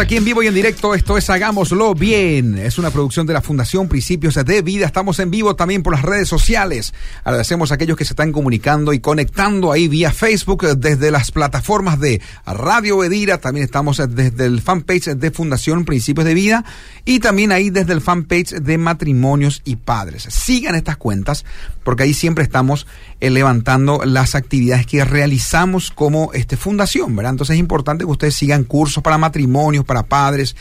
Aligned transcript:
aquí 0.00 0.16
en 0.16 0.24
vivo 0.24 0.42
y 0.42 0.46
en 0.46 0.54
directo. 0.54 0.94
Esto 0.94 1.18
es 1.18 1.28
Hagámoslo 1.28 1.94
Bien. 1.94 2.56
Es 2.56 2.78
una 2.78 2.90
producción 2.90 3.26
de 3.26 3.34
la 3.34 3.42
Fundación 3.42 3.86
Principios 3.86 4.34
de 4.34 4.62
Vida. 4.62 4.86
Estamos 4.86 5.18
en 5.18 5.30
vivo 5.30 5.56
también 5.56 5.82
por 5.82 5.92
las 5.92 6.02
redes 6.02 6.26
sociales. 6.26 6.94
Agradecemos 7.22 7.70
a 7.70 7.74
aquellos 7.74 7.98
que 7.98 8.06
se 8.06 8.14
están 8.14 8.32
comunicando 8.32 8.94
y 8.94 9.00
conectando 9.00 9.72
ahí 9.72 9.88
vía 9.88 10.10
Facebook 10.10 10.78
desde 10.78 11.10
las 11.10 11.30
plataformas 11.30 12.00
de 12.00 12.22
Radio 12.46 13.04
Edira. 13.04 13.38
También 13.38 13.64
estamos 13.64 14.02
desde 14.08 14.46
el 14.46 14.62
fanpage 14.62 15.16
de 15.16 15.30
Fundación 15.30 15.84
Principios 15.84 16.24
de 16.24 16.34
Vida 16.34 16.64
y 17.04 17.18
también 17.18 17.52
ahí 17.52 17.68
desde 17.68 17.92
el 17.92 18.00
fanpage 18.00 18.52
de 18.52 18.78
Matrimonios 18.78 19.60
y 19.64 19.76
Padres. 19.76 20.26
Sigan 20.30 20.76
estas 20.76 20.96
cuentas 20.96 21.44
porque 21.84 22.04
ahí 22.04 22.14
siempre 22.14 22.44
estamos 22.44 22.86
eh, 23.20 23.30
levantando 23.30 24.02
las 24.04 24.34
actividades 24.34 24.86
que 24.86 25.04
realizamos 25.04 25.90
como 25.90 26.32
este, 26.32 26.56
fundación, 26.56 27.16
¿verdad? 27.16 27.32
Entonces 27.32 27.54
es 27.54 27.60
importante 27.60 28.04
que 28.04 28.10
ustedes 28.10 28.34
sigan 28.34 28.64
cursos 28.64 29.02
para 29.02 29.18
matrimonios, 29.18 29.84
para 29.90 30.04
padres. 30.04 30.54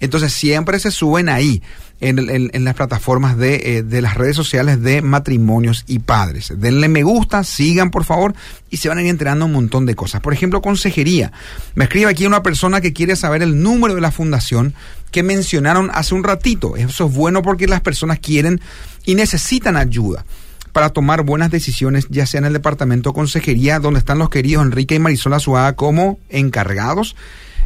Entonces 0.00 0.32
siempre 0.32 0.80
se 0.80 0.90
suben 0.90 1.28
ahí. 1.28 1.62
En, 2.04 2.64
las 2.64 2.74
plataformas 2.74 3.38
de, 3.38 3.76
eh, 3.76 3.82
de, 3.84 4.02
las 4.02 4.16
redes 4.16 4.34
sociales 4.34 4.82
de 4.82 5.02
matrimonios 5.02 5.84
y 5.86 6.00
padres. 6.00 6.52
Denle 6.56 6.88
me 6.88 7.04
gusta, 7.04 7.44
sigan 7.44 7.92
por 7.92 8.02
favor 8.02 8.34
y 8.70 8.78
se 8.78 8.88
van 8.88 8.98
a 8.98 9.02
ir 9.02 9.08
enterando 9.08 9.44
un 9.44 9.52
montón 9.52 9.86
de 9.86 9.94
cosas. 9.94 10.20
Por 10.20 10.32
ejemplo, 10.32 10.60
consejería. 10.62 11.30
Me 11.76 11.84
escribe 11.84 12.10
aquí 12.10 12.26
una 12.26 12.42
persona 12.42 12.80
que 12.80 12.92
quiere 12.92 13.14
saber 13.14 13.40
el 13.44 13.62
número 13.62 13.94
de 13.94 14.00
la 14.00 14.10
fundación 14.10 14.74
que 15.12 15.22
mencionaron 15.22 15.92
hace 15.94 16.16
un 16.16 16.24
ratito. 16.24 16.76
Eso 16.76 17.06
es 17.06 17.14
bueno 17.14 17.42
porque 17.42 17.68
las 17.68 17.82
personas 17.82 18.18
quieren 18.18 18.60
y 19.04 19.14
necesitan 19.14 19.76
ayuda 19.76 20.24
para 20.72 20.88
tomar 20.88 21.22
buenas 21.22 21.52
decisiones, 21.52 22.08
ya 22.10 22.26
sea 22.26 22.38
en 22.38 22.46
el 22.46 22.52
departamento 22.52 23.10
de 23.10 23.14
consejería, 23.14 23.78
donde 23.78 24.00
están 24.00 24.18
los 24.18 24.28
queridos 24.28 24.64
Enrique 24.64 24.96
y 24.96 24.98
Marisol 24.98 25.34
Azuaga 25.34 25.76
como 25.76 26.18
encargados. 26.30 27.14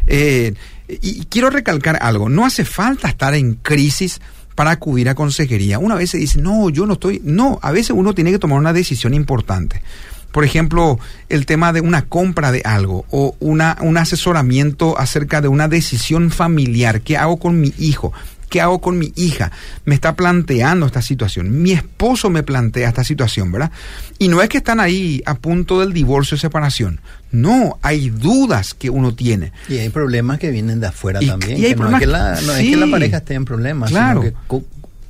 Eh, 0.07 0.53
y 0.87 1.25
quiero 1.25 1.49
recalcar 1.49 1.97
algo, 2.01 2.29
no 2.29 2.45
hace 2.45 2.65
falta 2.65 3.07
estar 3.07 3.33
en 3.35 3.55
crisis 3.55 4.21
para 4.55 4.71
acudir 4.71 5.07
a 5.07 5.15
consejería. 5.15 5.79
Una 5.79 5.95
vez 5.95 6.11
se 6.11 6.17
dice, 6.17 6.41
no, 6.41 6.69
yo 6.69 6.85
no 6.85 6.93
estoy, 6.93 7.21
no, 7.23 7.59
a 7.61 7.71
veces 7.71 7.91
uno 7.91 8.15
tiene 8.15 8.31
que 8.31 8.39
tomar 8.39 8.57
una 8.57 8.73
decisión 8.73 9.13
importante. 9.13 9.83
Por 10.31 10.43
ejemplo, 10.43 10.99
el 11.29 11.45
tema 11.45 11.73
de 11.73 11.81
una 11.81 12.05
compra 12.05 12.51
de 12.51 12.61
algo 12.65 13.05
o 13.11 13.35
una, 13.39 13.77
un 13.81 13.97
asesoramiento 13.97 14.97
acerca 14.99 15.41
de 15.41 15.47
una 15.47 15.67
decisión 15.67 16.31
familiar. 16.31 17.01
¿Qué 17.01 17.17
hago 17.17 17.37
con 17.37 17.59
mi 17.59 17.73
hijo? 17.77 18.13
¿Qué 18.49 18.61
hago 18.61 18.79
con 18.79 18.97
mi 18.97 19.11
hija? 19.15 19.51
Me 19.85 19.95
está 19.95 20.15
planteando 20.15 20.85
esta 20.85 21.01
situación. 21.01 21.61
Mi 21.61 21.73
esposo 21.73 22.29
me 22.29 22.43
plantea 22.43 22.87
esta 22.87 23.03
situación, 23.03 23.51
¿verdad? 23.51 23.71
Y 24.19 24.29
no 24.29 24.41
es 24.41 24.49
que 24.49 24.57
están 24.57 24.79
ahí 24.79 25.21
a 25.25 25.35
punto 25.35 25.79
del 25.79 25.93
divorcio 25.93 26.35
o 26.35 26.37
separación. 26.39 27.01
No, 27.31 27.77
hay 27.81 28.09
dudas 28.09 28.73
que 28.73 28.89
uno 28.89 29.13
tiene. 29.13 29.51
Y 29.67 29.77
hay 29.77 29.89
problemas 29.89 30.39
que 30.39 30.49
vienen 30.49 30.79
de 30.79 30.87
afuera 30.87 31.19
también. 31.19 31.57
Y 31.57 31.75
no, 31.75 31.89
es 31.89 31.99
que, 31.99 32.07
la, 32.07 32.87
pareja 32.89 33.17
esté 33.17 33.33
en 33.33 33.45
problemas, 33.45 33.89
claro. 33.89 34.21
sino 34.21 34.63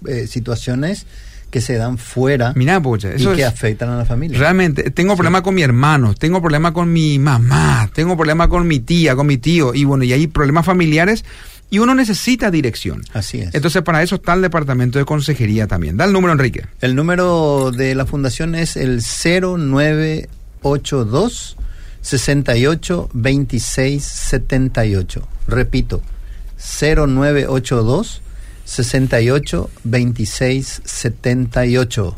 que 0.03 0.11
eh, 0.11 0.27
situaciones 0.27 1.05
que 1.49 1.61
se 1.61 1.75
dan 1.75 1.97
fuera 1.97 2.51
Mira, 2.55 2.81
eso 3.13 3.33
y 3.33 3.35
que 3.35 3.45
afectan 3.45 3.89
a 3.89 3.97
la 3.97 4.05
familia. 4.05 4.37
Realmente, 4.37 4.91
tengo 4.91 5.15
problemas 5.15 5.43
con 5.43 5.55
mi 5.55 5.61
hermano, 5.61 6.13
tengo 6.13 6.41
problemas 6.41 6.73
con 6.73 6.91
mi 6.91 7.19
mamá, 7.19 7.89
tengo 7.93 8.15
problemas 8.17 8.49
con 8.49 8.67
mi 8.67 8.79
tía, 8.79 9.15
con 9.15 9.27
mi 9.27 9.37
tío, 9.37 9.73
y 9.73 9.85
bueno, 9.85 10.03
y 10.03 10.11
hay 10.11 10.27
problemas 10.27 10.65
familiares 10.65 11.23
y 11.69 11.79
uno 11.79 11.93
necesita 11.95 12.49
dirección. 12.49 13.03
Así 13.13 13.39
es. 13.39 13.53
Entonces, 13.53 13.81
para 13.81 14.01
eso 14.01 14.15
está 14.15 14.33
el 14.33 14.41
departamento 14.41 14.99
de 14.99 15.05
consejería 15.05 15.67
también. 15.67 15.97
Da 15.97 16.05
el 16.05 16.13
número, 16.13 16.31
Enrique. 16.33 16.65
El 16.81 16.95
número 16.95 17.71
de 17.71 17.93
la 17.95 18.05
fundación 18.05 18.55
es 18.55 18.77
el 18.77 19.01
0982 19.01 21.57
68 22.01 23.09
26 23.13 24.03
78. 24.03 25.27
Repito, 25.47 26.01
0982 26.57 28.21
68 28.63 29.69
26 29.83 30.81
78. 30.85 32.17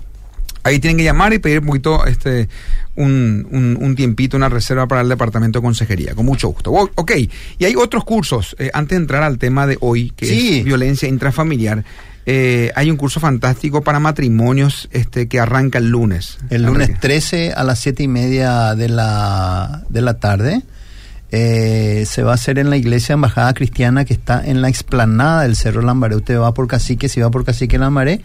Ahí 0.63 0.79
tienen 0.79 0.97
que 0.97 1.03
llamar 1.03 1.33
y 1.33 1.39
pedir 1.39 1.59
un 1.59 1.67
poquito 1.67 2.05
este, 2.05 2.49
un, 2.95 3.77
un, 3.79 3.95
tiempito, 3.95 4.37
una 4.37 4.49
reserva 4.49 4.87
para 4.87 5.01
el 5.01 5.09
departamento 5.09 5.59
de 5.59 5.63
consejería, 5.63 6.15
con 6.15 6.25
mucho 6.25 6.49
gusto. 6.49 6.71
Ok, 6.71 7.11
y 7.57 7.65
hay 7.65 7.75
otros 7.75 8.03
cursos, 8.03 8.55
eh, 8.59 8.69
antes 8.73 8.97
de 8.97 9.01
entrar 9.01 9.23
al 9.23 9.37
tema 9.37 9.67
de 9.67 9.77
hoy, 9.79 10.11
que 10.15 10.59
es 10.59 10.63
violencia 10.65 11.07
intrafamiliar. 11.07 11.83
Eh, 12.25 12.71
hay 12.75 12.91
un 12.91 12.97
curso 12.97 13.19
fantástico 13.19 13.81
para 13.81 13.99
matrimonios 13.99 14.87
este, 14.91 15.27
que 15.27 15.39
arranca 15.39 15.79
el 15.79 15.89
lunes. 15.89 16.37
El 16.49 16.63
lunes 16.63 16.99
13 16.99 17.53
a 17.53 17.63
las 17.63 17.79
7 17.79 18.03
y 18.03 18.07
media 18.07 18.75
de 18.75 18.89
la, 18.89 19.83
de 19.89 20.01
la 20.01 20.19
tarde. 20.19 20.61
Eh, 21.31 22.05
se 22.07 22.23
va 22.23 22.31
a 22.31 22.35
hacer 22.35 22.57
en 22.57 22.69
la 22.69 22.77
iglesia 22.77 23.13
Embajada 23.13 23.53
Cristiana 23.53 24.03
que 24.03 24.13
está 24.13 24.43
en 24.43 24.61
la 24.61 24.69
explanada 24.69 25.43
del 25.43 25.55
Cerro 25.55 25.81
Lambaré. 25.81 26.15
Usted 26.15 26.39
va 26.39 26.53
por 26.53 26.67
Cacique, 26.67 27.07
si 27.07 27.21
va 27.21 27.29
por 27.29 27.45
Cacique 27.45 27.77
Lambaré, 27.77 28.21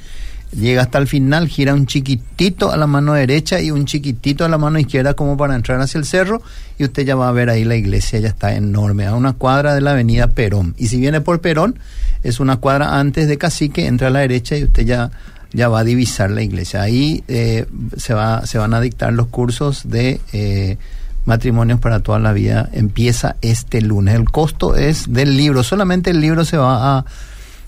llega 0.54 0.82
hasta 0.82 0.98
el 0.98 1.06
final, 1.06 1.48
gira 1.48 1.74
un 1.74 1.86
chiquitito 1.86 2.70
a 2.72 2.76
la 2.76 2.86
mano 2.86 3.14
derecha 3.14 3.60
y 3.60 3.70
un 3.70 3.84
chiquitito 3.84 4.44
a 4.44 4.48
la 4.48 4.58
mano 4.58 4.78
izquierda 4.78 5.14
como 5.14 5.36
para 5.36 5.54
entrar 5.54 5.80
hacia 5.80 5.98
el 5.98 6.04
cerro 6.04 6.42
y 6.78 6.84
usted 6.84 7.04
ya 7.04 7.16
va 7.16 7.28
a 7.28 7.32
ver 7.32 7.50
ahí 7.50 7.64
la 7.64 7.76
iglesia, 7.76 8.20
ya 8.20 8.28
está 8.28 8.54
enorme, 8.54 9.06
a 9.06 9.14
una 9.14 9.32
cuadra 9.32 9.74
de 9.74 9.80
la 9.80 9.92
avenida 9.92 10.28
Perón. 10.28 10.74
Y 10.78 10.88
si 10.88 10.98
viene 10.98 11.20
por 11.20 11.40
Perón, 11.40 11.78
es 12.22 12.40
una 12.40 12.56
cuadra 12.56 12.98
antes 12.98 13.28
de 13.28 13.38
Cacique, 13.38 13.86
entra 13.86 14.08
a 14.08 14.10
la 14.10 14.20
derecha 14.20 14.56
y 14.56 14.64
usted 14.64 14.84
ya, 14.84 15.10
ya 15.52 15.68
va 15.68 15.80
a 15.80 15.84
divisar 15.84 16.30
la 16.30 16.42
iglesia. 16.42 16.82
Ahí 16.82 17.24
eh, 17.28 17.66
se, 17.96 18.14
va, 18.14 18.46
se 18.46 18.58
van 18.58 18.74
a 18.74 18.80
dictar 18.80 19.12
los 19.12 19.28
cursos 19.28 19.88
de... 19.88 20.20
Eh, 20.32 20.78
matrimonios 21.26 21.80
para 21.80 22.00
toda 22.00 22.18
la 22.18 22.32
vida 22.32 22.68
empieza 22.72 23.36
este 23.40 23.80
lunes. 23.80 24.14
El 24.14 24.30
costo 24.30 24.76
es 24.76 25.10
del 25.10 25.36
libro, 25.36 25.62
solamente 25.62 26.10
el 26.10 26.20
libro 26.20 26.44
se 26.44 26.56
va 26.56 26.98
a 26.98 27.04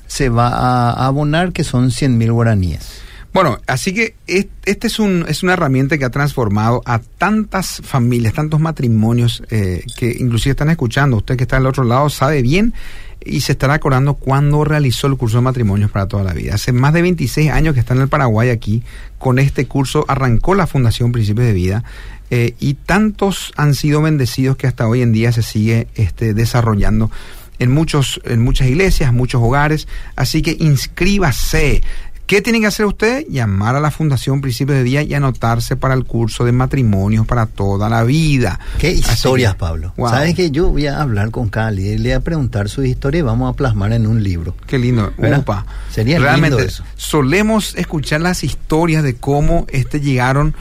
se 0.07 0.29
va 0.29 0.49
a 0.49 1.07
abonar, 1.07 1.53
que 1.53 1.65
son 1.65 1.91
100 1.91 2.19
mil 2.19 2.33
guaraníes. 2.33 3.07
Bueno, 3.37 3.59
así 3.67 3.93
que 3.93 4.15
este 4.27 4.87
es, 4.87 4.99
un, 4.99 5.27
es 5.29 5.43
una 5.43 5.53
herramienta 5.53 5.99
que 5.99 6.07
ha 6.07 6.11
transformado 6.11 6.81
a 6.87 7.01
tantas 7.01 7.83
familias, 7.85 8.33
tantos 8.33 8.61
matrimonios 8.61 9.43
eh, 9.51 9.85
que 9.99 10.17
inclusive 10.19 10.53
están 10.53 10.71
escuchando. 10.71 11.19
Usted 11.19 11.37
que 11.37 11.43
está 11.43 11.59
al 11.59 11.67
otro 11.67 11.85
lado 11.85 12.09
sabe 12.09 12.41
bien 12.41 12.73
y 13.23 13.43
se 13.43 13.53
estará 13.53 13.75
acordando 13.75 14.15
cuando 14.15 14.65
realizó 14.65 15.07
el 15.07 15.19
curso 15.19 15.37
de 15.37 15.43
matrimonios 15.43 15.91
para 15.91 16.09
toda 16.09 16.25
la 16.25 16.33
vida. 16.33 16.55
Hace 16.55 16.73
más 16.73 16.95
de 16.95 17.03
26 17.03 17.51
años 17.51 17.75
que 17.75 17.81
está 17.81 17.93
en 17.93 18.01
el 18.01 18.09
Paraguay 18.09 18.49
aquí. 18.49 18.83
Con 19.19 19.39
este 19.39 19.67
curso 19.67 20.07
arrancó 20.09 20.55
la 20.55 20.67
Fundación 20.67 21.13
Principios 21.13 21.47
de 21.47 21.53
Vida 21.53 21.85
eh, 22.31 22.55
y 22.59 22.73
tantos 22.73 23.53
han 23.57 23.75
sido 23.75 24.01
bendecidos 24.01 24.57
que 24.57 24.67
hasta 24.67 24.89
hoy 24.89 25.03
en 25.03 25.13
día 25.13 25.31
se 25.33 25.43
sigue 25.43 25.89
este, 25.95 26.33
desarrollando 26.33 27.11
en, 27.59 27.73
muchos, 27.73 28.21
en 28.25 28.43
muchas 28.43 28.69
iglesias, 28.69 29.13
muchos 29.13 29.43
hogares. 29.43 29.89
Así 30.17 30.43
que 30.43 30.57
inscríbase. 30.59 31.83
¿Qué 32.27 32.43
tiene 32.43 32.59
que 32.59 32.67
hacer 32.67 32.87
usted? 32.87 33.25
Llamar 33.29 33.77
a 33.77 33.81
la 33.81 33.93
Fundación 33.93 34.41
Principio 34.41 34.75
de 34.75 34.83
Día 34.83 35.03
y 35.03 35.15
anotarse 35.15 35.77
para 35.77 35.95
el 35.95 36.05
curso 36.05 36.45
de 36.45 36.51
matrimonios 36.51 37.25
para 37.25 37.47
toda 37.47 37.89
la 37.89 38.03
vida. 38.03 38.59
Qué 38.79 38.91
historias, 38.91 39.55
Pablo. 39.55 39.95
¿Sabes 39.97 40.35
que 40.35 40.51
Yo 40.51 40.71
voy 40.71 40.89
a 40.89 41.01
hablar 41.01 41.31
con 41.31 41.49
Cali 41.49 41.87
y 41.87 41.99
le 41.99 42.09
voy 42.09 42.13
a 42.13 42.21
preguntar 42.21 42.69
su 42.69 42.83
historia 42.83 43.21
y 43.21 43.23
vamos 43.23 43.53
a 43.53 43.57
plasmar 43.57 43.93
en 43.93 44.09
un 44.09 44.25
libro. 44.25 44.57
Qué 44.67 44.77
lindo. 44.77 45.13
Opa. 45.37 45.67
Sería 45.89 46.19
Realmente, 46.19 46.57
lindo 46.57 46.69
eso. 46.69 46.83
Solemos 46.97 47.77
escuchar 47.77 48.21
las 48.21 48.43
historias 48.43 49.05
de 49.05 49.15
cómo 49.15 49.65
este 49.69 50.01
llegaron 50.01 50.57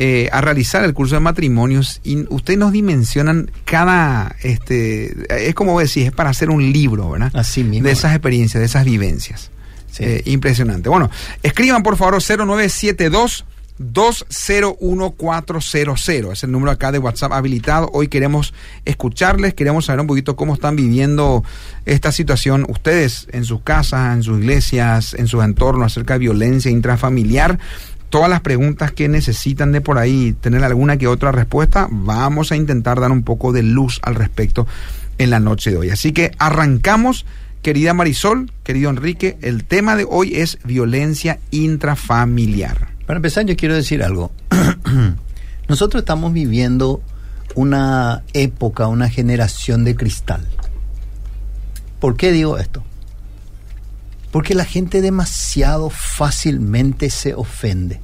eh, 0.00 0.28
a 0.30 0.40
realizar 0.40 0.84
el 0.84 0.94
curso 0.94 1.16
de 1.16 1.20
matrimonios 1.20 2.00
y 2.04 2.24
ustedes 2.32 2.56
nos 2.56 2.70
dimensionan 2.70 3.50
cada, 3.64 4.36
este, 4.44 5.48
es 5.48 5.56
como 5.56 5.80
decir, 5.80 6.06
es 6.06 6.12
para 6.12 6.30
hacer 6.30 6.50
un 6.50 6.72
libro, 6.72 7.10
¿verdad? 7.10 7.32
Así 7.34 7.64
mismo. 7.64 7.84
De 7.84 7.94
esas 7.94 8.12
experiencias, 8.12 8.60
de 8.60 8.66
esas 8.66 8.84
vivencias. 8.84 9.50
Eh, 9.98 10.22
impresionante. 10.26 10.88
Bueno, 10.88 11.10
escriban 11.42 11.82
por 11.82 11.96
favor 11.96 12.22
0972 12.22 13.44
201400 13.78 16.32
es 16.32 16.44
el 16.44 16.52
número 16.52 16.70
acá 16.70 16.92
de 16.92 17.00
WhatsApp 17.00 17.32
habilitado. 17.32 17.90
Hoy 17.92 18.06
queremos 18.06 18.54
escucharles, 18.84 19.54
queremos 19.54 19.86
saber 19.86 20.02
un 20.02 20.06
poquito 20.06 20.36
cómo 20.36 20.54
están 20.54 20.76
viviendo 20.76 21.42
esta 21.86 22.12
situación 22.12 22.66
ustedes 22.68 23.26
en 23.32 23.44
sus 23.44 23.62
casas, 23.62 24.14
en 24.14 24.22
sus 24.22 24.38
iglesias, 24.38 25.14
en 25.14 25.26
sus 25.26 25.42
entornos 25.42 25.86
acerca 25.86 26.14
de 26.14 26.20
violencia 26.20 26.70
intrafamiliar 26.70 27.58
todas 28.10 28.30
las 28.30 28.40
preguntas 28.40 28.92
que 28.92 29.08
necesitan 29.08 29.72
de 29.72 29.80
por 29.80 29.98
ahí 29.98 30.34
tener 30.40 30.64
alguna 30.64 30.96
que 30.96 31.06
otra 31.06 31.32
respuesta, 31.32 31.88
vamos 31.90 32.52
a 32.52 32.56
intentar 32.56 33.00
dar 33.00 33.10
un 33.10 33.22
poco 33.22 33.52
de 33.52 33.62
luz 33.62 34.00
al 34.02 34.14
respecto 34.14 34.66
en 35.18 35.30
la 35.30 35.40
noche 35.40 35.70
de 35.70 35.76
hoy. 35.76 35.90
Así 35.90 36.12
que 36.12 36.32
arrancamos, 36.38 37.26
querida 37.62 37.94
Marisol, 37.94 38.50
querido 38.64 38.90
Enrique, 38.90 39.36
el 39.42 39.64
tema 39.64 39.96
de 39.96 40.06
hoy 40.08 40.36
es 40.36 40.58
violencia 40.64 41.38
intrafamiliar. 41.50 42.88
Para 43.06 43.18
empezar, 43.18 43.44
yo 43.46 43.56
quiero 43.56 43.74
decir 43.74 44.02
algo. 44.02 44.32
Nosotros 45.68 46.02
estamos 46.02 46.32
viviendo 46.32 47.02
una 47.54 48.22
época, 48.32 48.86
una 48.86 49.08
generación 49.08 49.84
de 49.84 49.96
cristal. 49.96 50.46
¿Por 52.00 52.16
qué 52.16 52.32
digo 52.32 52.58
esto? 52.58 52.84
Porque 54.30 54.54
la 54.54 54.64
gente 54.64 55.00
demasiado 55.00 55.90
fácilmente 55.90 57.10
se 57.10 57.34
ofende. 57.34 58.00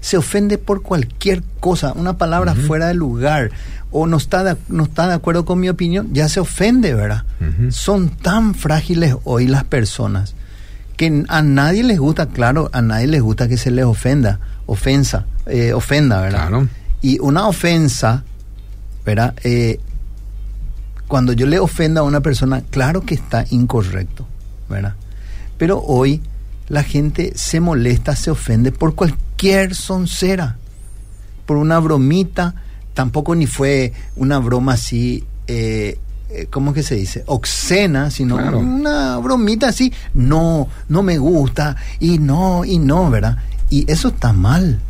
se 0.00 0.16
ofende 0.16 0.56
por 0.56 0.82
cualquier 0.82 1.42
cosa, 1.60 1.92
una 1.92 2.16
palabra 2.16 2.54
fuera 2.54 2.86
de 2.88 2.94
lugar, 2.94 3.50
o 3.90 4.06
no 4.06 4.16
está, 4.16 4.42
de, 4.42 4.56
no 4.68 4.84
está 4.84 5.06
de 5.06 5.14
acuerdo 5.14 5.44
con 5.44 5.60
mi 5.60 5.68
opinión, 5.68 6.08
ya 6.12 6.28
se 6.28 6.40
ofende, 6.40 6.94
¿verdad? 6.94 7.24
Son 7.70 8.08
tan 8.08 8.54
frágiles 8.54 9.14
hoy 9.24 9.46
las 9.46 9.64
personas 9.64 10.34
que 10.96 11.24
a 11.28 11.42
nadie 11.42 11.82
les 11.82 11.98
gusta, 11.98 12.26
claro, 12.26 12.68
a 12.74 12.82
nadie 12.82 13.06
les 13.06 13.22
gusta 13.22 13.48
que 13.48 13.56
se 13.56 13.70
les 13.70 13.86
ofenda, 13.86 14.38
ofensa, 14.66 15.24
eh, 15.46 15.72
ofenda, 15.72 16.20
¿verdad? 16.20 16.48
Claro. 16.48 16.68
Y 17.00 17.18
una 17.20 17.46
ofensa, 17.46 18.22
¿verdad? 19.04 19.34
Eh, 19.42 19.80
cuando 21.08 21.32
yo 21.32 21.46
le 21.46 21.58
ofenda 21.58 22.02
a 22.02 22.04
una 22.04 22.20
persona, 22.20 22.62
claro 22.70 23.00
que 23.00 23.14
está 23.14 23.46
incorrecto, 23.50 24.26
¿verdad? 24.68 24.94
Pero 25.60 25.78
hoy 25.82 26.22
la 26.68 26.82
gente 26.82 27.32
se 27.34 27.60
molesta, 27.60 28.16
se 28.16 28.30
ofende 28.30 28.72
por 28.72 28.94
cualquier 28.94 29.74
soncera, 29.74 30.56
por 31.44 31.58
una 31.58 31.78
bromita, 31.80 32.54
tampoco 32.94 33.34
ni 33.34 33.46
fue 33.46 33.92
una 34.16 34.38
broma 34.38 34.72
así, 34.72 35.22
eh, 35.48 35.98
eh, 36.30 36.46
¿cómo 36.50 36.72
que 36.72 36.82
se 36.82 36.94
dice? 36.94 37.24
Oxena, 37.26 38.10
sino 38.10 38.38
Claro. 38.38 38.58
una 38.60 39.18
bromita 39.18 39.68
así, 39.68 39.92
no, 40.14 40.66
no 40.88 41.02
me 41.02 41.18
gusta, 41.18 41.76
y 41.98 42.16
no, 42.18 42.64
y 42.64 42.78
no, 42.78 43.10
¿verdad? 43.10 43.36
Y 43.68 43.84
eso 43.92 44.08
está 44.08 44.32
mal, 44.32 44.80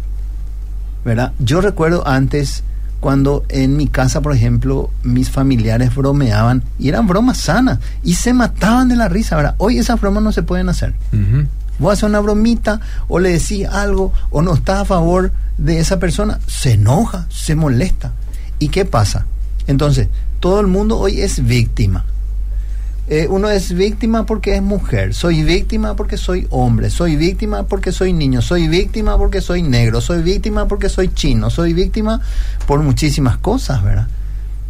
¿verdad? 1.05 1.33
Yo 1.41 1.61
recuerdo 1.61 2.07
antes 2.07 2.63
cuando 3.01 3.45
en 3.49 3.77
mi 3.77 3.89
casa, 3.89 4.21
por 4.21 4.35
ejemplo, 4.35 4.91
mis 5.03 5.31
familiares 5.31 5.95
bromeaban 5.95 6.63
y 6.79 6.89
eran 6.89 7.07
bromas 7.07 7.39
sanas 7.39 7.79
y 8.05 8.15
se 8.15 8.35
mataban 8.35 8.89
de 8.89 8.97
la 8.97 9.09
risa, 9.09 9.37
¿verdad? 9.37 9.55
Hoy 9.59 9.79
esas 9.79 10.01
bromas 10.01 10.23
no 10.23 10.33
se 10.33 10.43
pueden 10.43 10.69
hacer. 10.69 10.95
Ujú. 11.13 11.47
Vos 11.79 11.95
haces 11.95 12.05
una 12.05 12.21
bromita 12.21 12.81
o 13.09 13.19
le 13.19 13.31
decís 13.31 13.67
algo 13.67 14.13
o 14.31 14.43
no 14.43 14.55
está 14.55 14.83
a 14.83 14.85
favor 14.85 15.33
de 15.57 15.81
esa 15.81 15.99
persona, 15.99 16.39
se 16.47 16.73
enoja, 16.73 17.27
se 17.31 17.55
molesta. 17.55 18.13
¿Y 18.59 18.69
qué 18.69 18.85
pasa? 18.85 19.25
Entonces, 19.67 20.09
todo 20.41 20.61
el 20.61 20.67
mundo 20.67 20.99
hoy 20.99 21.23
es 21.23 21.45
víctima. 21.45 22.05
Eh, 23.13 23.27
uno 23.29 23.51
es 23.51 23.75
víctima 23.75 24.25
porque 24.25 24.55
es 24.55 24.63
mujer, 24.63 25.15
soy 25.15 25.43
víctima 25.43 25.97
porque 25.97 26.17
soy 26.17 26.47
hombre, 26.51 26.91
soy 26.91 27.17
víctima 27.17 27.65
porque 27.65 27.91
soy 27.91 28.13
niño, 28.13 28.41
soy 28.41 28.69
víctima 28.69 29.19
porque 29.19 29.41
soy 29.41 29.65
negro, 29.65 30.01
soy 30.01 30.23
víctima 30.23 30.69
porque 30.69 30.89
soy 30.89 31.09
chino, 31.09 31.51
soy 31.51 31.73
víctima 31.73 32.21
por 32.69 32.79
muchísimas 32.85 33.37
cosas, 33.39 33.83
¿verdad? 33.83 34.07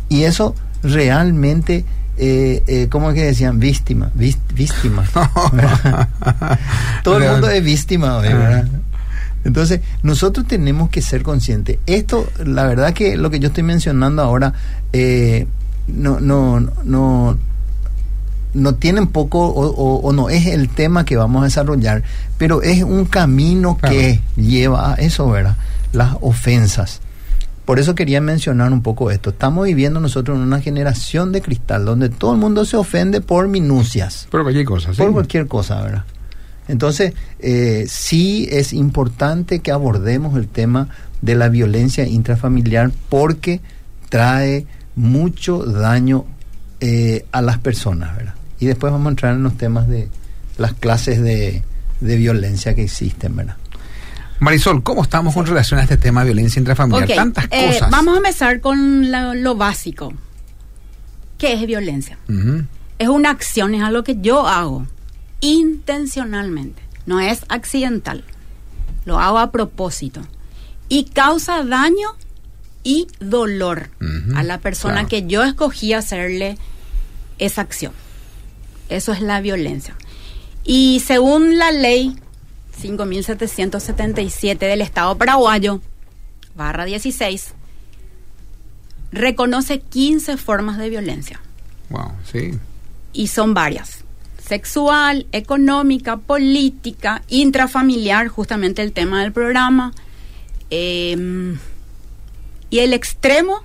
Y 0.09 0.23
eso 0.23 0.55
realmente, 0.83 1.85
eh, 2.17 2.63
eh, 2.67 2.89
¿cómo 2.91 3.11
es 3.11 3.15
que 3.15 3.25
decían? 3.25 3.61
Víctima, 3.61 4.11
víctima. 4.15 5.05
Todo 7.05 7.19
el 7.19 7.31
mundo 7.31 7.51
es 7.51 7.63
víctima 7.63 8.17
hoy, 8.17 8.29
¿verdad? 8.29 8.67
Entonces, 9.45 9.81
nosotros 10.03 10.47
tenemos 10.47 10.89
que 10.89 11.03
ser 11.03 11.23
conscientes. 11.23 11.77
Esto, 11.85 12.27
la 12.43 12.65
verdad 12.65 12.95
que 12.95 13.19
lo 13.19 13.29
que 13.29 13.39
yo 13.39 13.49
estoy 13.49 13.65
mencionando 13.65 14.23
ahora, 14.23 14.55
eh, 14.95 15.47
no, 15.89 16.21
no, 16.21 16.61
no, 16.85 17.37
no 18.55 18.75
tienen 18.75 19.07
poco 19.07 19.47
o, 19.47 19.67
o- 19.69 20.01
o 20.01 20.13
no 20.13 20.29
es 20.29 20.47
el 20.47 20.69
tema 20.69 21.05
que 21.05 21.17
vamos 21.17 21.43
a 21.43 21.45
desarrollar, 21.45 22.03
pero 22.39 22.63
es 22.63 22.83
un 22.83 23.05
camino 23.05 23.77
Claro. 23.77 23.95
que 23.95 24.21
lleva 24.37 24.93
a 24.93 24.95
eso, 24.97 25.29
¿verdad? 25.31 25.57
Las 25.93 26.17
ofensas. 26.21 27.01
Por 27.65 27.79
eso 27.79 27.95
quería 27.95 28.21
mencionar 28.21 28.73
un 28.73 28.83
poco 28.83 29.11
esto. 29.13 29.31
Estamos 29.31 29.67
viviendo 29.67 30.01
nosotros 30.01 30.37
en 30.37 30.43
una 30.43 30.61
generación 30.61 31.31
de 31.31 31.41
cristal 31.41 31.85
donde 31.85 32.09
todo 32.09 32.33
el 32.33 32.39
mundo 32.39 32.65
se 32.65 32.77
ofende 32.77 33.21
por 33.21 33.47
minucias 33.47 34.27
Pero 34.31 34.43
cualquier 34.43 34.65
cosa, 34.67 34.93
sí. 34.93 34.97
por 35.01 35.13
cualquier 35.13 35.47
cosa, 35.47 35.81
¿verdad? 35.83 36.05
Entonces, 36.67 37.13
eh, 37.39 37.87
sí 37.89 38.49
es 38.51 38.73
importante 38.73 39.61
que 39.61 39.71
abordemos 39.71 40.37
el 40.37 40.49
tema 40.49 40.89
de 41.23 41.35
la 41.37 41.49
violencia 41.49 42.07
intrafamiliar 42.07 42.91
porque 43.09 43.61
trae 44.09 44.67
mucho 44.97 45.59
daño 45.65 46.25
eh, 46.81 47.25
a 47.33 47.43
las 47.43 47.59
personas, 47.59 48.17
¿verdad? 48.17 48.35
Y 48.61 48.67
después 48.67 48.93
vamos 48.93 49.07
a 49.07 49.11
entrar 49.11 49.35
en 49.35 49.43
los 49.43 49.57
temas 49.57 49.89
de 49.89 50.09
las 50.59 50.75
clases 50.75 51.21
de, 51.23 51.63
de 52.01 52.17
violencia 52.17 52.75
que 52.75 52.83
existen, 52.85 53.35
¿verdad? 53.35 53.57
Marisol, 54.39 54.83
¿cómo 54.83 55.03
estamos 55.03 55.35
con 55.35 55.47
relación 55.47 55.81
a 55.81 55.83
este 55.83 55.97
tema 55.97 56.21
de 56.21 56.27
violencia 56.33 56.61
intrafamiliar? 56.61 57.05
Ok, 57.09 57.15
Tantas 57.15 57.45
eh, 57.51 57.73
cosas. 57.73 57.91
vamos 57.91 58.15
a 58.15 58.17
empezar 58.19 58.61
con 58.61 59.11
la- 59.11 59.35
lo 59.35 59.55
básico. 59.55 60.13
¿Qué 61.39 61.55
es 61.55 61.67
violencia? 61.67 62.19
Es 62.99 63.09
una 63.09 63.31
acción, 63.31 63.75
es 63.75 63.83
algo 63.83 64.03
que 64.05 64.19
yo 64.21 64.47
hago 64.47 64.87
intencionalmente, 65.41 66.83
no 67.07 67.21
es 67.21 67.45
accidental. 67.49 68.25
Lo 69.05 69.19
hago 69.19 69.39
a 69.39 69.51
propósito. 69.51 70.21
Y 70.89 71.05
causa 71.05 71.65
daño 71.65 72.09
y 72.83 73.07
dolor 73.21 73.89
a 74.35 74.43
la 74.43 74.59
persona 74.59 74.95
claro. 75.07 75.09
que 75.09 75.27
yo 75.27 75.43
escogí 75.45 75.93
hacerle 75.93 76.59
esa 77.39 77.63
acción. 77.63 77.93
Eso 78.91 79.13
es 79.13 79.23
la 79.23 79.41
violencia. 79.41 79.97
Y 80.65 81.01
según 81.07 81.57
la 81.59 81.71
ley 81.73 82.17
5777 82.79 84.67
del 84.67 84.81
Estado 84.83 85.17
paraguayo, 85.17 85.81
barra 86.57 86.85
16, 86.85 87.55
reconoce 89.13 89.81
15 89.81 90.37
formas 90.37 90.79
de 90.79 90.89
violencia 90.91 91.41
Wow, 91.89 92.13
sí. 92.31 92.53
y 93.13 93.27
son 93.29 93.55
varias. 93.55 94.05
Sexual, 94.45 95.27
económica, 95.33 96.17
política, 96.17 97.23
intrafamiliar, 97.29 98.29
justamente 98.29 98.83
el 98.83 98.93
tema 98.93 99.23
del 99.23 99.33
programa. 99.33 99.93
em, 100.71 101.59
y 102.71 102.79
el 102.79 102.93
extremo, 102.93 103.63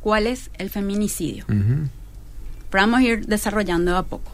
¿cuál 0.00 0.26
es? 0.26 0.50
El 0.58 0.70
feminicidio. 0.70 1.44
Pero 2.72 2.84
vamos 2.84 3.00
a 3.00 3.02
ir 3.02 3.26
desarrollando 3.26 3.92
de 3.92 3.98
a 3.98 4.02
poco. 4.02 4.32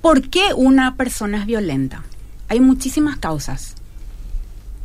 ¿Por 0.00 0.30
qué 0.30 0.54
una 0.54 0.94
persona 0.94 1.38
es 1.38 1.46
violenta? 1.46 2.04
Hay 2.48 2.60
muchísimas 2.60 3.16
causas. 3.16 3.74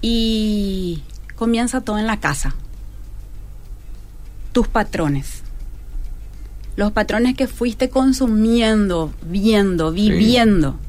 Y 0.02 1.04
comienza 1.36 1.82
todo 1.82 2.00
en 2.00 2.08
la 2.08 2.20
casa. 2.20 2.56
Tus 4.54 4.68
patrones. 4.68 5.44
Los 6.76 6.94
patrones 6.94 7.36
que 7.36 7.46
fuiste 7.48 7.92
consumiendo, 7.92 9.14
viendo, 9.22 9.92
viviendo 9.92 10.80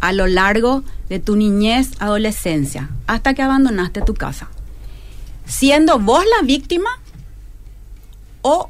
a 0.00 0.12
lo 0.12 0.26
largo 0.26 0.84
de 1.08 1.18
tu 1.18 1.34
niñez, 1.34 1.92
adolescencia, 1.98 2.90
hasta 3.06 3.32
que 3.32 3.40
abandonaste 3.40 4.02
tu 4.02 4.12
casa. 4.12 4.50
Siendo 5.46 5.98
vos 5.98 6.22
la 6.38 6.46
víctima 6.46 6.90
o 8.42 8.68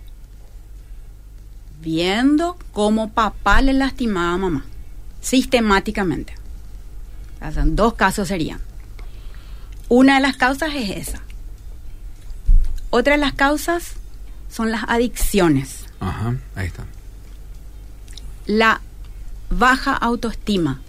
viendo 1.85 2.57
cómo 2.73 3.11
papá 3.11 3.61
le 3.61 3.73
lastimaba 3.75 4.33
a 4.35 4.39
mamá, 4.39 4.65
sistemáticamente. 5.21 6.35
O 7.47 7.53
sea, 7.53 7.65
dos 7.67 7.95
casos 7.95 8.29
serían. 8.29 8.61
Una 9.89 10.15
de 10.17 10.21
las 10.23 10.37
causas 10.37 10.73
es 10.75 11.09
esa. 11.09 11.21
Otra 12.91 13.15
de 13.15 13.19
las 13.21 13.35
causas 13.35 13.93
son 14.51 14.71
las 14.71 14.85
adicciones, 14.89 15.85
Ajá, 16.01 16.37
ahí 16.55 16.67
está. 16.69 16.85
la 18.47 18.81
baja 19.51 19.93
autoestima. 19.95 20.81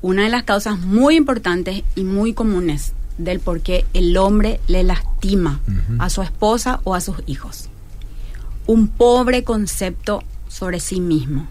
Una 0.00 0.22
de 0.24 0.28
las 0.28 0.44
causas 0.44 0.78
muy 0.78 1.16
importantes 1.16 1.82
y 1.96 2.04
muy 2.04 2.32
comunes 2.34 2.92
del 3.16 3.40
por 3.40 3.60
qué 3.62 3.84
el 3.94 4.16
hombre 4.16 4.60
le 4.68 4.84
lastima 4.84 5.60
a 5.98 6.08
su 6.08 6.22
esposa 6.22 6.80
o 6.84 6.94
a 6.94 7.00
sus 7.00 7.16
hijos. 7.26 7.68
Un 8.68 8.86
pobre 8.88 9.42
concepto 9.44 10.22
sobre 10.48 10.78
sí 10.78 11.00
mismo. 11.00 11.48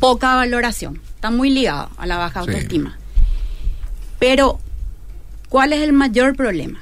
Poca 0.00 0.36
valoración. 0.36 1.00
Está 1.14 1.30
muy 1.30 1.50
ligado 1.50 1.90
a 1.96 2.06
la 2.06 2.16
baja 2.18 2.42
Sí. 2.44 2.48
autoestima. 2.50 2.96
Pero, 4.18 4.60
¿cuál 5.48 5.72
es 5.72 5.82
el 5.82 5.92
mayor 5.92 6.36
problema? 6.36 6.80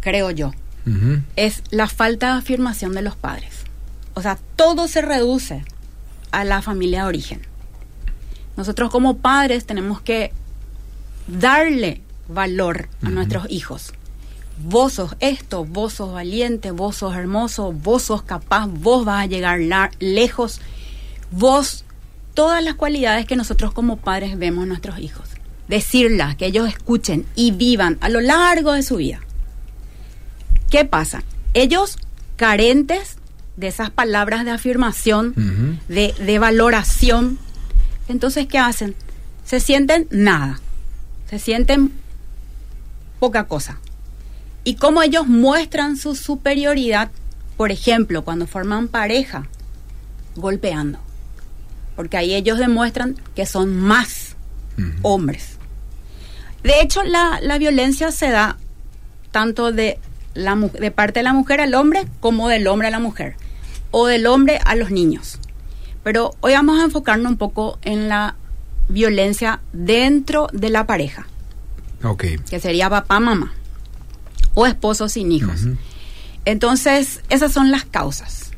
Creo 0.00 0.30
yo 0.30 0.52
es 1.36 1.62
la 1.70 1.86
falta 1.86 2.32
de 2.32 2.38
afirmación 2.38 2.92
de 2.94 3.02
los 3.02 3.14
padres. 3.16 3.52
O 4.14 4.22
sea, 4.22 4.38
todo 4.56 4.88
se 4.88 5.02
reduce 5.02 5.62
a 6.30 6.44
la 6.44 6.62
familia 6.62 7.02
de 7.02 7.08
origen. 7.08 7.42
Nosotros 8.56 8.90
como 8.90 9.18
padres 9.18 9.66
tenemos 9.66 10.00
que 10.00 10.32
darle 11.26 12.00
valor 12.28 12.88
a 13.02 13.10
nuestros 13.10 13.46
hijos. 13.50 13.92
Vos 14.60 14.94
sos 14.94 15.14
esto, 15.20 15.64
vos 15.64 15.92
sos 15.94 16.12
valiente, 16.12 16.70
vos 16.72 16.96
sos 16.96 17.14
hermoso, 17.14 17.72
vos 17.72 18.02
sos 18.02 18.22
capaz, 18.22 18.66
vos 18.66 19.04
vas 19.04 19.22
a 19.22 19.26
llegar 19.26 19.60
la- 19.60 19.90
lejos, 20.00 20.60
vos, 21.30 21.84
todas 22.34 22.62
las 22.62 22.74
cualidades 22.74 23.24
que 23.26 23.36
nosotros 23.36 23.72
como 23.72 23.98
padres 23.98 24.36
vemos 24.38 24.64
en 24.64 24.68
nuestros 24.70 24.98
hijos. 24.98 25.28
Decirlas, 25.68 26.34
que 26.36 26.46
ellos 26.46 26.68
escuchen 26.68 27.24
y 27.34 27.50
vivan 27.52 27.98
a 28.00 28.08
lo 28.08 28.20
largo 28.20 28.72
de 28.72 28.82
su 28.82 28.96
vida. 28.96 29.20
¿Qué 30.70 30.84
pasa? 30.84 31.22
Ellos 31.54 31.96
carentes 32.36 33.16
de 33.56 33.68
esas 33.68 33.90
palabras 33.90 34.44
de 34.44 34.50
afirmación, 34.50 35.80
de, 35.88 36.14
de 36.18 36.38
valoración, 36.38 37.38
entonces 38.08 38.46
¿qué 38.46 38.58
hacen? 38.58 38.94
se 39.44 39.60
sienten 39.60 40.06
nada, 40.10 40.60
se 41.30 41.38
sienten 41.38 41.90
poca 43.18 43.44
cosa. 43.44 43.78
Y 44.64 44.74
cómo 44.74 45.02
ellos 45.02 45.26
muestran 45.26 45.96
su 45.96 46.14
superioridad, 46.14 47.10
por 47.56 47.70
ejemplo, 47.72 48.22
cuando 48.22 48.46
forman 48.46 48.88
pareja, 48.88 49.46
golpeando. 50.36 50.98
Porque 51.96 52.16
ahí 52.16 52.34
ellos 52.34 52.58
demuestran 52.58 53.16
que 53.34 53.46
son 53.46 53.76
más 53.76 54.36
hombres. 55.02 55.56
De 56.62 56.80
hecho, 56.80 57.02
la, 57.02 57.40
la 57.42 57.58
violencia 57.58 58.12
se 58.12 58.30
da 58.30 58.56
tanto 59.30 59.72
de, 59.72 59.98
la, 60.34 60.54
de 60.56 60.90
parte 60.90 61.20
de 61.20 61.24
la 61.24 61.32
mujer 61.32 61.60
al 61.60 61.74
hombre 61.74 62.06
como 62.20 62.48
del 62.48 62.66
hombre 62.66 62.88
a 62.88 62.90
la 62.90 62.98
mujer. 62.98 63.36
O 63.90 64.06
del 64.06 64.26
hombre 64.26 64.60
a 64.64 64.74
los 64.74 64.90
niños. 64.90 65.38
Pero 66.04 66.34
hoy 66.40 66.52
vamos 66.52 66.78
a 66.78 66.84
enfocarnos 66.84 67.32
un 67.32 67.38
poco 67.38 67.78
en 67.82 68.08
la 68.08 68.36
violencia 68.88 69.60
dentro 69.72 70.48
de 70.52 70.70
la 70.70 70.86
pareja. 70.86 71.26
Ok. 72.02 72.24
Que 72.48 72.60
sería 72.60 72.88
papá, 72.88 73.20
mamá. 73.20 73.52
O 74.60 74.66
esposo 74.66 75.08
sin 75.08 75.30
hijos. 75.30 75.60
Entonces, 76.44 77.20
esas 77.28 77.52
son 77.52 77.70
las 77.70 77.84
causas. 77.84 78.50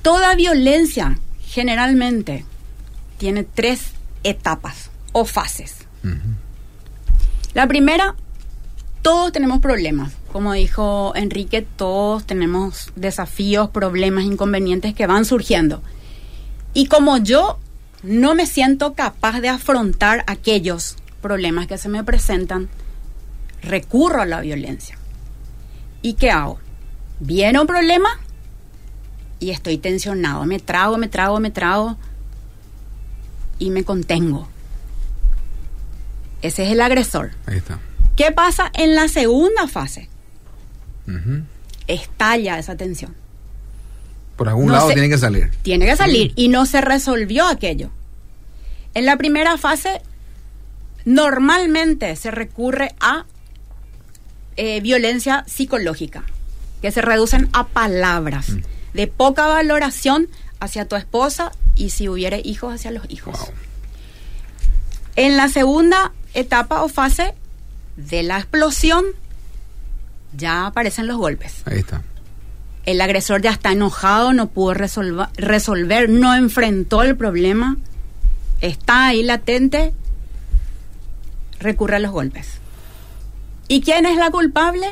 Toda 0.00 0.34
violencia 0.34 1.18
generalmente 1.42 2.46
tiene 3.18 3.44
tres 3.44 3.90
etapas 4.24 4.88
o 5.12 5.26
fases. 5.26 5.74
La 7.52 7.66
primera, 7.66 8.14
todos 9.02 9.30
tenemos 9.30 9.60
problemas. 9.60 10.14
Como 10.32 10.54
dijo 10.54 11.12
Enrique, 11.14 11.60
todos 11.60 12.24
tenemos 12.24 12.90
desafíos, 12.96 13.68
problemas, 13.68 14.24
inconvenientes 14.24 14.94
que 14.94 15.06
van 15.06 15.26
surgiendo. 15.26 15.82
Y 16.72 16.86
como 16.86 17.18
yo 17.18 17.58
no 18.02 18.34
me 18.34 18.46
siento 18.46 18.94
capaz 18.94 19.42
de 19.42 19.50
afrontar 19.50 20.24
aquellos 20.26 20.96
problemas 21.20 21.66
que 21.66 21.76
se 21.76 21.90
me 21.90 22.04
presentan, 22.04 22.70
recurro 23.62 24.22
a 24.22 24.26
la 24.26 24.40
violencia. 24.40 24.96
¿Y 26.02 26.14
qué 26.14 26.30
hago? 26.30 26.58
Viene 27.20 27.60
un 27.60 27.66
problema 27.66 28.08
y 29.40 29.50
estoy 29.50 29.78
tensionado. 29.78 30.44
Me 30.44 30.58
trago, 30.58 30.96
me 30.98 31.08
trago, 31.08 31.40
me 31.40 31.50
trago 31.50 31.96
y 33.58 33.70
me 33.70 33.84
contengo. 33.84 34.48
Ese 36.42 36.64
es 36.66 36.72
el 36.72 36.80
agresor. 36.80 37.32
Ahí 37.46 37.58
está. 37.58 37.80
¿Qué 38.16 38.30
pasa 38.32 38.70
en 38.74 38.94
la 38.94 39.08
segunda 39.08 39.66
fase? 39.68 40.08
Estalla 41.86 42.58
esa 42.58 42.76
tensión. 42.76 43.14
Por 44.36 44.48
algún 44.48 44.66
No 44.66 44.72
lado 44.74 44.88
se- 44.88 44.94
tiene 44.94 45.08
que 45.08 45.18
salir. 45.18 45.50
Tiene 45.62 45.86
que 45.86 45.96
salir 45.96 46.32
y 46.36 46.48
no 46.48 46.64
se 46.66 46.80
resolvió 46.80 47.46
aquello. 47.48 47.90
En 48.94 49.04
la 49.06 49.16
primera 49.16 49.56
fase, 49.58 50.00
normalmente 51.04 52.14
se 52.16 52.30
recurre 52.30 52.94
a 53.00 53.24
eh, 54.58 54.80
violencia 54.82 55.44
psicológica, 55.46 56.24
que 56.82 56.92
se 56.92 57.00
reducen 57.00 57.48
a 57.54 57.66
palabras 57.68 58.50
Mm. 58.50 58.60
de 58.92 59.06
poca 59.06 59.46
valoración 59.46 60.28
hacia 60.60 60.86
tu 60.86 60.96
esposa 60.96 61.52
y 61.76 61.90
si 61.90 62.08
hubiere 62.08 62.42
hijos 62.44 62.74
hacia 62.74 62.90
los 62.90 63.08
hijos. 63.08 63.38
Wow. 63.38 63.48
En 65.16 65.36
la 65.36 65.48
segunda 65.48 66.12
etapa 66.34 66.82
o 66.82 66.88
fase 66.88 67.34
de 67.96 68.22
la 68.22 68.36
explosión, 68.38 69.04
ya 70.36 70.66
aparecen 70.66 71.06
los 71.06 71.16
golpes. 71.16 71.62
Ahí 71.64 71.78
está. 71.78 72.02
El 72.86 73.00
agresor 73.00 73.42
ya 73.42 73.50
está 73.50 73.72
enojado, 73.72 74.32
no 74.32 74.48
pudo 74.48 74.74
resolva- 74.74 75.30
resolver, 75.36 76.08
no 76.08 76.34
enfrentó 76.34 77.02
el 77.02 77.16
problema, 77.16 77.76
está 78.60 79.06
ahí 79.08 79.22
latente, 79.22 79.92
recurre 81.60 81.96
a 81.96 82.00
los 82.00 82.12
golpes. 82.12 82.46
¿Y 83.68 83.80
quién 83.82 84.06
es 84.06 84.16
la 84.16 84.30
culpable? 84.30 84.86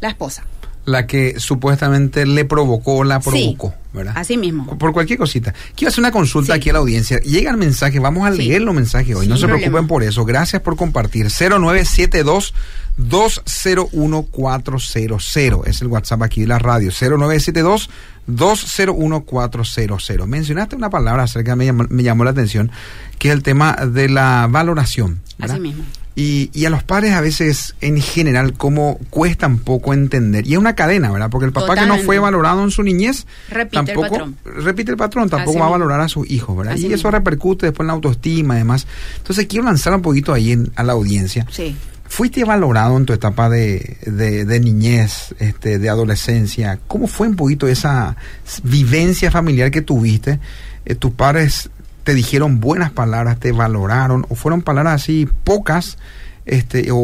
La 0.00 0.08
esposa. 0.08 0.44
La 0.84 1.06
que 1.06 1.38
supuestamente 1.38 2.24
le 2.24 2.46
provocó, 2.46 3.04
la 3.04 3.20
Sí, 3.20 3.28
provocó, 3.28 3.74
¿verdad? 3.92 4.14
Así 4.16 4.38
mismo. 4.38 4.78
Por 4.78 4.92
cualquier 4.94 5.18
cosita. 5.18 5.52
Quiero 5.76 5.90
hacer 5.90 6.00
una 6.00 6.12
consulta 6.12 6.54
Sí. 6.54 6.60
aquí 6.60 6.70
a 6.70 6.72
la 6.72 6.78
audiencia. 6.78 7.20
Llegan 7.20 7.58
mensajes, 7.58 8.00
vamos 8.00 8.26
a 8.26 8.32
Sí. 8.32 8.48
leer 8.48 8.62
los 8.62 8.74
mensajes 8.74 9.14
hoy. 9.14 9.26
no 9.26 9.36
se 9.36 9.46
preocupen 9.46 9.86
por 9.86 10.02
eso. 10.02 10.24
Gracias 10.24 10.62
por 10.62 10.76
compartir. 10.76 11.30
0972 11.30 12.54
201 12.96 15.64
Es 15.66 15.82
el 15.82 15.88
WhatsApp 15.88 16.22
aquí 16.22 16.40
de 16.42 16.46
la 16.46 16.58
radio. 16.58 16.90
0972 16.90 17.90
201 18.26 20.26
Mencionaste 20.26 20.76
una 20.76 20.88
palabra 20.90 21.24
acerca, 21.24 21.54
me 21.54 21.66
llamó, 21.66 21.84
me 21.90 22.02
llamó 22.02 22.24
la 22.24 22.30
atención, 22.30 22.70
que 23.18 23.28
es 23.28 23.34
el 23.34 23.42
tema 23.42 23.72
de 23.74 24.08
la 24.08 24.46
valoración. 24.50 25.20
¿verdad? 25.38 25.56
Así 25.56 25.62
mismo. 25.62 25.84
Y, 26.20 26.50
y 26.52 26.64
a 26.64 26.70
los 26.70 26.82
padres 26.82 27.12
a 27.14 27.20
veces, 27.20 27.76
en 27.80 28.00
general, 28.00 28.54
como 28.54 28.98
cuesta 29.08 29.46
un 29.46 29.60
poco 29.60 29.94
entender. 29.94 30.44
Y 30.48 30.54
es 30.54 30.58
una 30.58 30.74
cadena, 30.74 31.12
¿verdad? 31.12 31.30
Porque 31.30 31.46
el 31.46 31.52
papá 31.52 31.76
que 31.76 31.86
no 31.86 31.96
fue 31.98 32.18
valorado 32.18 32.64
en 32.64 32.72
su 32.72 32.82
niñez, 32.82 33.24
Repite 33.50 33.78
el 33.78 33.86
tampoco 33.86 34.08
patrón. 34.10 34.36
repite 34.44 34.90
el 34.90 34.96
patrón, 34.96 35.30
tampoco 35.30 35.50
Así 35.52 35.60
va 35.60 35.66
a 35.66 35.70
valorar 35.70 36.00
a 36.00 36.08
sus 36.08 36.28
hijos, 36.28 36.56
¿verdad? 36.56 36.74
Así 36.74 36.82
y 36.82 36.86
eso 36.86 36.94
mismo. 36.96 37.10
repercute 37.12 37.66
después 37.66 37.84
en 37.84 37.86
la 37.86 37.92
autoestima, 37.92 38.54
además. 38.54 38.88
Entonces 39.18 39.46
quiero 39.46 39.64
lanzar 39.66 39.94
un 39.94 40.02
poquito 40.02 40.32
ahí 40.32 40.50
en- 40.50 40.72
a 40.74 40.82
la 40.82 40.94
audiencia. 40.94 41.46
Sí. 41.52 41.76
¿Fuiste 42.08 42.42
valorado 42.42 42.96
en 42.96 43.04
tu 43.06 43.12
etapa 43.12 43.48
de, 43.48 43.98
de- 44.04 44.44
de 44.44 44.60
niñez, 44.60 45.34
este, 45.38 45.78
de 45.78 45.88
adolescencia? 45.88 46.80
¿Cómo 46.88 47.06
fue 47.06 47.28
un 47.28 47.36
poquito 47.36 47.68
esa 47.68 48.16
vivencia 48.64 49.30
familiar 49.30 49.70
que 49.70 49.82
tuviste? 49.82 50.40
Eh, 50.84 50.94
¿Tus 50.94 51.12
padres 51.12 51.68
te 52.08 52.14
dijeron 52.14 52.58
buenas 52.58 52.90
palabras, 52.90 53.38
te 53.38 53.52
valoraron, 53.52 54.24
o 54.30 54.34
fueron 54.34 54.62
palabras 54.62 55.02
así 55.02 55.28
pocas 55.44 55.98
este, 56.46 56.88
o, 56.90 56.96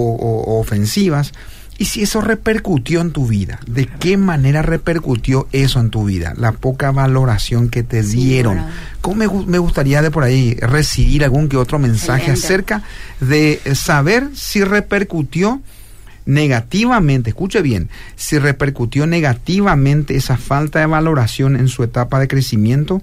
ofensivas? 0.61 1.35
Y 1.77 1.85
si 1.85 2.03
eso 2.03 2.23
repercutió 2.23 3.03
en 3.03 3.11
tu 3.11 3.27
vida, 3.27 3.61
¿de 3.67 3.85
qué 3.87 4.17
manera 4.17 4.63
repercutió 4.63 5.47
eso 5.53 5.79
en 5.81 5.91
tu 5.91 6.07
vida? 6.07 6.33
La 6.39 6.53
poca 6.53 6.91
valoración 6.91 7.69
que 7.69 7.83
te 7.83 8.03
Sí, 8.03 8.17
dieron. 8.17 8.65
¿Cómo 9.03 9.17
me, 9.17 9.27
gu- 9.29 9.45
me 9.45 9.59
gustaría 9.59 10.01
de 10.01 10.11
por 10.11 10.25
ahí 10.25 10.55
recibir 10.55 11.23
algún 11.23 11.51
que 11.51 11.59
otro 11.59 11.79
mensaje 11.79 12.31
Excelente. 12.31 12.47
acerca 12.47 12.83
de 13.21 13.61
saber 13.75 14.29
si 14.33 14.65
repercutió 14.65 15.61
negativamente, 16.25 17.29
escuche 17.31 17.61
bien, 17.61 17.91
si 18.17 18.39
repercutió 18.39 19.07
negativamente 19.07 20.17
esa 20.17 20.39
falta 20.39 20.79
de 20.81 20.87
valoración 20.87 21.57
en 21.57 21.69
su 21.69 21.83
etapa 21.83 22.19
de 22.21 22.29
crecimiento 22.29 23.03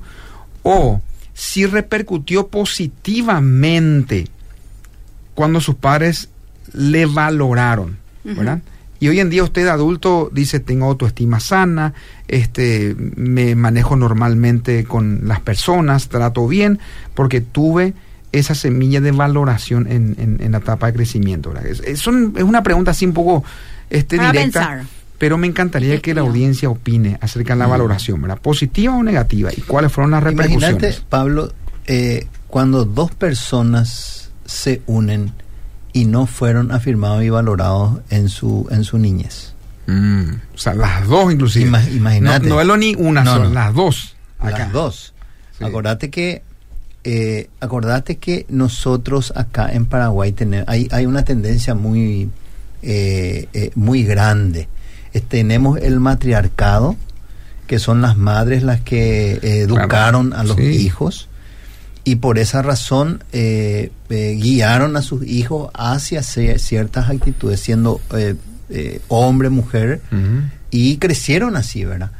o 0.63 0.99
si 1.33 1.65
repercutió 1.65 2.47
positivamente 2.47 4.27
cuando 5.33 5.61
sus 5.61 5.75
padres 5.75 6.29
le 6.73 7.05
valoraron, 7.05 7.97
¿verdad? 8.23 8.61
Y 8.99 9.07
hoy 9.07 9.19
en 9.19 9.31
día 9.31 9.43
usted 9.43 9.67
adulto 9.67 10.29
dice, 10.31 10.59
tengo 10.59 10.85
autoestima 10.85 11.39
sana, 11.39 11.93
este, 12.27 12.95
me 13.15 13.55
manejo 13.55 13.95
normalmente 13.95 14.83
con 14.83 15.21
las 15.27 15.39
personas, 15.39 16.07
trato 16.09 16.47
bien, 16.47 16.79
porque 17.15 17.41
tuve 17.41 17.93
esa 18.31 18.53
semilla 18.53 19.01
de 19.01 19.11
valoración 19.11 19.87
en, 19.91 20.15
en- 20.19 20.37
en 20.41 20.51
la 20.51 20.59
etapa 20.59 20.87
de 20.87 20.93
crecimiento. 20.93 21.51
Es, 21.65 21.79
es 21.81 22.05
un- 22.05 22.33
es 22.37 22.43
una 22.43 22.61
pregunta 22.61 22.91
así 22.91 23.05
un 23.05 23.13
poco 23.13 23.43
este, 23.89 24.17
Para 24.17 24.31
directa, 24.31 24.59
pensar. 24.59 24.85
Pero 25.21 25.37
me 25.37 25.45
encantaría 25.45 26.01
que 26.01 26.15
la 26.15 26.21
audiencia 26.21 26.67
opine 26.67 27.19
acerca 27.21 27.53
de 27.53 27.59
la 27.59 27.67
valoración, 27.67 28.19
¿verdad? 28.23 28.39
¿Positiva 28.41 28.95
o 28.97 29.03
negativa? 29.03 29.51
¿Y 29.55 29.61
cuáles 29.61 29.91
fueron 29.91 30.09
las 30.09 30.23
repercusiones? 30.23 30.69
Imagínate, 30.71 31.01
Pablo, 31.09 31.53
eh, 31.85 32.25
cuando 32.47 32.85
dos 32.85 33.11
personas 33.13 34.31
se 34.45 34.81
unen 34.87 35.31
y 35.93 36.05
no 36.05 36.25
fueron 36.25 36.71
afirmados 36.71 37.23
y 37.23 37.29
valorados 37.29 37.99
en 38.09 38.29
su 38.29 38.67
en 38.71 38.83
su 38.83 38.97
niñez. 38.97 39.53
Mm, 39.85 40.23
o 40.55 40.57
sea, 40.57 40.73
las 40.73 41.07
dos 41.07 41.31
inclusive. 41.31 41.67
Ima- 41.69 41.87
imagínate. 41.95 42.47
No, 42.49 42.55
no 42.55 42.61
es 42.61 42.65
lo 42.67 42.77
ni 42.77 42.95
una, 42.95 43.23
No, 43.23 43.33
son 43.35 43.43
no. 43.43 43.49
las 43.51 43.73
dos. 43.75 44.15
Acá. 44.39 44.57
Las 44.57 44.71
dos. 44.71 45.13
Sí. 45.55 45.63
Acordate 45.65 46.09
que 46.09 46.41
eh, 47.03 47.47
acordate 47.59 48.15
que 48.17 48.47
nosotros 48.49 49.33
acá 49.35 49.71
en 49.71 49.85
Paraguay 49.85 50.31
tenemos 50.31 50.67
hay, 50.67 50.87
hay 50.91 51.05
una 51.05 51.23
tendencia 51.23 51.75
muy 51.75 52.27
eh, 52.81 53.47
eh, 53.53 53.69
muy 53.75 54.03
grande. 54.03 54.67
Eh, 55.13 55.21
tenemos 55.21 55.79
el 55.79 55.99
matriarcado, 55.99 56.95
que 57.67 57.79
son 57.79 58.01
las 58.01 58.17
madres 58.17 58.63
las 58.63 58.81
que 58.81 59.33
eh, 59.33 59.65
Claro. 59.67 59.83
educaron 59.83 60.33
a 60.33 60.43
los 60.43 60.57
Sí. 60.57 60.63
hijos 60.63 61.27
y 62.03 62.15
por 62.17 62.37
esa 62.39 62.61
razón 62.61 63.23
eh, 63.31 63.91
eh, 64.09 64.37
guiaron 64.41 64.97
a 64.97 65.01
sus 65.01 65.25
hijos 65.25 65.69
hacia 65.73 66.21
ciertas 66.23 67.09
actitudes, 67.09 67.59
siendo 67.59 68.01
hombre, 69.09 69.49
mujer, 69.49 70.01
y 70.69 70.97
crecieron 70.97 71.55
así, 71.57 71.83
¿verdad? 71.85 72.11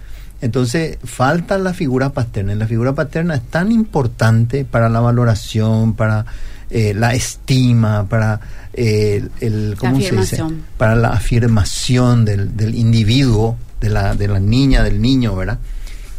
Entonces 0.41 0.97
falta 1.03 1.57
la 1.57 1.73
figura 1.73 2.09
paterna. 2.09 2.53
Y 2.53 2.55
la 2.57 2.67
figura 2.67 2.93
paterna 2.93 3.35
es 3.35 3.41
tan 3.43 3.71
importante 3.71 4.65
para 4.65 4.89
la 4.89 4.99
valoración, 4.99 5.93
para 5.93 6.25
eh, 6.71 6.93
la 6.95 7.13
estima, 7.13 8.07
para 8.07 8.39
eh, 8.73 9.27
el, 9.41 9.75
¿cómo 9.77 9.99
se 10.01 10.15
dice? 10.15 10.41
Para 10.77 10.95
la 10.95 11.09
afirmación 11.09 12.23
del, 12.25 12.55
del 12.55 12.73
individuo, 12.75 13.57
de 13.81 13.89
la, 13.89 14.15
de 14.15 14.27
la 14.27 14.39
niña, 14.39 14.81
del 14.83 15.01
niño, 15.01 15.35
¿verdad? 15.35 15.59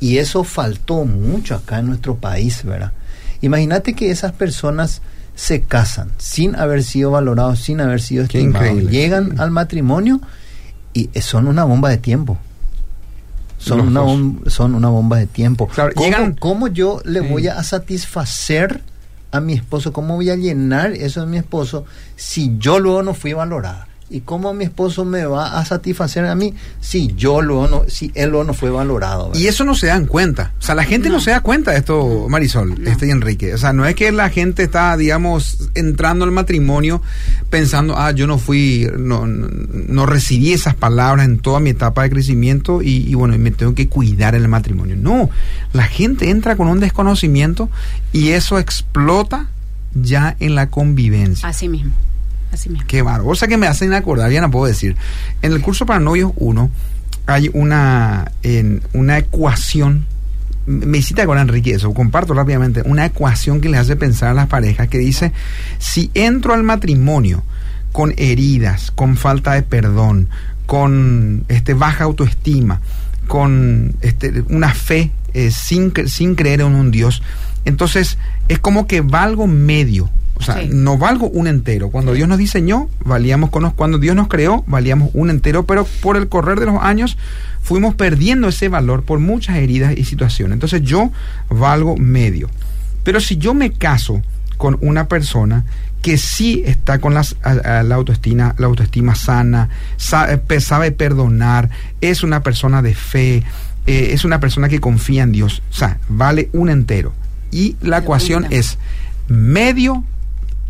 Y 0.01 0.19
eso 0.19 0.45
faltó 0.45 1.05
mucho 1.05 1.55
acá 1.55 1.79
en 1.79 1.87
nuestro 1.87 2.17
país, 2.17 2.63
¿verdad? 2.65 2.93
Imagínate 3.41 3.95
que 3.95 4.11
esas 4.11 4.33
personas 4.33 5.01
se 5.35 5.63
casan 5.63 6.11
sin 6.19 6.55
haber 6.57 6.83
sido 6.85 7.11
valorados, 7.13 7.61
sin 7.61 7.81
haber 7.81 8.01
sido 8.03 8.25
estimados. 8.25 8.83
Llegan 8.91 9.31
sí. 9.31 9.37
al 9.39 9.51
matrimonio 9.51 10.21
y 10.93 11.09
son 11.21 11.47
una 11.49 11.65
bomba 11.65 11.89
de 11.89 11.97
tiempo. 11.99 12.37
Son 13.59 13.79
Los 13.79 13.87
una, 13.87 14.01
dos. 14.01 14.11
bom- 14.11 14.49
son 14.51 14.75
una 14.75 14.89
bomba 14.89 15.17
de 15.19 15.27
tiempo. 15.27 15.69
Claro, 15.69 15.93
¿Cómo, 15.95 16.07
llegan- 16.07 16.35
cómo 16.39 16.67
yo 16.69 17.01
le 17.05 17.21
Sí. 17.21 17.27
voy 17.29 17.47
a 17.49 17.63
satisfacer 17.63 18.83
a 19.33 19.41
mi 19.41 19.55
esposo? 19.55 19.93
¿Cómo 19.93 20.15
voy 20.15 20.31
a 20.31 20.37
llenar 20.37 20.93
eso 20.93 21.21
de 21.21 21.27
mi 21.27 21.39
esposo 21.39 21.85
si 22.15 22.57
yo 22.59 22.79
luego 22.79 23.03
no 23.03 23.15
fui 23.15 23.33
valorada? 23.33 23.89
¿Y 24.13 24.21
cómo 24.21 24.53
mi 24.55 24.65
esposo 24.65 25.05
me 25.05 25.25
va 25.25 25.59
a 25.59 25.65
satisfacer 25.65 26.27
a 26.27 26.35
mí 26.35 26.55
si 26.81 27.15
yo 27.17 27.41
luego 27.41 27.67
no, 27.69 27.85
si 27.89 28.13
él 28.15 28.31
luego 28.31 28.45
no 28.45 28.55
fue 28.55 28.71
valorado? 28.71 29.29
¿verdad? 29.29 29.41
Y 29.41 29.47
eso 29.47 29.65
no 29.65 29.75
se 29.75 29.87
dan 29.87 30.07
cuenta. 30.07 30.53
O 30.59 30.63
sea, 30.63 30.75
la 30.75 30.85
gente 30.85 31.09
no, 31.09 31.15
No. 31.17 31.21
se 31.21 31.31
da 31.31 31.41
cuenta 31.41 31.71
de 31.73 31.79
esto, 31.79 32.27
Marisol, 32.29 32.83
No. 32.83 32.91
este 32.91 33.07
y 33.07 33.11
Enrique. 33.11 33.55
O 33.55 33.59
sea, 33.59 33.73
no 33.73 33.87
es 33.87 33.95
que 33.95 34.13
la 34.13 34.29
gente 34.31 34.63
está, 34.63 34.97
digamos, 34.97 35.71
entrando 35.75 36.25
al 36.25 36.31
matrimonio 36.31 37.01
pensando, 37.51 37.97
ah, 37.97 38.11
yo 38.13 38.27
no 38.27 38.39
fui, 38.39 38.89
no, 38.99 39.27
no, 39.27 39.49
no 39.51 40.07
recibí 40.07 40.53
esas 40.53 40.75
palabras 40.75 41.25
en 41.27 41.39
toda 41.39 41.59
mi 41.61 41.71
etapa 41.71 42.03
de 42.03 42.11
crecimiento 42.11 42.83
y, 42.83 43.09
y 43.09 43.15
bueno, 43.15 43.35
y 43.35 43.39
me 43.39 43.51
tengo 43.51 43.75
que 43.75 43.89
cuidar 43.89 44.35
en 44.35 44.43
el 44.43 44.49
matrimonio. 44.49 44.97
No, 44.97 45.31
la 45.73 45.85
gente 45.85 46.29
entra 46.31 46.57
con 46.57 46.69
un 46.69 46.81
desconocimiento 46.81 47.71
y 48.13 48.31
eso 48.31 48.59
explota 48.59 49.49
ya 49.95 50.37
en 50.41 50.55
la 50.55 50.69
convivencia. 50.69 51.49
Así 51.49 51.69
mismo. 51.69 51.93
Qué 52.87 53.03
bárbaro. 53.03 53.29
O 53.29 53.35
sea 53.35 53.49
que 53.49 53.57
me 53.57 53.67
hacen 53.67 53.93
acordar, 53.93 54.31
ya 54.31 54.41
no 54.41 54.51
puedo 54.51 54.67
decir. 54.67 54.97
En 55.41 55.53
el 55.53 55.61
curso 55.61 55.87
para 55.87 56.01
novios 56.01 56.33
1 56.37 56.71
hay 57.27 57.51
una, 57.53 58.33
en, 58.43 58.83
una 58.93 59.19
ecuación. 59.19 60.07
Me 60.67 60.99
hiciste 60.99 61.23
acordar, 61.23 61.47
Enrique, 61.49 61.73
eso, 61.73 61.93
comparto 61.93 62.35
rápidamente. 62.35 62.83
Una 62.85 63.07
ecuación 63.07 63.61
que 63.61 63.69
le 63.69 63.79
hace 63.79 63.97
pensar 63.97 64.31
a 64.31 64.35
las 64.35 64.49
parejas 64.49 64.89
que 64.89 64.99
dice: 64.99 65.33
si 65.79 66.11
entro 66.15 66.55
al 66.55 66.63
matrimonio 66.63 67.43
con 67.93 68.15
heridas, 68.17 68.91
con 68.91 69.17
falta 69.17 69.55
de 69.55 69.63
perdón, 69.63 70.29
con 70.67 71.45
este, 71.49 71.75
baja 71.75 72.05
autoestima, 72.05 72.81
con 73.27 73.97
este, 74.03 74.45
una 74.49 74.73
fe 74.73 75.11
eh, 75.35 75.51
sin 75.51 75.91
creer 75.91 76.61
en 76.61 76.75
un 76.75 76.91
Dios, 76.91 77.23
entonces 77.65 78.19
es 78.49 78.59
como 78.59 78.87
que 78.87 79.01
valgo 79.01 79.47
medio. 79.47 80.11
O 80.43 80.45
sea, 80.45 80.61
Sí. 80.63 80.69
no 80.73 80.99
valgo 80.99 81.29
un 81.29 81.47
entero. 81.47 81.89
Cuando 81.91 82.13
Dios 82.13 82.29
nos 82.29 82.39
diseñó, 82.39 82.89
valíamos 83.05 83.51
con 83.51 83.63
los- 83.63 83.73
cuando 83.75 83.99
Dios 83.99 84.17
nos 84.17 84.29
creó, 84.29 84.65
valíamos 84.67 85.11
un 85.15 85.31
entero, 85.31 85.65
pero 85.67 85.87
por 86.01 86.17
el 86.17 86.29
correr 86.29 86.59
de 86.61 86.67
los 86.67 86.83
años 86.83 87.17
fuimos 87.63 87.95
perdiendo 87.95 88.49
ese 88.49 88.69
valor 88.69 89.05
por 89.05 89.19
muchas 89.21 89.57
heridas 89.57 89.95
y 89.97 90.05
situaciones. 90.05 90.55
Entonces 90.55 90.83
yo 90.83 91.11
valgo 91.49 91.97
medio. 91.97 92.51
Pero 93.05 93.21
si 93.21 93.37
yo 93.37 93.55
me 93.55 93.71
caso 93.73 94.21
con 94.57 94.79
una 94.81 95.09
persona 95.09 95.65
que 96.03 96.19
sí 96.19 96.63
está 96.67 96.99
con 96.99 97.15
las, 97.15 97.37
a- 97.45 97.79
a 97.79 97.83
la 97.85 97.95
autoestima, 97.95 98.55
la 98.59 98.67
autoestima 98.67 99.15
sana, 99.15 99.69
sabe, 99.97 100.39
pe- 100.39 100.61
sabe 100.61 100.91
perdonar, 100.91 101.71
es 102.01 102.25
una 102.25 102.43
persona 102.43 102.83
de 102.83 102.95
fe, 102.95 103.45
eh, 103.87 104.11
es 104.13 104.25
una 104.25 104.41
persona 104.41 104.69
que 104.69 104.81
confía 104.81 105.23
en 105.23 105.31
Dios, 105.33 105.63
o 105.71 105.75
sea, 105.75 105.99
vale 106.09 106.49
un 106.53 106.71
entero. 106.71 107.13
Y 107.53 107.77
la 107.83 107.99
ecuación 107.99 108.47
es 108.51 108.79
medio, 109.29 110.05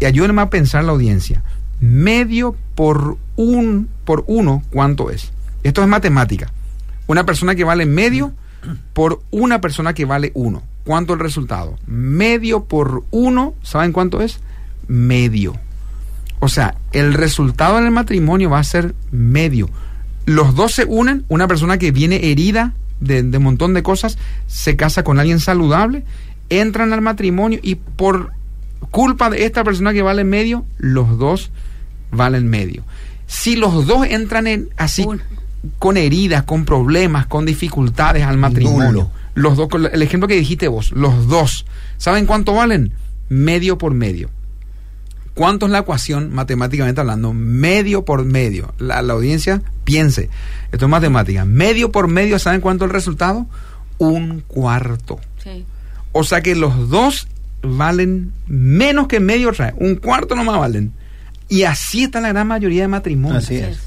ayúdenme 0.04 0.42
a 0.42 0.50
pensar 0.50 0.84
la 0.84 0.92
audiencia, 0.92 1.42
medio 1.80 2.56
por 2.74 3.16
un 3.36 3.88
por 4.04 4.24
uno, 4.26 4.62
¿cuánto 4.70 5.10
es? 5.10 5.32
Esto 5.62 5.82
es 5.82 5.88
matemática. 5.88 6.52
Una 7.06 7.24
persona 7.26 7.54
que 7.54 7.64
vale 7.64 7.86
medio 7.86 8.32
por 8.92 9.22
una 9.30 9.60
persona 9.60 9.94
que 9.94 10.04
vale 10.04 10.32
uno. 10.34 10.62
¿Cuánto 10.84 11.14
el 11.14 11.20
resultado? 11.20 11.78
Medio 11.86 12.64
por 12.64 13.04
uno, 13.10 13.54
¿saben 13.62 13.92
cuánto 13.92 14.20
es? 14.20 14.40
Medio. 14.88 15.54
O 16.40 16.48
sea, 16.48 16.74
el 16.92 17.14
resultado 17.14 17.78
en 17.78 17.84
el 17.84 17.90
matrimonio 17.92 18.50
va 18.50 18.58
a 18.58 18.64
ser 18.64 18.94
medio. 19.12 19.70
Los 20.26 20.54
dos 20.54 20.72
se 20.72 20.84
unen, 20.84 21.24
una 21.28 21.46
persona 21.46 21.78
que 21.78 21.92
viene 21.92 22.30
herida 22.30 22.74
de 23.00 23.20
un 23.36 23.42
montón 23.42 23.74
de 23.74 23.82
cosas, 23.82 24.18
se 24.46 24.76
casa 24.76 25.02
con 25.02 25.18
alguien 25.18 25.40
saludable, 25.40 26.04
entran 26.48 26.92
al 26.92 27.00
matrimonio 27.00 27.58
y 27.62 27.76
por 27.76 28.32
culpa 28.90 29.30
de 29.30 29.44
esta 29.44 29.64
persona 29.64 29.92
que 29.92 30.02
vale 30.02 30.24
medio, 30.24 30.64
los 30.78 31.18
dos 31.18 31.50
valen 32.10 32.48
medio. 32.48 32.84
Si 33.26 33.56
los 33.56 33.86
dos 33.86 34.06
entran 34.06 34.46
en 34.46 34.68
así 34.76 35.06
con 35.78 35.96
heridas, 35.96 36.42
con 36.42 36.64
problemas, 36.64 37.26
con 37.26 37.46
dificultades 37.46 38.24
al 38.24 38.36
matrimonio, 38.36 38.92
Nulo. 38.92 39.10
los 39.34 39.56
dos, 39.56 39.68
el 39.92 40.02
ejemplo 40.02 40.28
que 40.28 40.36
dijiste 40.36 40.68
vos, 40.68 40.92
los 40.92 41.28
dos, 41.28 41.64
¿saben 41.96 42.26
cuánto 42.26 42.54
valen? 42.54 42.92
Medio 43.28 43.78
por 43.78 43.94
medio. 43.94 44.28
¿Cuánto 45.34 45.64
es 45.64 45.72
la 45.72 45.78
ecuación 45.78 46.34
matemáticamente 46.34 47.00
hablando? 47.00 47.32
Medio 47.32 48.04
por 48.04 48.24
medio. 48.24 48.74
La, 48.78 49.00
la 49.00 49.14
audiencia 49.14 49.62
piense. 49.84 50.28
Esto 50.72 50.84
es 50.84 50.90
matemática. 50.90 51.46
Medio 51.46 51.90
por 51.90 52.08
medio, 52.08 52.38
¿saben 52.38 52.60
cuánto 52.60 52.84
es 52.84 52.90
el 52.90 52.92
resultado? 52.94 53.46
Un 53.96 54.42
cuarto. 54.46 55.20
Sí. 55.42 55.64
O 56.12 56.24
sea 56.24 56.42
que 56.42 56.54
los 56.54 56.90
dos 56.90 57.28
valen 57.62 58.32
menos 58.46 59.08
que 59.08 59.20
medio 59.20 59.50
otra 59.50 59.66
vez. 59.66 59.74
Un 59.78 59.96
cuarto 59.96 60.34
nomás 60.34 60.58
valen. 60.58 60.92
Y 61.48 61.64
así 61.64 62.04
está 62.04 62.20
la 62.20 62.28
gran 62.28 62.46
mayoría 62.46 62.82
de 62.82 62.88
matrimonios. 62.88 63.44
Así 63.44 63.56
es. 63.56 63.78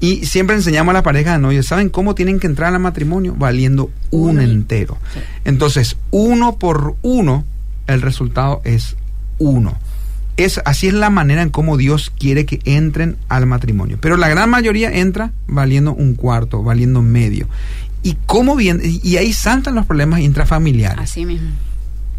Y 0.00 0.26
siempre 0.26 0.54
enseñamos 0.54 0.92
a 0.92 0.98
la 0.98 1.02
pareja 1.02 1.32
de 1.32 1.38
novios, 1.38 1.66
¿saben 1.66 1.88
cómo 1.88 2.14
tienen 2.14 2.38
que 2.38 2.46
entrar 2.46 2.72
al 2.72 2.80
matrimonio? 2.80 3.34
Valiendo 3.36 3.90
un 4.10 4.40
entero. 4.40 4.96
Sí. 5.12 5.20
Entonces, 5.44 5.96
uno 6.10 6.58
por 6.58 6.96
uno, 7.02 7.44
el 7.88 8.00
resultado 8.02 8.60
es 8.64 8.96
uno. 9.38 9.76
Es, 10.36 10.60
así 10.64 10.86
es 10.86 10.94
la 10.94 11.10
manera 11.10 11.42
en 11.42 11.50
cómo 11.50 11.76
Dios 11.76 12.12
quiere 12.16 12.46
que 12.46 12.60
entren 12.64 13.16
al 13.28 13.46
matrimonio. 13.46 13.98
Pero 14.00 14.16
la 14.16 14.28
gran 14.28 14.50
mayoría 14.50 14.92
entra 14.92 15.32
valiendo 15.48 15.92
un 15.94 16.14
cuarto, 16.14 16.62
valiendo 16.62 17.02
medio. 17.02 17.48
¿Y 18.04 18.16
cómo 18.26 18.54
bien? 18.54 18.80
Y 18.84 19.00
y 19.02 19.16
ahí 19.16 19.32
saltan 19.32 19.74
los 19.74 19.86
problemas 19.86 20.20
intrafamiliares. 20.20 21.00
Así 21.00 21.26
mismo. 21.26 21.48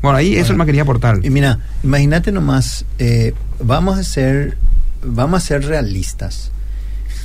Bueno, 0.01 0.17
ahí 0.17 0.35
eso 0.35 0.47
Bueno. 0.49 0.59
me 0.59 0.65
quería 0.65 0.83
aportar. 0.83 1.19
Y 1.23 1.29
mira, 1.29 1.59
imagínate 1.83 2.31
nomás, 2.31 2.85
eh, 2.99 3.33
vamos 3.59 3.97
a 3.99 4.03
ser, 4.03 4.57
vamos 5.03 5.43
a 5.43 5.45
ser 5.45 5.65
realistas. 5.65 6.51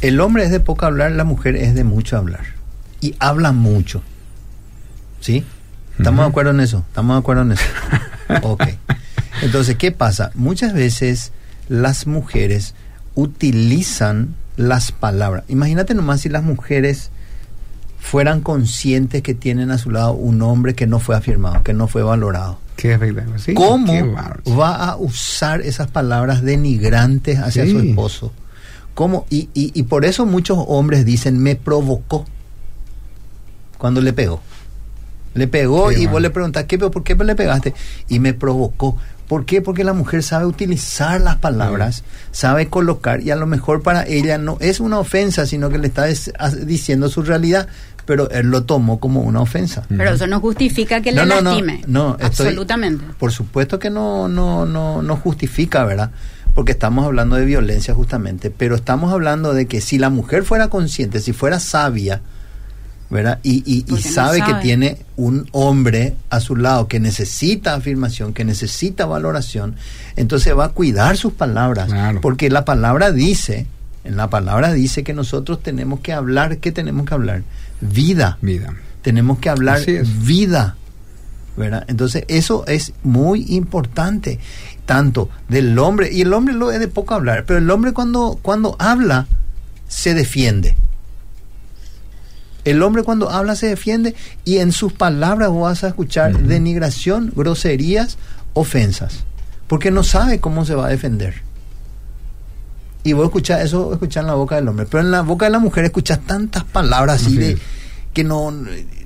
El 0.00 0.20
hombre 0.20 0.44
es 0.44 0.50
de 0.50 0.60
poco 0.60 0.84
hablar, 0.86 1.12
la 1.12 1.24
mujer 1.24 1.56
es 1.56 1.74
de 1.74 1.84
mucho 1.84 2.16
hablar. 2.16 2.44
Y 3.00 3.14
habla 3.18 3.52
mucho. 3.52 4.02
¿Sí? 5.20 5.44
¿Estamos 5.98 6.24
de 6.24 6.28
acuerdo 6.30 6.50
en 6.50 6.60
eso? 6.60 6.84
¿Estamos 6.88 7.14
de 7.16 7.20
acuerdo 7.20 7.42
en 7.42 7.52
eso? 7.52 7.64
ok. 8.42 8.64
Entonces, 9.42 9.76
¿qué 9.76 9.92
pasa? 9.92 10.30
Muchas 10.34 10.72
veces 10.74 11.32
las 11.68 12.06
mujeres 12.06 12.74
utilizan 13.14 14.34
las 14.56 14.92
palabras. 14.92 15.44
Imagínate 15.48 15.94
nomás 15.94 16.20
si 16.22 16.28
las 16.28 16.42
mujeres 16.42 17.10
fueran 18.04 18.42
conscientes 18.42 19.22
que 19.22 19.32
tienen 19.32 19.70
a 19.70 19.78
su 19.78 19.90
lado 19.90 20.12
un 20.12 20.42
hombre 20.42 20.74
que 20.74 20.86
no 20.86 21.00
fue 21.00 21.16
afirmado, 21.16 21.62
que 21.62 21.72
no 21.72 21.88
fue 21.88 22.02
valorado. 22.02 22.58
Qué. 22.76 22.98
Sí, 23.38 23.54
¿Cómo 23.54 23.90
qué 23.90 24.02
va 24.52 24.74
a 24.90 24.96
usar 24.96 25.62
esas 25.62 25.88
palabras 25.88 26.42
denigrantes 26.42 27.38
hacia 27.38 27.64
Sí. 27.64 27.70
su 27.70 27.78
esposo? 27.80 28.32
¿Cómo? 28.92 29.24
Y, 29.30 29.48
y, 29.54 29.72
y 29.72 29.84
por 29.84 30.04
eso 30.04 30.26
muchos 30.26 30.58
hombres 30.68 31.06
dicen, 31.06 31.38
me 31.38 31.56
provocó 31.56 32.26
cuando 33.78 34.02
le 34.02 34.12
pegó. 34.12 34.40
Le 35.32 35.48
pegó 35.48 35.88
Qué 35.88 36.00
y 36.00 36.06
vos 36.06 36.20
le 36.20 36.28
preguntás, 36.28 36.64
¿qué, 36.64 36.78
¿por 36.78 37.02
qué 37.02 37.14
le 37.14 37.34
pegaste? 37.34 37.72
Y 38.08 38.18
me 38.20 38.34
provocó. 38.34 38.98
¿Por 39.28 39.46
qué? 39.46 39.62
Porque 39.62 39.82
la 39.84 39.94
mujer 39.94 40.22
sabe 40.22 40.44
utilizar 40.44 41.18
las 41.22 41.36
palabras, 41.36 42.04
sabe 42.30 42.68
colocar, 42.68 43.22
y 43.22 43.30
a 43.30 43.36
lo 43.36 43.46
mejor 43.46 43.82
para 43.82 44.06
ella 44.06 44.36
no 44.36 44.58
es 44.60 44.80
una 44.80 44.98
ofensa, 44.98 45.46
sino 45.46 45.70
que 45.70 45.78
le 45.78 45.86
está 45.86 46.04
diciendo 46.66 47.08
su 47.08 47.22
realidad, 47.22 47.66
pero 48.06 48.30
él 48.30 48.48
lo 48.48 48.64
tomó 48.64 49.00
como 49.00 49.20
una 49.22 49.40
ofensa. 49.40 49.84
Pero 49.88 50.10
eso 50.10 50.26
no 50.26 50.40
justifica 50.40 51.00
que 51.00 51.12
No, 51.12 51.22
le 51.24 51.28
no, 51.34 51.40
no, 51.40 51.50
lastime. 51.50 51.82
no, 51.86 52.12
estoy- 52.20 52.46
Absolutamente. 52.48 53.04
Por 53.18 53.32
supuesto 53.32 53.78
que 53.78 53.90
no, 53.90 54.28
no, 54.28 54.66
no, 54.66 55.02
no 55.02 55.16
justifica, 55.16 55.84
¿verdad? 55.84 56.10
Porque 56.54 56.72
estamos 56.72 57.04
hablando 57.04 57.36
de 57.36 57.44
violencia 57.44 57.94
justamente, 57.94 58.50
pero 58.50 58.76
estamos 58.76 59.12
hablando 59.12 59.54
de 59.54 59.66
que 59.66 59.80
si 59.80 59.98
la 59.98 60.10
mujer 60.10 60.44
fuera 60.44 60.68
consciente, 60.68 61.20
si 61.20 61.32
fuera 61.32 61.58
sabia, 61.58 62.20
¿verdad? 63.10 63.38
Y, 63.42 63.62
y- 63.66 63.84
y 63.88 63.92
no 63.92 63.96
sabe, 63.98 64.40
que 64.40 64.50
sabe. 64.50 64.62
tiene 64.62 64.98
un 65.16 65.46
hombre 65.52 66.14
a 66.30 66.40
su 66.40 66.56
lado 66.56 66.88
que 66.88 67.00
necesita 67.00 67.74
afirmación, 67.74 68.32
que 68.32 68.44
necesita 68.44 69.06
valoración, 69.06 69.76
entonces 70.16 70.56
va 70.56 70.66
a 70.66 70.68
cuidar 70.70 71.16
sus 71.16 71.32
palabras, 71.32 71.88
Claro. 71.90 72.20
porque 72.20 72.50
la 72.50 72.64
palabra 72.64 73.10
dice, 73.12 73.66
en 74.04 74.16
la 74.16 74.28
palabra 74.28 74.72
dice 74.72 75.02
que 75.02 75.14
nosotros 75.14 75.62
tenemos 75.62 76.00
que 76.00 76.12
hablar, 76.12 76.58
¿qué 76.58 76.72
tenemos 76.72 77.06
que 77.06 77.14
hablar? 77.14 77.42
Vida 77.80 78.38
Vida. 78.40 78.74
tenemos 79.02 79.38
que 79.38 79.48
hablar 79.48 79.80
vida. 80.24 80.76
¿verdad? 81.56 81.84
Entonces, 81.88 82.24
eso 82.28 82.66
es 82.66 82.92
muy 83.02 83.46
importante, 83.48 84.40
tanto 84.86 85.30
del 85.48 85.78
hombre, 85.78 86.12
y 86.12 86.22
el 86.22 86.32
hombre 86.32 86.54
lo 86.54 86.70
es 86.70 86.80
de 86.80 86.88
poco 86.88 87.14
hablar, 87.14 87.44
pero 87.46 87.58
el 87.58 87.70
hombre 87.70 87.92
cuando, 87.92 88.38
cuando 88.42 88.76
habla, 88.78 89.26
se 89.88 90.14
defiende. 90.14 90.74
El 92.64 92.82
hombre 92.82 93.02
cuando 93.02 93.30
habla 93.30 93.56
se 93.56 93.66
defiende 93.66 94.14
y 94.44 94.56
en 94.58 94.72
sus 94.72 94.92
palabras 94.92 95.50
vas 95.52 95.84
a 95.84 95.88
escuchar 95.88 96.38
denigración, 96.38 97.32
groserías, 97.36 98.16
ofensas, 98.54 99.24
porque 99.66 99.90
no 99.90 100.02
sabe 100.02 100.40
cómo 100.40 100.64
se 100.64 100.74
va 100.74 100.86
a 100.86 100.90
defender. 100.90 101.42
Y 103.04 103.12
vos 103.12 103.26
escuchás 103.26 103.62
eso, 103.62 103.92
escuchás 103.92 104.22
en 104.22 104.28
la 104.28 104.34
boca 104.34 104.56
del 104.56 104.66
hombre, 104.66 104.86
pero 104.90 105.02
en 105.02 105.10
la 105.10 105.22
boca 105.22 105.46
de 105.46 105.52
la 105.52 105.58
mujer 105.58 105.84
escuchas 105.84 106.20
tantas 106.26 106.64
palabras 106.64 107.22
así 107.22 107.36
de 107.36 107.58
que 108.12 108.24
no 108.24 108.52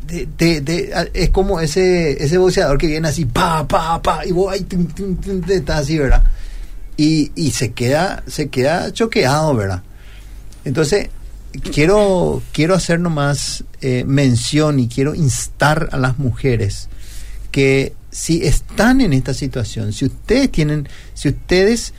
es 0.08 1.30
como 1.30 1.60
ese 1.60 2.22
ese 2.22 2.38
boxeador 2.38 2.78
que 2.78 2.86
viene 2.86 3.08
así 3.08 3.24
pa 3.24 3.66
pa 3.66 4.00
pa 4.00 4.24
y 4.24 4.32
vos 4.32 4.52
ahí 4.52 4.66
estás 5.48 5.80
así, 5.80 5.98
¿verdad? 5.98 6.22
Y, 6.96 7.32
y 7.34 7.50
se 7.50 7.72
queda 7.72 8.22
se 8.26 8.48
queda 8.48 8.92
choqueado, 8.92 9.54
¿verdad? 9.54 9.82
Entonces, 10.64 11.08
quiero, 11.72 12.42
quiero 12.52 12.74
hacer 12.74 13.00
nomás 13.00 13.64
eh, 13.80 14.04
mención 14.06 14.80
y 14.80 14.88
quiero 14.88 15.14
instar 15.14 15.88
a 15.92 15.96
las 15.96 16.18
mujeres 16.18 16.88
que 17.50 17.94
si 18.10 18.46
están 18.46 19.00
en 19.00 19.12
esta 19.12 19.34
situación, 19.34 19.92
si 19.92 20.06
ustedes 20.06 20.50
tienen, 20.50 20.88
si 21.14 21.28
ustedes 21.28 21.94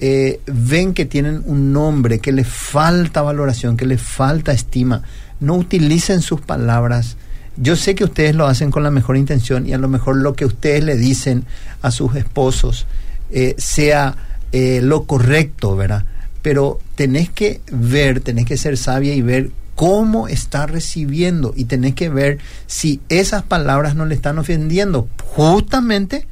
eh, 0.00 0.40
ven 0.46 0.94
que 0.94 1.04
tienen 1.04 1.42
un 1.44 1.72
nombre, 1.72 2.18
que 2.18 2.32
les 2.32 2.46
falta 2.46 3.22
valoración, 3.22 3.76
que 3.76 3.86
les 3.86 4.00
falta 4.00 4.52
estima, 4.52 5.02
no 5.40 5.54
utilicen 5.54 6.22
sus 6.22 6.40
palabras. 6.40 7.16
Yo 7.56 7.76
sé 7.76 7.94
que 7.94 8.04
ustedes 8.04 8.34
lo 8.34 8.46
hacen 8.46 8.70
con 8.70 8.82
la 8.82 8.90
mejor 8.90 9.16
intención 9.16 9.66
y 9.66 9.72
a 9.72 9.78
lo 9.78 9.88
mejor 9.88 10.16
lo 10.16 10.34
que 10.34 10.44
ustedes 10.44 10.84
le 10.84 10.96
dicen 10.96 11.44
a 11.82 11.90
sus 11.90 12.14
esposos 12.14 12.86
eh, 13.30 13.54
sea 13.58 14.16
lo 14.52 15.04
correcto, 15.04 15.76
¿verdad? 15.76 16.06
pero 16.42 16.78
tenés 16.94 17.28
que 17.30 17.60
ver, 17.70 18.20
tenés 18.20 18.46
que 18.46 18.56
ser 18.56 18.76
sabia 18.76 19.14
y 19.14 19.22
ver 19.22 19.50
cómo 19.74 20.28
está 20.28 20.66
recibiendo 20.66 21.52
y 21.56 21.64
tenés 21.64 21.94
que 21.94 22.08
ver 22.08 22.38
si 22.66 23.00
esas 23.08 23.42
palabras 23.42 23.94
no 23.94 24.06
le 24.06 24.14
están 24.14 24.38
ofendiendo 24.38 25.08
justamente 25.24 26.26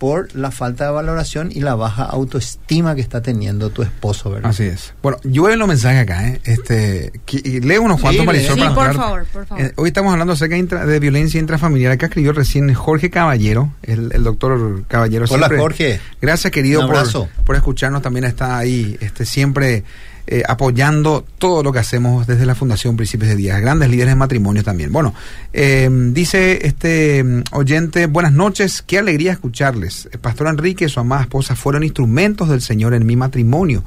por 0.00 0.34
la 0.34 0.50
falta 0.50 0.86
de 0.86 0.92
valoración 0.92 1.50
y 1.52 1.60
la 1.60 1.74
baja 1.74 2.04
autoestima 2.04 2.94
que 2.94 3.02
está 3.02 3.20
teniendo 3.20 3.68
tu 3.68 3.82
esposo, 3.82 4.30
¿verdad? 4.30 4.48
Así 4.48 4.62
es. 4.62 4.94
Bueno, 5.02 5.18
veo 5.22 5.56
los 5.56 5.68
mensajes 5.68 6.00
acá, 6.00 6.26
¿eh? 6.26 6.40
Este, 6.44 7.12
leo 7.60 7.82
unos 7.82 8.00
cuantos, 8.00 8.24
sí, 8.34 8.46
sí, 8.46 8.60
por 8.74 8.94
favor, 8.94 9.26
por 9.26 9.46
favor. 9.46 9.62
Eh, 9.62 9.72
hoy 9.76 9.88
estamos 9.88 10.10
hablando 10.10 10.32
acerca 10.32 10.56
de, 10.56 11.00
violencia 11.00 11.38
intrafamiliar. 11.38 11.92
Acá 11.92 12.06
escribió 12.06 12.32
recién 12.32 12.72
Jorge 12.72 13.10
Caballero, 13.10 13.74
el, 13.82 14.10
el 14.14 14.24
doctor 14.24 14.84
Caballero. 14.88 15.26
Hola, 15.28 15.50
Jorge. 15.54 16.00
Gracias, 16.18 16.50
querido, 16.50 16.88
por, 16.88 17.28
por 17.44 17.56
escucharnos. 17.56 18.00
También 18.00 18.24
está 18.24 18.56
ahí, 18.56 18.96
este, 19.02 19.26
siempre 19.26 19.84
eh, 20.32 20.44
apoyando 20.46 21.24
todo 21.38 21.64
lo 21.64 21.72
que 21.72 21.80
hacemos 21.80 22.24
desde 22.28 22.46
la 22.46 22.54
Fundación 22.54 22.96
Príncipes 22.96 23.28
de 23.30 23.34
Díaz, 23.34 23.60
grandes 23.60 23.90
líderes 23.90 24.12
de 24.12 24.16
matrimonio 24.16 24.62
también. 24.62 24.92
Bueno, 24.92 25.12
eh, 25.52 25.90
dice 26.12 26.68
este 26.68 27.24
mm, 27.24 27.42
oyente, 27.50 28.06
buenas 28.06 28.32
noches, 28.32 28.80
qué 28.80 28.98
alegría 28.98 29.32
escucharles. 29.32 30.08
El 30.12 30.20
pastor 30.20 30.46
Enrique 30.46 30.84
y 30.84 30.88
su 30.88 31.00
amada 31.00 31.22
esposa 31.22 31.56
fueron 31.56 31.82
instrumentos 31.82 32.48
del 32.48 32.60
Señor 32.60 32.94
en 32.94 33.06
mi 33.06 33.16
matrimonio. 33.16 33.82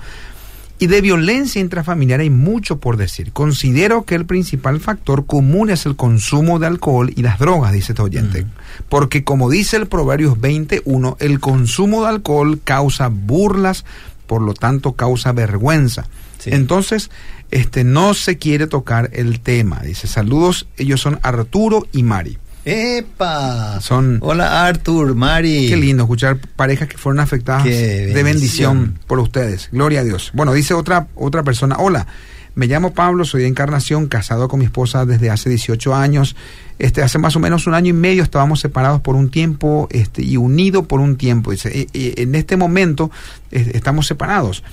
Y 0.80 0.88
de 0.88 1.00
violencia 1.00 1.62
intrafamiliar 1.62 2.20
hay 2.20 2.30
mucho 2.30 2.78
por 2.78 2.98
decir. 2.98 3.32
Considero 3.32 4.04
que 4.04 4.16
el 4.16 4.26
principal 4.26 4.82
factor 4.82 5.26
común 5.26 5.70
es 5.70 5.86
el 5.86 5.96
consumo 5.96 6.60
de 6.60 6.68
alcohol 6.68 7.14
y 7.16 7.22
las 7.22 7.40
drogas, 7.40 7.72
dice 7.72 7.94
este 7.94 8.02
oyente. 8.02 8.46
Porque 8.90 9.24
como 9.24 9.50
dice 9.50 9.78
el 9.78 9.88
Proverbios 9.88 10.42
21, 10.42 11.16
el 11.22 11.40
consumo 11.40 12.02
de 12.02 12.10
alcohol 12.10 12.60
causa 12.66 13.08
burlas, 13.08 13.86
por 14.28 14.42
lo 14.42 14.54
tanto 14.54 14.92
causa 14.92 15.32
vergüenza. 15.32 16.06
Entonces, 16.52 17.10
este, 17.52 17.84
no 17.84 18.14
se 18.14 18.38
quiere 18.38 18.68
tocar 18.68 19.10
el 19.14 19.40
tema. 19.40 19.82
Dice, 19.82 20.08
saludos, 20.08 20.68
ellos 20.78 21.02
son 21.02 21.20
Arturo 21.22 21.88
y 21.92 22.04
Mari. 22.04 22.38
¡Epa! 22.66 23.82
Son, 23.82 24.20
Hola 24.22 24.66
Artur, 24.66 25.16
Mari. 25.16 25.68
Qué 25.68 25.76
lindo 25.76 26.04
escuchar 26.04 26.38
parejas 26.56 26.88
que 26.88 26.98
fueron 26.98 27.20
afectadas 27.20 27.66
de 27.66 28.24
bendición 28.24 29.00
por 29.06 29.20
ustedes. 29.20 29.70
Gloria 29.72 30.00
a 30.00 30.04
Dios. 30.04 30.32
Bueno, 30.34 30.54
dice 30.54 30.74
otra, 30.74 31.08
otra 31.16 31.44
persona, 31.44 31.76
hola, 31.78 32.08
me 32.56 32.68
llamo 32.68 32.94
Pablo, 32.94 33.26
soy 33.26 33.42
de 33.42 33.48
Encarnación, 33.48 34.08
casado 34.08 34.48
con 34.48 34.60
mi 34.60 34.66
esposa 34.66 35.06
desde 35.06 35.30
hace 35.30 35.50
18 35.50 35.94
años. 35.94 36.36
Este, 36.80 37.02
hace 37.02 37.18
más 37.18 37.36
o 37.36 37.40
menos 37.40 37.68
un 37.68 37.74
año 37.74 37.90
y 37.90 37.94
medio 37.94 38.24
estábamos 38.24 38.60
separados 38.60 39.02
por 39.02 39.16
un 39.16 39.30
tiempo 39.30 39.88
este, 39.92 40.24
y 40.24 40.38
unidos 40.38 40.86
por 40.86 41.00
un 41.00 41.18
tiempo. 41.18 41.52
Dice, 41.52 41.70
e, 41.78 41.88
e, 41.94 42.22
en 42.22 42.36
este 42.36 42.56
momento 42.56 43.12
estamos 43.52 44.08
separados 44.08 44.64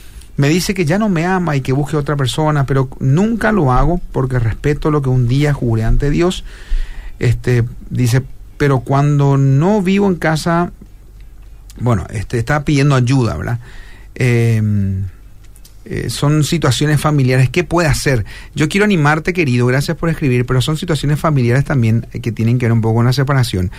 me 0.40 0.48
dice 0.48 0.72
que 0.72 0.86
ya 0.86 0.98
no 0.98 1.10
me 1.10 1.26
ama 1.26 1.54
y 1.54 1.60
que 1.60 1.74
busque 1.74 1.98
otra 1.98 2.16
persona, 2.16 2.64
pero 2.64 2.88
nunca 2.98 3.52
lo 3.52 3.72
hago 3.72 4.00
porque 4.10 4.38
respeto 4.38 4.90
lo 4.90 5.02
que 5.02 5.10
un 5.10 5.28
día 5.28 5.52
juré 5.52 5.84
ante 5.84 6.08
Dios. 6.08 6.44
Este, 7.18 7.64
dice, 7.90 8.22
pero 8.56 8.80
cuando 8.80 9.36
no 9.36 9.82
vivo 9.82 10.06
en 10.06 10.14
casa, 10.14 10.72
bueno, 11.78 12.06
este, 12.08 12.38
está 12.38 12.64
pidiendo 12.64 12.94
ayuda, 12.94 13.36
¿verdad? 13.36 13.58
Em, 14.14 15.04
eh, 15.84 16.08
son 16.08 16.42
situaciones 16.42 16.98
familiares. 16.98 17.50
¿Qué 17.50 17.62
puede 17.62 17.88
hacer? 17.88 18.24
Yo 18.54 18.70
quiero 18.70 18.86
animarte, 18.86 19.34
querido, 19.34 19.66
gracias 19.66 19.98
por 19.98 20.08
escribir, 20.08 20.46
pero 20.46 20.62
son 20.62 20.78
situaciones 20.78 21.20
familiares 21.20 21.66
también 21.66 22.06
que 22.22 22.32
tienen 22.32 22.58
que 22.58 22.64
ver 22.64 22.72
un 22.72 22.80
poco 22.80 22.94
con 22.94 23.04
la 23.04 23.12
separación. 23.12 23.70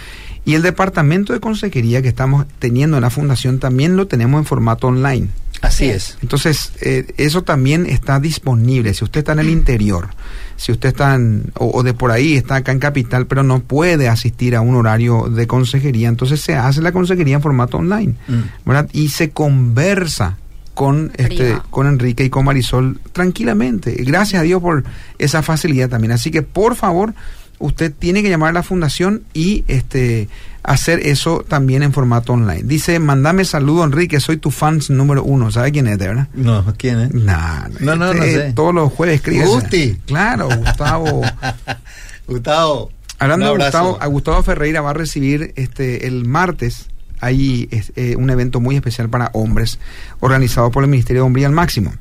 Y 0.46 0.54
el 0.54 0.62
departamento 0.62 1.34
de 1.34 1.40
consejería 1.40 2.04
que 2.04 2.10
estamos 2.10 2.46
teniendo 2.60 2.98
en 2.98 3.02
la 3.02 3.10
fundación 3.10 3.58
también 3.58 3.98
lo 3.98 4.06
tenemos 4.06 4.38
en 4.38 4.46
formato 4.46 4.86
online. 4.86 5.30
Así 5.62 5.86
es. 5.86 6.18
Entonces, 6.22 6.74
eh, 6.82 7.06
eso 7.18 7.44
también 7.44 7.86
está 7.86 8.20
disponible. 8.20 8.94
Si 8.94 9.04
usted 9.04 9.20
está 9.20 9.34
en 9.34 9.40
el 9.40 9.50
interior, 9.50 10.10
si 10.58 10.72
usted 10.72 10.90
está 10.90 11.16
en, 11.16 11.52
o, 11.56 11.84
de 11.84 11.94
por 11.94 12.12
ahí, 12.12 12.36
está 12.36 12.56
acá 12.56 12.72
en 12.72 12.80
Capital, 12.80 13.28
pero 13.28 13.44
no 13.44 13.60
puede 13.60 14.10
asistir 14.10 14.56
a 14.56 14.62
un 14.62 14.76
horario 14.76 15.30
de 15.30 15.46
consejería, 15.48 16.10
entonces 16.10 16.42
se 16.42 16.56
hace 16.56 16.82
la 16.82 16.92
consejería 16.92 17.36
en 17.36 17.42
formato 17.42 17.78
online, 17.78 18.16
mm. 18.28 18.42
¿verdad? 18.66 18.90
Y 18.92 19.10
se 19.10 19.30
conversa 19.30 20.38
con 20.74 21.12
este 21.18 21.58
con 21.70 21.86
Enrique 21.86 22.24
y 22.24 22.30
con 22.30 22.46
Marisol 22.46 23.00
tranquilamente. 23.12 23.92
Gracias 24.00 24.40
a 24.40 24.44
Dios 24.44 24.62
por 24.62 24.84
esa 25.20 25.44
facilidad 25.44 25.90
también. 25.90 26.12
Así 26.14 26.32
que 26.32 26.42
por 26.42 26.76
favor, 26.76 27.14
usted 27.62 27.94
tiene 27.98 28.22
que 28.22 28.30
llamar 28.30 28.50
a 28.50 28.54
la 28.54 28.64
fundación 28.64 29.24
y 29.34 29.64
este 29.68 30.28
hacer 30.64 31.00
eso 31.08 31.44
también 31.48 31.84
en 31.84 31.94
formato 31.94 32.34
online. 32.34 32.64
Dice, 32.64 33.00
mandame 33.00 33.46
saludo 33.46 33.84
Enrique, 33.84 34.20
soy 34.20 34.38
tu 34.38 34.52
fans 34.52 34.90
número 34.90 35.24
uno. 35.24 35.52
¿Sabe 35.52 35.72
quién 35.72 35.88
es, 35.88 35.98
de 35.98 36.08
verdad? 36.08 36.28
No, 36.34 36.64
¿quién 36.78 37.00
es? 37.00 37.14
no, 37.14 37.70
no, 37.80 37.96
no, 37.96 38.12
este, 38.12 38.54
Todos 38.54 38.74
los 38.74 38.92
jueves 38.92 39.16
escribe. 39.16 39.46
Gusti. 39.46 39.98
Claro, 40.06 40.50
Gustavo. 40.50 41.22
Gustavo. 42.28 42.92
Hablando 43.20 43.46
de 43.46 43.64
Gustavo, 43.64 43.98
a 44.02 44.08
Gustavo 44.08 44.44
Ferreira 44.44 44.82
va 44.82 44.92
a 44.92 44.94
recibir 44.94 45.54
este 45.56 46.08
el 46.08 46.26
martes 46.26 46.88
hay 47.22 47.70
eh, 47.72 48.16
un 48.18 48.32
evento 48.32 48.60
muy 48.60 48.76
especial 48.76 49.08
para 49.08 49.30
hombres 49.34 49.80
organizado 50.20 50.72
por 50.72 50.84
el 50.84 50.90
Ministerio 50.90 51.22
de 51.22 51.28
Hombría 51.28 51.48
al 51.48 51.54
Máximo. 51.54 51.94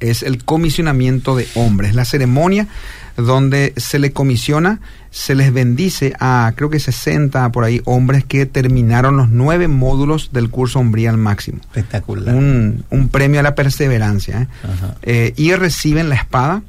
Es 0.00 0.24
el 0.24 0.44
comisionamiento 0.44 1.36
de 1.36 1.46
hombres, 1.54 1.94
la 1.94 2.04
ceremonia 2.04 2.66
donde 3.16 3.72
se 3.76 3.98
le 3.98 4.12
comisiona, 4.12 4.80
se 5.10 5.34
les 5.34 5.52
bendice 5.52 6.12
a 6.18 6.52
creo 6.56 6.70
que 6.70 6.80
60 6.80 7.52
por 7.52 7.64
ahí 7.64 7.80
hombres 7.84 8.24
que 8.24 8.46
terminaron 8.46 9.16
los 9.16 9.28
nueve 9.28 9.68
módulos 9.68 10.30
del 10.32 10.50
curso 10.50 10.80
Hombría 10.80 11.10
al 11.10 11.18
Máximo. 11.18 11.58
Espectacular. 11.60 12.34
Un, 12.34 12.84
un 12.90 13.08
premio 13.08 13.40
a 13.40 13.42
la 13.44 13.54
perseverancia. 13.54 14.42
¿eh? 14.42 14.48
Eh, 15.02 15.34
y 15.36 15.54
reciben 15.54 16.08
la 16.08 16.16
espada 16.16 16.62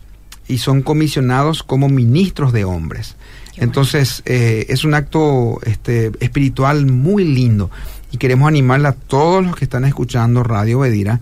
y 0.47 0.59
son 0.59 0.83
comisionados 0.83 1.63
como 1.63 1.89
ministros 1.89 2.53
de 2.53 2.65
hombres. 2.65 3.15
Entonces 3.57 4.21
eh, 4.25 4.67
es 4.69 4.83
un 4.83 4.93
acto 4.93 5.59
este, 5.63 6.11
espiritual 6.19 6.85
muy 6.85 7.23
lindo 7.23 7.71
y 8.11 8.17
queremos 8.17 8.47
animarle 8.47 8.89
a 8.89 8.91
todos 8.91 9.43
los 9.43 9.55
que 9.55 9.63
están 9.63 9.85
escuchando 9.85 10.43
Radio 10.43 10.79
Bedira 10.79 11.21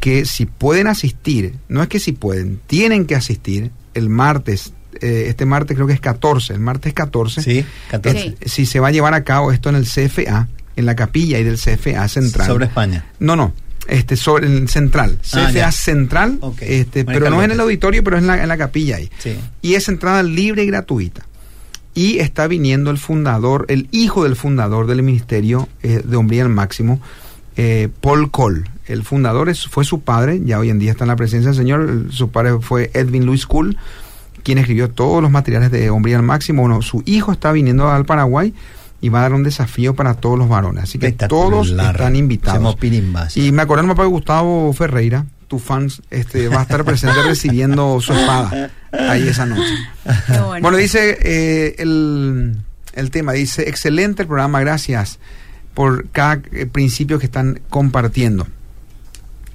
que 0.00 0.24
si 0.24 0.46
pueden 0.46 0.88
asistir, 0.88 1.54
no 1.68 1.80
es 1.80 1.88
que 1.88 2.00
si 2.00 2.10
pueden, 2.10 2.58
tienen 2.66 3.06
que 3.06 3.14
asistir 3.14 3.70
el 4.00 4.08
martes, 4.08 4.72
eh, 5.00 5.26
este 5.28 5.46
martes 5.46 5.76
creo 5.76 5.86
que 5.86 5.92
es 5.92 6.00
14, 6.00 6.54
el 6.54 6.60
martes 6.60 6.92
14. 6.92 7.42
Sí, 7.42 7.64
14. 7.90 8.36
si 8.44 8.66
se 8.66 8.80
va 8.80 8.88
a 8.88 8.90
llevar 8.90 9.14
a 9.14 9.22
cabo 9.22 9.52
esto 9.52 9.68
en 9.68 9.76
el 9.76 9.84
CFA, 9.84 10.48
en 10.76 10.86
la 10.86 10.96
capilla 10.96 11.38
y 11.38 11.44
del 11.44 11.56
CFA 11.56 12.08
central. 12.08 12.46
Sobre 12.46 12.66
España. 12.66 13.06
No, 13.20 13.36
no. 13.36 13.52
Este, 13.86 14.14
sobre 14.16 14.46
el 14.46 14.68
central, 14.68 15.18
ah, 15.32 15.48
CFA 15.50 15.72
central, 15.72 16.38
este, 16.60 17.04
pero 17.04 17.30
no 17.30 17.42
en 17.42 17.50
el 17.50 17.60
auditorio, 17.60 18.04
pero 18.04 18.16
es 18.16 18.22
en 18.22 18.28
la, 18.28 18.42
en 18.42 18.48
la 18.48 18.56
capilla 18.56 18.96
ahí. 18.96 19.10
Sí. 19.18 19.36
Y 19.62 19.74
es 19.74 19.88
entrada 19.88 20.22
libre 20.22 20.62
y 20.62 20.66
gratuita. 20.66 21.26
Y 21.92 22.18
está 22.18 22.46
viniendo 22.46 22.90
el 22.90 22.98
fundador, 22.98 23.64
el 23.68 23.88
hijo 23.90 24.22
del 24.24 24.36
fundador 24.36 24.86
del 24.86 25.02
Ministerio 25.02 25.68
eh, 25.82 26.02
de 26.04 26.16
Hombría 26.16 26.42
al 26.42 26.50
Máximo, 26.50 27.00
eh, 27.56 27.88
Paul 28.00 28.30
Cole. 28.30 28.64
El 28.86 29.04
fundador 29.04 29.48
es, 29.48 29.66
fue 29.66 29.84
su 29.84 30.00
padre, 30.00 30.40
ya 30.44 30.58
hoy 30.58 30.70
en 30.70 30.78
día 30.78 30.90
está 30.90 31.04
en 31.04 31.08
la 31.08 31.16
presencia 31.16 31.50
del 31.50 31.58
Señor. 31.58 32.06
su 32.10 32.30
padre 32.30 32.58
fue 32.60 32.90
Edwin 32.94 33.24
Louis 33.24 33.46
Cool, 33.46 33.76
quien 34.42 34.58
escribió 34.58 34.90
todos 34.90 35.22
los 35.22 35.30
materiales 35.30 35.70
de 35.70 35.90
Hombría 35.90 36.16
al 36.16 36.22
Máximo. 36.22 36.62
Bueno, 36.62 36.82
su 36.82 37.02
hijo 37.06 37.30
está 37.32 37.52
viniendo 37.52 37.88
al 37.88 38.04
Paraguay 38.04 38.52
y 39.00 39.08
va 39.08 39.20
a 39.20 39.22
dar 39.22 39.34
un 39.34 39.44
desafío 39.44 39.94
para 39.94 40.14
todos 40.14 40.38
los 40.38 40.48
varones. 40.48 40.84
Así 40.84 40.98
que 40.98 41.12
todos 41.12 41.70
están 41.70 42.16
invitados. 42.16 42.76
Y 43.36 43.52
me 43.52 43.62
acuerdo 43.62 43.84
mi 43.84 43.90
papá 43.90 44.04
Gustavo 44.06 44.72
Ferreira, 44.72 45.24
tu 45.46 45.58
fans 45.58 46.02
este, 46.10 46.48
va 46.48 46.60
a 46.60 46.62
estar 46.62 46.84
presente 46.84 47.22
recibiendo 47.26 48.00
su 48.00 48.12
espada 48.12 48.70
ahí 48.92 49.28
esa 49.28 49.46
noche. 49.46 49.74
Bueno, 50.60 50.76
dice 50.76 51.18
eh, 51.22 51.76
el, 51.78 52.56
el 52.94 53.10
tema, 53.10 53.32
dice, 53.32 53.68
excelente 53.68 54.22
el 54.22 54.28
programa, 54.28 54.60
gracias 54.60 55.18
por 55.74 56.08
cada 56.10 56.40
eh, 56.52 56.66
principio 56.66 57.18
que 57.18 57.26
están 57.26 57.60
compartiendo. 57.68 58.46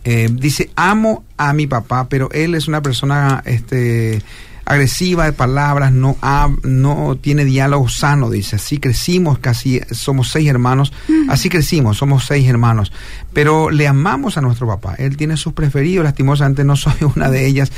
Eh, 0.03 0.29
dice, 0.31 0.69
amo 0.75 1.23
a 1.37 1.53
mi 1.53 1.65
papá, 1.67 2.07
pero 2.09 2.29
él 2.31 2.53
es 2.53 2.67
una 2.67 2.81
persona 2.81 3.41
este, 3.45 4.21
agresiva 4.63 5.25
de 5.25 5.33
palabras, 5.33 5.91
no, 5.91 6.15
ha- 6.21 6.49
no 6.63 7.17
tiene 7.19 7.43
diálogo 7.43 7.89
sano, 7.89 8.29
dice. 8.29 8.57
Así 8.57 8.77
crecimos, 8.77 9.39
casi 9.39 9.81
somos 9.91 10.29
seis 10.29 10.47
hermanos, 10.47 10.93
así 11.27 11.49
crecimos, 11.49 11.97
somos 11.97 12.25
seis 12.25 12.47
hermanos. 12.47 12.91
Pero 13.33 13.71
le 13.71 13.87
amamos 13.87 14.37
a 14.37 14.41
nuestro 14.41 14.67
papá. 14.67 14.93
Él 14.99 15.17
tiene 15.17 15.37
sus 15.37 15.53
preferidos, 15.53 16.03
lastimosamente 16.03 16.63
no 16.63 16.75
soy 16.75 16.93
una 17.15 17.31
de 17.31 17.47
ellas. 17.47 17.71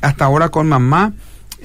Hasta 0.00 0.24
ahora 0.24 0.48
con 0.48 0.66
mamá. 0.68 1.12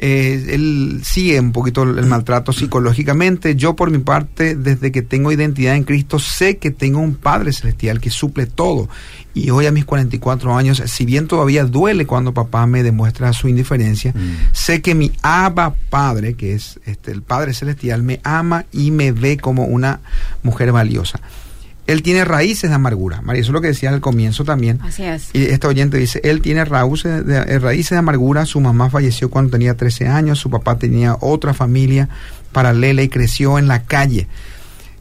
Eh, 0.02 0.54
él 0.54 1.02
sigue 1.04 1.38
un 1.42 1.52
poquito 1.52 1.84
el 1.84 2.06
maltrato 2.06 2.54
psicológicamente. 2.54 3.58
Yo 3.58 3.76
por 3.76 3.92
mi 3.92 3.98
parte, 3.98 4.56
desde 4.56 4.94
que 4.94 5.02
tengo 5.02 5.30
identidad 5.30 5.76
en 5.76 5.84
Cristo, 5.84 6.20
sé 6.20 6.58
que 6.58 6.72
tengo 6.72 7.00
un 7.00 7.16
Padre 7.16 7.52
Celestial 7.52 8.00
que 8.00 8.10
suple 8.10 8.46
todo. 8.46 8.88
Y 9.34 9.50
hoy 9.50 9.66
a 9.66 9.74
mis 9.74 9.84
44 9.84 10.56
años, 10.56 10.82
si 10.86 11.06
bien 11.06 11.28
todavía 11.28 11.66
duele 11.66 12.06
cuando 12.06 12.34
papá 12.34 12.66
me 12.66 12.82
demuestra 12.82 13.34
su 13.34 13.50
indiferencia, 13.50 14.14
sé 14.54 14.82
que 14.82 14.96
mi 14.96 15.12
Abba 15.22 15.76
Padre, 15.90 16.36
que 16.36 16.54
es 16.54 16.80
este, 16.86 17.12
el 17.12 17.22
Padre 17.22 17.54
Celestial, 17.54 18.02
me 18.02 18.22
ama 18.24 18.66
y 18.72 18.92
me 18.92 19.12
ve 19.12 19.36
como 19.36 19.66
una 19.66 20.00
mujer 20.44 20.72
valiosa. 20.72 21.20
Él 21.89 22.04
tiene 22.04 22.23
raíces 22.23 22.69
de 22.69 22.75
amargura. 22.75 23.21
María, 23.21 23.41
eso 23.41 23.49
es 23.49 23.54
lo 23.54 23.62
que 23.62 23.69
decía 23.69 23.89
al 23.89 23.99
comienzo 23.99 24.43
también. 24.43 24.80
Así 24.84 25.04
es. 25.04 25.30
Y 25.34 25.45
este 25.45 25.65
oyente 25.65 25.97
dice, 25.97 26.21
él 26.23 26.39
tiene 26.39 26.63
raíces 26.63 27.25
de, 27.25 27.38
eh, 27.38 27.58
raíces 27.58 27.91
de 27.91 27.97
amargura, 27.97 28.45
su 28.45 28.62
mamá 28.62 28.91
falleció 28.91 29.32
cuando 29.32 29.49
tenía 29.49 29.75
13 29.75 30.08
años, 30.08 30.38
su 30.38 30.52
papá 30.52 30.78
tenía 30.78 31.17
otra 31.19 31.56
familia 31.56 32.08
paralela 32.52 33.02
y 33.02 33.10
creció 33.10 33.58
en 33.58 33.67
la 33.67 33.84
calle. 33.84 34.28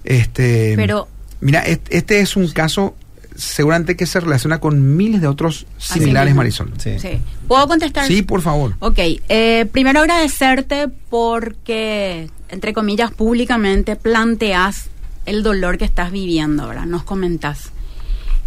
Este, 0.05 0.74
Pero 0.77 1.09
mira, 1.42 1.61
este, 1.61 1.98
este 1.98 2.20
es 2.20 2.37
un 2.37 2.48
caso 2.48 2.94
seguramente 3.37 3.94
que 3.94 4.07
se 4.07 4.18
relaciona 4.20 4.59
con 4.59 4.96
miles 4.96 5.20
de 5.20 5.27
otros 5.27 5.66
similares. 5.77 6.35
Marisol. 6.35 6.72
Sí. 6.79 6.98
sí. 6.98 7.20
¿Puedo 7.46 7.68
contestar? 7.68 8.07
Sí, 8.07 8.22
por 8.22 8.40
favor. 8.40 8.74
Ok, 8.79 8.98
eh, 8.98 9.66
primero 9.70 10.01
agradecerte 10.01 10.88
porque, 11.11 12.31
entre 12.48 12.72
comillas, 12.72 13.11
públicamente 13.12 13.94
planteas 13.94 14.88
el 15.29 15.43
dolor 15.43 15.79
que 15.79 15.85
estás 15.85 16.11
viviendo, 16.11 16.67
¿verdad? 16.69 16.87
Nos 16.87 17.03
comentás. 17.03 17.71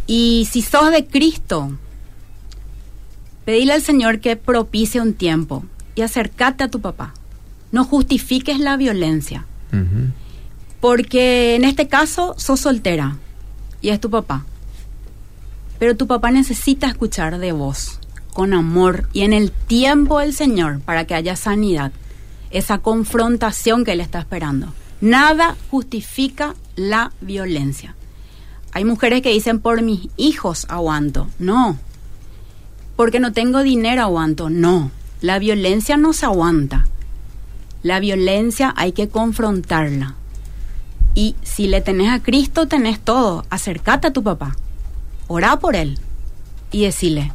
Y 0.08 0.48
si 0.52 0.62
sos 0.62 0.92
de 0.92 1.06
Cristo, 1.06 1.72
pedile 3.46 3.74
al 3.74 3.82
Señor 3.82 4.20
que 4.20 4.36
propicie 4.36 5.00
un 5.00 5.14
tiempo 5.14 5.64
y 5.96 6.02
acércate 6.02 6.64
a 6.64 6.70
tu 6.70 6.82
papá. 6.82 7.14
No 7.72 7.86
justifiques 7.86 8.60
la 8.60 8.76
violencia, 8.76 9.46
porque 10.82 11.56
en 11.56 11.64
este 11.64 11.88
caso 11.88 12.34
sos 12.38 12.60
soltera 12.60 13.18
y 13.82 13.90
es 13.90 14.02
tu 14.02 14.10
papá. 14.10 14.46
Pero 15.80 15.96
tu 15.96 16.08
papá 16.08 16.32
necesita 16.32 16.88
escuchar 16.88 17.38
de 17.38 17.52
vos 17.54 18.00
con 18.34 18.54
amor 18.54 19.08
y 19.14 19.22
en 19.22 19.34
el 19.34 19.52
tiempo 19.52 20.20
del 20.20 20.34
Señor 20.34 20.80
para 20.82 21.06
que 21.06 21.16
haya 21.16 21.36
sanidad, 21.36 21.92
esa 22.50 22.80
confrontación 22.80 23.86
que 23.86 23.94
Él 23.94 24.02
está 24.02 24.20
esperando. 24.20 24.74
Nada 25.02 25.58
justifica 25.72 26.56
la 26.76 27.12
violencia. 27.22 27.96
Hay 28.72 28.86
mujeres 28.86 29.22
que 29.22 29.34
dicen 29.34 29.60
por 29.60 29.82
mis 29.82 30.08
hijos 30.16 30.66
aguanto. 30.70 31.28
No. 31.40 31.78
Porque 32.96 33.20
no 33.20 33.34
tengo 33.34 33.64
dinero 33.64 34.04
aguanto. 34.04 34.50
No. 34.50 34.92
La 35.20 35.40
violencia 35.40 35.98
no 35.98 36.14
se 36.14 36.26
aguanta. 36.26 36.86
La 37.84 38.00
violencia 38.00 38.74
hay 38.78 38.92
que 38.92 39.10
confrontarla. 39.10 40.16
Y 41.16 41.36
si 41.42 41.68
le 41.68 41.82
tenés 41.82 42.10
a 42.10 42.22
Cristo, 42.22 42.68
tenés 42.68 43.00
todo. 43.00 43.46
Acércate 43.50 44.08
a 44.08 44.14
tu 44.14 44.24
papá. 44.24 44.56
Orá 45.28 45.58
por 45.60 45.76
él. 45.76 46.00
Y 46.72 46.84
decirle, 46.84 47.34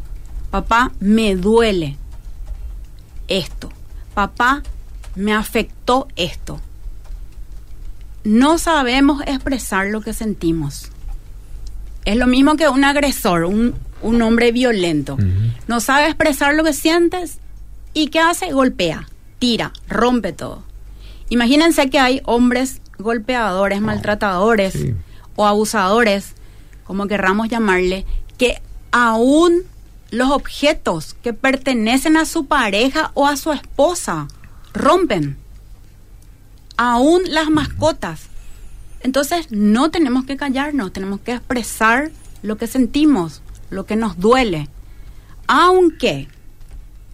papá, 0.50 0.92
me 1.00 1.34
duele 1.34 1.96
esto. 3.28 3.70
Papá, 4.14 4.62
me 5.14 5.34
afectó 5.34 6.08
esto. 6.16 6.60
No 8.26 8.58
sabemos 8.58 9.22
expresar 9.24 9.86
lo 9.86 10.00
que 10.00 10.12
sentimos. 10.12 10.90
Es 12.04 12.16
lo 12.16 12.26
mismo 12.26 12.56
que 12.56 12.68
un 12.68 12.82
agresor, 12.82 13.44
un, 13.44 13.76
un 14.02 14.20
hombre 14.20 14.50
violento. 14.50 15.16
No 15.68 15.78
sabe 15.78 16.06
expresar 16.06 16.56
lo 16.56 16.64
que 16.64 16.72
sientes 16.72 17.38
y 17.94 18.08
¿qué 18.08 18.18
hace? 18.18 18.50
Golpea, 18.50 19.08
tira, 19.38 19.72
rompe 19.88 20.32
todo. 20.32 20.64
Imagínense 21.28 21.88
que 21.88 22.00
hay 22.00 22.20
hombres 22.24 22.80
golpeadores, 22.98 23.80
maltratadores 23.80 24.72
sí. 24.72 24.94
o 25.36 25.46
abusadores, 25.46 26.34
como 26.82 27.06
querramos 27.06 27.48
llamarle, 27.48 28.06
que 28.38 28.60
aún 28.90 29.62
los 30.10 30.32
objetos 30.32 31.14
que 31.22 31.32
pertenecen 31.32 32.16
a 32.16 32.24
su 32.24 32.46
pareja 32.46 33.12
o 33.14 33.28
a 33.28 33.36
su 33.36 33.52
esposa 33.52 34.26
rompen. 34.74 35.36
Aún 36.76 37.22
las 37.28 37.48
mascotas. 37.50 38.22
Entonces 39.02 39.48
no 39.50 39.90
tenemos 39.90 40.24
que 40.24 40.36
callarnos, 40.36 40.92
tenemos 40.92 41.20
que 41.20 41.32
expresar 41.32 42.10
lo 42.42 42.56
que 42.56 42.66
sentimos, 42.66 43.42
lo 43.70 43.86
que 43.86 43.96
nos 43.96 44.18
duele. 44.18 44.68
Aunque 45.46 46.28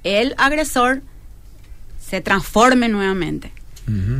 el 0.05 0.35
agresor 0.38 1.03
se 2.01 2.20
transforme 2.20 2.88
nuevamente. 2.88 3.53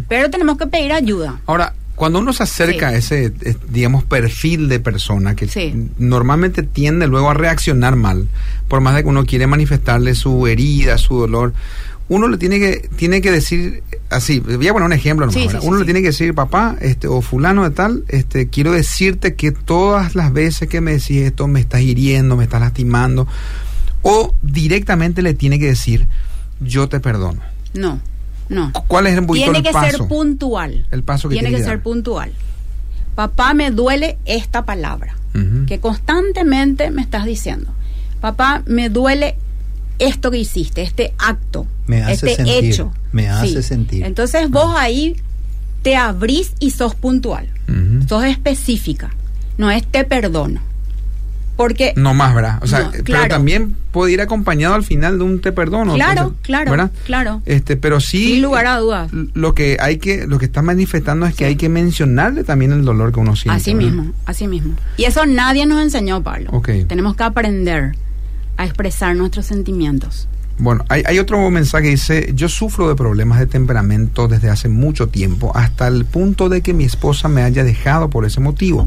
Pero 0.09 0.29
tenemos 0.29 0.59
que 0.59 0.67
pedir 0.67 0.93
ayuda. 0.93 1.41
Ahora, 1.47 1.75
cuando 1.95 2.19
uno 2.19 2.33
se 2.33 2.43
acerca 2.43 2.89
Sí. 2.91 2.95
a 2.95 2.99
ese, 2.99 3.33
digamos, 3.69 4.03
perfil 4.05 4.69
de 4.69 4.81
persona 4.81 5.37
que 5.37 5.47
Sí. 5.47 5.73
normalmente 5.99 6.63
tiende 6.63 7.07
luego 7.07 7.31
a 7.31 7.35
reaccionar 7.35 7.95
mal, 7.97 8.29
por 8.69 8.81
más 8.81 8.95
de 8.97 9.03
que 9.03 9.09
uno 9.09 9.25
quiere 9.25 9.47
manifestarle 9.47 10.15
su 10.15 10.47
herida, 10.47 10.99
su 10.99 11.15
dolor, 11.17 11.53
uno 12.15 12.29
le 12.29 12.37
tiene 12.37 12.59
que, 12.59 12.89
tiene 12.97 13.23
que 13.23 13.31
decir 13.31 13.83
así, 14.11 14.41
voy 14.41 14.69
a 14.69 14.73
poner 14.73 14.87
un 14.87 14.93
ejemplo 14.93 15.25
nomás, 15.25 15.35
Sí, 15.35 15.41
sí, 15.41 15.47
¿verdad? 15.47 15.61
sí, 15.63 15.67
uno 15.67 15.79
le 15.79 15.85
tiene 15.87 16.01
que 16.03 16.09
decir, 16.09 16.35
papá, 16.35 16.77
este, 16.81 17.09
o 17.09 17.23
fulano 17.23 17.65
de 17.65 17.71
tal, 17.71 18.05
este, 18.09 18.49
quiero 18.49 18.73
decirte 18.73 19.35
que 19.35 19.53
todas 19.53 20.15
las 20.15 20.33
veces 20.33 20.69
que 20.69 20.83
me 20.83 20.93
decís 20.93 21.23
esto 21.23 21.49
me 21.49 21.61
estás 21.61 21.81
hiriendo, 21.81 22.37
me 22.37 22.45
estás 22.45 22.61
lastimando, 22.61 23.27
o 24.03 24.35
directamente 24.43 25.23
le 25.23 25.33
tiene 25.33 25.59
que 25.59 25.67
decir, 25.67 26.07
yo 26.61 26.89
te 26.89 27.01
perdono. 27.01 27.41
No, 27.73 28.01
no. 28.51 28.73
¿Cuál 28.87 29.07
es 29.07 29.19
poquito 29.21 29.45
Tiene 29.47 29.59
el 29.59 29.65
que 29.65 29.73
paso? 29.73 29.97
ser 29.99 30.09
puntual. 30.09 30.87
El 30.91 31.03
paso 31.03 31.29
que 31.29 31.35
tiene 31.35 31.49
tiene 31.49 31.59
que 31.59 31.65
que 31.65 31.71
ser 31.71 31.83
puntual. 31.83 32.33
Papá, 33.15 33.55
me 33.55 33.71
duele 33.71 34.19
esta 34.27 34.65
palabra 34.65 35.17
que 35.67 35.81
constantemente 35.81 36.91
me 36.91 37.01
estás 37.01 37.25
diciendo. 37.25 37.73
Papá, 38.21 38.63
me 38.67 38.91
duele 38.91 39.37
esto 39.99 40.31
que 40.31 40.39
hiciste, 40.39 40.83
este 40.83 41.15
acto, 41.19 41.67
Me 41.87 42.03
hace 42.03 42.13
este 42.13 42.37
sentir, 42.37 42.65
hecho. 42.65 42.93
me 43.13 43.29
hace 43.29 43.63
sentir. 43.63 44.05
Entonces 44.05 44.51
vos 44.51 44.75
ahí 44.77 45.17
te 45.83 45.97
abrís 45.97 46.53
y 46.61 46.71
sos 46.71 46.95
puntual, 46.95 47.49
sos 48.09 48.25
específica. 48.25 49.11
No 49.59 49.71
es 49.71 49.87
te 49.87 50.05
perdono. 50.05 50.61
Porque 51.57 51.93
No 51.97 52.15
más, 52.15 52.35
¿verdad? 52.35 52.59
O 52.63 52.67
sea, 52.67 52.81
No, 52.85 52.91
pero 52.93 53.05
claro. 53.05 53.29
también 53.29 53.77
puede 53.93 54.13
ir 54.13 54.21
acompañado 54.23 54.75
al 54.75 54.85
final 54.85 55.19
de 55.19 55.25
un 55.25 55.41
te 55.41 55.53
perdono. 55.53 55.95
Claro, 55.95 56.11
entonces, 56.13 56.39
claro, 56.43 56.71
¿verdad? 56.71 56.91
claro. 57.05 57.43
Este, 57.45 57.77
pero 57.77 58.01
sí. 58.01 58.25
Sin 58.35 58.43
lugar 58.43 58.67
a 58.67 58.79
dudas. 58.79 59.11
Lo 59.35 59.55
que 59.55 59.77
hay 59.79 59.99
que, 59.99 60.27
lo 60.27 60.39
que 60.39 60.47
está 60.47 60.63
manifestando 60.63 61.27
es 61.27 61.33
que 61.35 61.45
Sí. 61.45 61.49
hay 61.51 61.57
que 61.57 61.69
mencionarle 61.69 62.43
también 62.45 62.73
el 62.73 62.85
dolor 62.87 63.13
que 63.13 63.21
uno 63.21 63.37
siente. 63.37 63.61
Así 63.61 63.75
¿verdad? 63.75 63.87
mismo, 63.91 64.13
así 64.25 64.49
mismo. 64.49 64.75
Y 64.97 65.05
eso 65.05 65.27
nadie 65.27 65.67
nos 65.67 65.83
enseñó, 65.83 66.23
Pablo. 66.23 66.51
Ok. 66.53 66.71
Tenemos 66.89 67.17
que 67.17 67.23
aprender 67.23 67.97
a 68.57 68.65
expresar 68.65 69.17
nuestros 69.17 69.47
sentimientos. 69.47 70.29
Bueno, 70.59 70.85
hay, 70.89 71.19
otro 71.19 71.51
mensaje 71.51 71.85
que 71.85 71.91
dice, 71.91 72.33
yo 72.35 72.49
sufro 72.49 72.89
de 72.89 72.95
problemas 72.95 73.39
de 73.39 73.47
temperamento 73.47 74.29
desde 74.29 74.49
hace 74.49 74.69
mucho 74.69 75.09
tiempo, 75.09 75.51
hasta 75.57 75.89
el 75.89 76.05
punto 76.05 76.49
de 76.49 76.61
que 76.61 76.73
mi 76.73 76.85
esposa 76.85 77.29
me 77.29 77.43
haya 77.43 77.65
dejado 77.65 78.11
por 78.11 78.25
ese 78.25 78.39
motivo. 78.41 78.87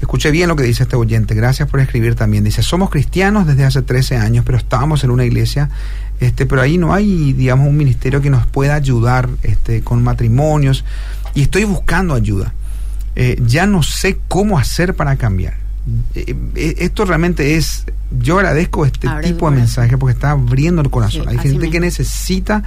Escuché 0.00 0.30
bien 0.30 0.48
lo 0.48 0.56
que 0.56 0.62
dice 0.62 0.84
este 0.84 0.96
oyente, 0.96 1.34
gracias 1.34 1.68
por 1.68 1.80
escribir 1.80 2.14
también. 2.14 2.44
Dice, 2.44 2.62
somos 2.62 2.88
cristianos 2.88 3.46
desde 3.46 3.64
hace 3.64 3.82
13 3.82 4.16
años, 4.16 4.44
pero 4.46 4.56
estábamos 4.56 5.04
en 5.04 5.10
una 5.10 5.24
iglesia, 5.24 5.68
este, 6.20 6.46
pero 6.46 6.62
ahí 6.62 6.78
no 6.78 6.94
hay, 6.94 7.32
digamos, 7.32 7.68
un 7.68 7.76
ministerio 7.76 8.22
que 8.22 8.30
nos 8.30 8.46
pueda 8.46 8.74
ayudar 8.74 9.28
este, 9.42 9.82
con 9.82 10.02
matrimonios 10.02 10.84
y 11.34 11.42
estoy 11.42 11.64
buscando 11.64 12.14
ayuda. 12.14 12.54
Eh, 13.16 13.40
ya 13.44 13.66
no 13.66 13.82
sé 13.82 14.18
cómo 14.28 14.58
hacer 14.58 14.94
para 14.94 15.16
cambiar. 15.16 15.65
Eh, 16.14 16.34
eh, 16.56 16.74
esto 16.78 17.04
realmente 17.04 17.56
es, 17.56 17.84
yo 18.20 18.38
agradezco 18.38 18.84
este 18.86 19.06
Abre 19.08 19.28
tipo 19.28 19.50
de 19.50 19.56
mensaje 19.58 19.96
porque 19.96 20.14
está 20.14 20.32
abriendo 20.32 20.82
el 20.82 20.90
corazón. 20.90 21.22
Sí, 21.22 21.28
Hay 21.30 21.38
gente 21.38 21.70
que 21.70 21.78
necesita 21.80 22.64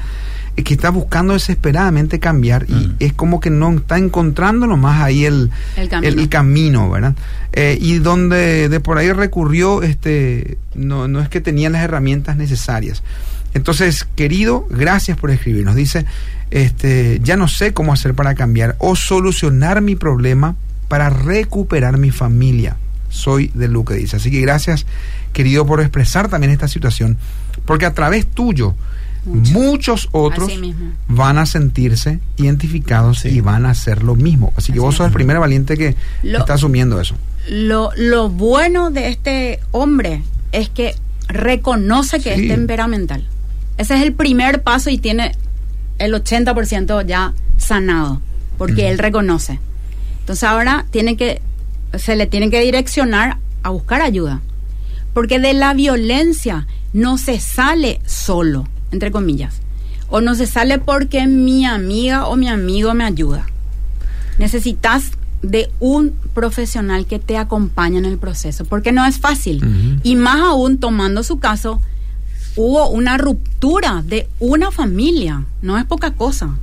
eh, 0.56 0.64
que 0.64 0.74
está 0.74 0.90
buscando 0.90 1.34
desesperadamente 1.34 2.20
cambiar 2.20 2.66
y 2.70 2.74
Mm. 2.74 2.96
es 3.00 3.14
como 3.14 3.40
que 3.40 3.50
no 3.50 3.72
está 3.74 3.98
encontrando 3.98 4.68
nomás 4.68 5.02
ahí 5.02 5.26
el, 5.26 5.52
El 5.76 5.90
camino. 5.90 6.22
el 6.22 6.30
camino, 6.30 6.90
¿verdad? 6.90 7.16
Eh, 7.52 7.78
y 7.82 7.98
donde 8.00 8.70
de 8.70 8.80
por 8.80 8.98
ahí 8.98 9.12
recurrió, 9.12 9.84
este, 9.84 10.58
no, 10.76 11.08
no 11.08 11.20
es 11.22 11.28
que 11.30 11.42
tenía 11.42 11.70
las 11.70 11.84
herramientas 11.84 12.38
necesarias. 12.38 13.04
Entonces, 13.54 14.08
querido, 14.16 14.68
gracias 14.70 15.18
por 15.18 15.32
escribirnos. 15.32 15.76
Dice, 15.76 16.06
este, 16.52 17.20
ya 17.24 17.36
no 17.36 17.48
sé 17.48 17.74
cómo 17.74 17.92
hacer 17.94 18.14
para 18.14 18.36
cambiar 18.36 18.76
o 18.80 18.96
solucionar 18.96 19.82
mi 19.82 19.96
problema 19.96 20.56
para 20.88 21.10
recuperar 21.10 21.98
mi 21.98 22.12
familia. 22.12 22.78
Soy 23.10 23.52
de 23.54 23.68
Luque, 23.68 23.96
dice. 23.96 24.16
Así 24.18 24.32
que 24.32 24.40
gracias, 24.42 24.86
querido, 25.34 25.66
por 25.66 25.82
expresar 25.82 26.30
también 26.30 26.52
esta 26.52 26.68
situación, 26.68 27.18
porque 27.66 27.86
a 27.86 27.94
través 27.94 28.26
tuyo, 28.28 28.76
Mucho. 29.26 29.52
muchos 29.54 30.10
otros 30.12 30.50
van 31.08 31.38
a 31.38 31.46
sentirse 31.46 32.20
identificados 32.38 33.20
Sí. 33.20 33.30
y 33.30 33.42
van 33.42 33.66
a 33.66 33.72
hacer 33.72 34.04
lo 34.04 34.16
mismo. 34.16 34.54
Así 34.56 34.72
que 34.72 34.80
vos 34.80 34.96
sos 34.96 35.08
el 35.08 35.14
primer 35.14 35.40
valiente 35.40 35.76
que 35.78 35.96
Lo- 36.24 36.40
está 36.40 36.54
asumiendo 36.54 37.00
eso. 37.02 37.16
Lo, 37.50 37.92
lo 37.98 38.30
bueno 38.30 38.92
de 38.92 39.10
este 39.10 39.60
hombre 39.72 40.22
es 40.52 40.70
que 40.70 40.96
reconoce 41.28 42.20
que 42.20 42.36
Sí. 42.36 42.44
es 42.44 42.48
temperamental. 42.56 43.28
Ese 43.78 43.96
es 43.96 44.02
el 44.02 44.14
primer 44.14 44.62
paso 44.64 44.90
y 44.90 44.98
tiene 44.98 45.34
el 46.00 46.14
80% 46.14 47.02
ya 47.06 47.34
sanado, 47.58 48.22
porque 48.58 48.90
él 48.90 48.98
reconoce. 48.98 49.60
Entonces 50.22 50.44
ahora 50.44 50.86
tiene 50.92 51.18
que, 51.18 51.42
se 51.98 52.16
le 52.16 52.28
tiene 52.28 52.50
que 52.50 52.62
direccionar 52.62 53.38
a 53.64 53.70
buscar 53.70 54.02
ayuda. 54.02 54.42
Porque 55.14 55.40
de 55.40 55.54
la 55.54 55.74
violencia 55.74 56.68
no 56.94 57.18
se 57.18 57.40
sale 57.40 58.00
solo, 58.06 58.68
entre 58.92 59.12
comillas. 59.12 59.62
O 60.10 60.22
no 60.22 60.36
se 60.36 60.48
sale 60.48 60.80
porque 60.80 61.28
mi 61.28 61.66
amiga 61.66 62.28
o 62.28 62.36
mi 62.36 62.48
amigo 62.48 62.94
me 62.94 63.04
ayuda. 63.04 63.48
Necesitas 64.38 65.12
de 65.42 65.72
un 65.80 66.14
profesional 66.34 67.06
que 67.06 67.20
te 67.20 67.38
acompañe 67.38 67.98
en 67.98 68.06
el 68.06 68.18
proceso, 68.18 68.66
porque 68.66 68.92
no 68.92 69.06
es 69.06 69.20
fácil. 69.20 70.00
Y 70.04 70.16
más 70.16 70.42
aún 70.42 70.80
tomando 70.80 71.24
su 71.24 71.40
caso, 71.40 71.82
hubo 72.56 72.90
una 72.90 73.18
ruptura 73.18 74.04
de 74.06 74.28
una 74.40 74.72
familia, 74.72 75.46
no 75.62 75.78
es 75.78 75.86
poca 75.86 76.12
cosa. 76.12 76.58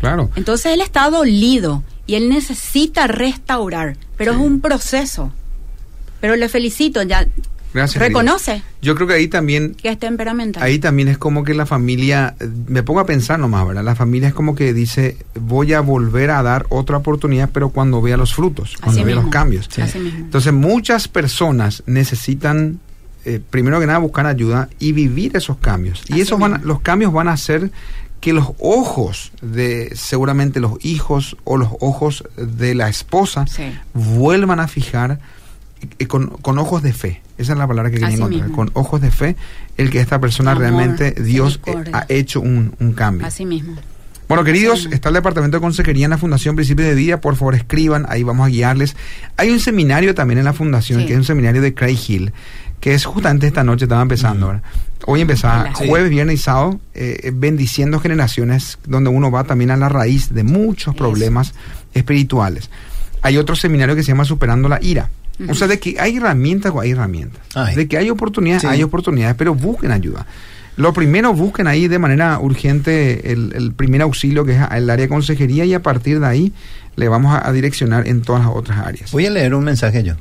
Claro. 0.00 0.30
Entonces 0.36 0.72
él 0.72 0.80
está 0.80 1.08
dolido 1.10 1.82
y 2.06 2.14
él 2.14 2.28
necesita 2.28 3.06
restaurar, 3.06 3.96
pero 4.16 4.32
Sí. 4.32 4.38
es 4.40 4.44
un 4.46 4.60
proceso. 4.60 5.32
Pero 6.20 6.36
le 6.36 6.48
felicito, 6.48 7.02
ya 7.02 7.26
Gracias. 7.74 8.02
reconoce 8.02 8.62
Yo 8.80 8.94
creo 8.94 9.06
que 9.06 9.14
ahí 9.14 9.28
también 9.28 9.74
que 9.74 9.90
es 9.90 9.98
temperamental. 9.98 10.62
Ahí 10.62 10.78
también 10.78 11.08
es 11.08 11.18
como 11.18 11.44
que 11.44 11.52
la 11.52 11.66
familia, 11.66 12.34
me 12.68 12.82
pongo 12.82 13.00
a 13.00 13.06
pensar 13.06 13.38
nomás, 13.38 13.66
¿verdad? 13.66 13.84
La 13.84 13.94
familia 13.94 14.28
es 14.28 14.34
como 14.34 14.54
que 14.54 14.72
dice, 14.72 15.16
voy 15.34 15.72
a 15.74 15.80
volver 15.80 16.30
a 16.30 16.42
dar 16.42 16.64
otra 16.70 16.96
oportunidad, 16.96 17.50
pero 17.52 17.68
cuando 17.70 18.00
vea 18.00 18.16
los 18.16 18.32
frutos, 18.34 18.76
cuando 18.82 19.04
vea 19.04 19.16
los 19.16 19.26
cambios. 19.28 19.68
Así 19.78 19.98
mismo. 19.98 20.20
Entonces 20.20 20.52
muchas 20.54 21.08
personas 21.08 21.82
necesitan, 21.86 22.80
eh, 23.26 23.40
primero 23.50 23.78
que 23.80 23.86
nada, 23.86 23.98
buscar 23.98 24.24
ayuda 24.26 24.68
y 24.78 24.92
vivir 24.92 25.36
esos 25.36 25.58
cambios. 25.58 26.02
Y 26.08 26.20
esos 26.20 26.38
van, 26.38 26.54
a- 26.54 26.58
los 26.58 26.80
cambios 26.80 27.12
van 27.12 27.28
a 27.28 27.32
hacer 27.32 27.70
que 28.20 28.32
los 28.32 28.48
ojos 28.58 29.32
de 29.42 29.92
seguramente 29.94 30.58
los 30.60 30.84
hijos 30.84 31.36
o 31.44 31.56
los 31.56 31.68
ojos 31.80 32.24
de 32.36 32.74
la 32.74 32.88
esposa 32.88 33.46
Sí. 33.46 33.64
vuelvan 33.94 34.58
a 34.60 34.68
fijar 34.68 35.20
eh, 35.98 36.06
con, 36.06 36.28
con 36.28 36.58
ojos 36.58 36.82
de 36.82 36.92
fe. 36.92 37.22
Esa 37.38 37.52
es 37.52 37.58
la 37.58 37.66
palabra 37.68 37.90
que 37.90 37.98
quería 37.98 38.16
encontrar. 38.16 38.50
Con 38.50 38.70
ojos 38.72 39.00
de 39.02 39.10
fe, 39.10 39.36
el 39.76 39.90
que 39.90 40.00
esta 40.00 40.18
persona 40.20 40.52
Amor, 40.52 40.62
realmente, 40.62 41.10
Dios 41.22 41.60
eh, 41.66 41.74
ha 41.92 42.06
hecho 42.08 42.40
un, 42.40 42.74
un 42.80 42.92
cambio. 42.94 43.26
Así 43.26 43.44
mismo. 43.44 43.76
Bueno, 44.28 44.42
queridos, 44.42 44.80
mismo. 44.80 44.94
está 44.94 45.10
el 45.10 45.14
Departamento 45.16 45.58
de 45.58 45.60
Consejería 45.60 46.06
en 46.06 46.10
la 46.10 46.18
Fundación 46.18 46.56
Principio 46.56 46.84
de 46.84 46.94
Vida. 46.94 47.20
Por 47.20 47.36
favor, 47.36 47.54
escriban, 47.54 48.06
ahí 48.08 48.22
vamos 48.24 48.46
a 48.46 48.48
guiarles. 48.50 48.96
Hay 49.36 49.50
un 49.50 49.60
seminario 49.60 50.14
también 50.16 50.38
en 50.38 50.46
la 50.46 50.52
Fundación, 50.54 51.00
Sí. 51.02 51.06
que 51.06 51.12
es 51.12 51.18
un 51.18 51.24
seminario 51.24 51.60
de 51.62 51.74
Craig 51.74 51.98
Hill, 52.08 52.32
que 52.80 52.94
es 52.94 53.04
justamente 53.04 53.46
esta 53.46 53.64
noche, 53.64 53.84
estaba 53.84 54.02
empezando. 54.02 54.60
Hoy 55.06 55.20
empezaba, 55.20 55.74
Sí. 55.76 55.86
jueves, 55.88 56.10
viernes 56.10 56.40
y 56.40 56.42
sábado, 56.42 56.80
eh, 56.94 57.30
bendiciendo 57.34 58.00
generaciones, 58.00 58.78
donde 58.86 59.10
uno 59.10 59.30
va 59.30 59.44
también 59.44 59.70
a 59.70 59.76
la 59.76 59.88
raíz 59.88 60.32
de 60.32 60.42
muchos 60.44 60.94
Eso. 60.94 60.96
problemas 61.04 61.52
espirituales. 61.94 62.70
Hay 63.22 63.38
otro 63.38 63.56
seminario 63.56 63.94
que 63.96 64.02
se 64.02 64.08
llama 64.08 64.24
Superando 64.24 64.68
la 64.68 64.78
Ira. 64.82 65.10
O 65.48 65.54
sea, 65.54 65.66
de 65.68 65.78
que 65.78 65.96
hay 66.00 66.16
herramientas 66.16 66.72
o 66.74 66.80
hay 66.80 66.92
herramientas. 66.92 67.42
Ay. 67.54 67.74
De 67.74 67.88
que 67.88 67.98
hay 67.98 68.08
oportunidades, 68.08 68.62
Sí. 68.62 68.68
hay 68.68 68.82
oportunidades, 68.82 69.36
pero 69.36 69.54
busquen 69.54 69.90
ayuda. 69.90 70.26
Lo 70.76 70.92
primero, 70.92 71.32
busquen 71.34 71.66
ahí 71.66 71.88
de 71.88 71.98
manera 71.98 72.38
urgente 72.38 73.32
el, 73.32 73.52
el 73.54 73.72
primer 73.72 74.02
auxilio, 74.02 74.44
que 74.44 74.52
es 74.52 74.58
el 74.58 74.88
área 74.90 75.04
de 75.04 75.08
consejería, 75.08 75.64
y 75.64 75.74
a 75.74 75.82
partir 75.82 76.20
de 76.20 76.26
ahí 76.26 76.52
le 76.96 77.08
vamos 77.08 77.34
a, 77.34 77.46
a 77.46 77.52
direccionar 77.52 78.06
en 78.08 78.22
todas 78.22 78.42
las 78.46 78.54
otras 78.54 78.78
áreas. 78.86 79.10
Voy 79.12 79.26
a 79.26 79.30
leer 79.30 79.54
un 79.54 79.64
mensaje 79.64 80.02
yo. 80.02 80.14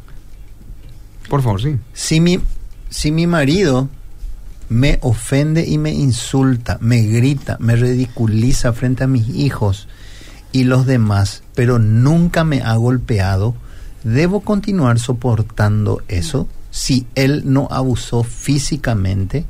Por 1.30 1.42
favor, 1.42 1.62
sí. 1.62 1.78
Si 1.94 2.20
mi, 2.22 2.40
si 2.90 3.12
mi 3.12 3.28
marido 3.28 3.90
me 4.70 5.00
ofende 5.02 5.66
y 5.66 5.78
me 5.78 5.92
insulta, 5.92 6.78
me 6.82 7.02
grita, 7.02 7.58
me 7.60 7.76
ridiculiza 7.76 8.74
frente 8.74 9.04
a 9.04 9.08
mis 9.08 9.30
hijos 9.30 9.88
y 10.52 10.64
los 10.64 10.86
demás, 10.86 11.44
pero 11.54 11.80
nunca 11.80 12.44
me 12.44 12.62
ha 12.62 12.76
golpeado, 12.76 13.56
¿debo 14.04 14.42
continuar 14.42 15.00
soportando 15.00 16.02
eso? 16.08 16.48
Si 16.72 17.06
él 17.16 17.44
no 17.46 17.68
abusó 17.72 18.24
físicamente, 18.24 19.46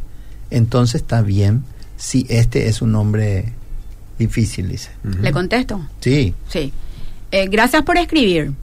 entonces 0.50 1.02
está 1.02 1.22
bien. 1.22 1.64
Si 1.98 2.26
este 2.30 2.68
es 2.68 2.82
un 2.82 2.96
hombre 2.96 3.54
difícil, 4.20 4.70
dice. 4.70 4.92
¿Le 5.04 5.32
contesto? 5.32 5.88
Sí, 6.02 6.34
Sí. 6.50 6.72
Eh, 7.32 7.48
gracias 7.50 7.84
por 7.84 7.98
escribir. 7.98 8.54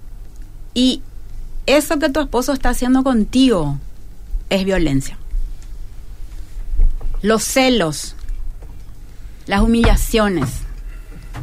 Y 0.72 1.03
eso 1.66 1.98
que 1.98 2.09
tu 2.09 2.20
esposo 2.20 2.53
está 2.53 2.70
haciendo 2.70 3.03
contigo 3.05 3.79
es 4.51 4.64
violencia. 4.64 5.16
Los 7.22 7.44
celos, 7.44 8.16
las 9.46 9.62
humillaciones, 9.62 10.62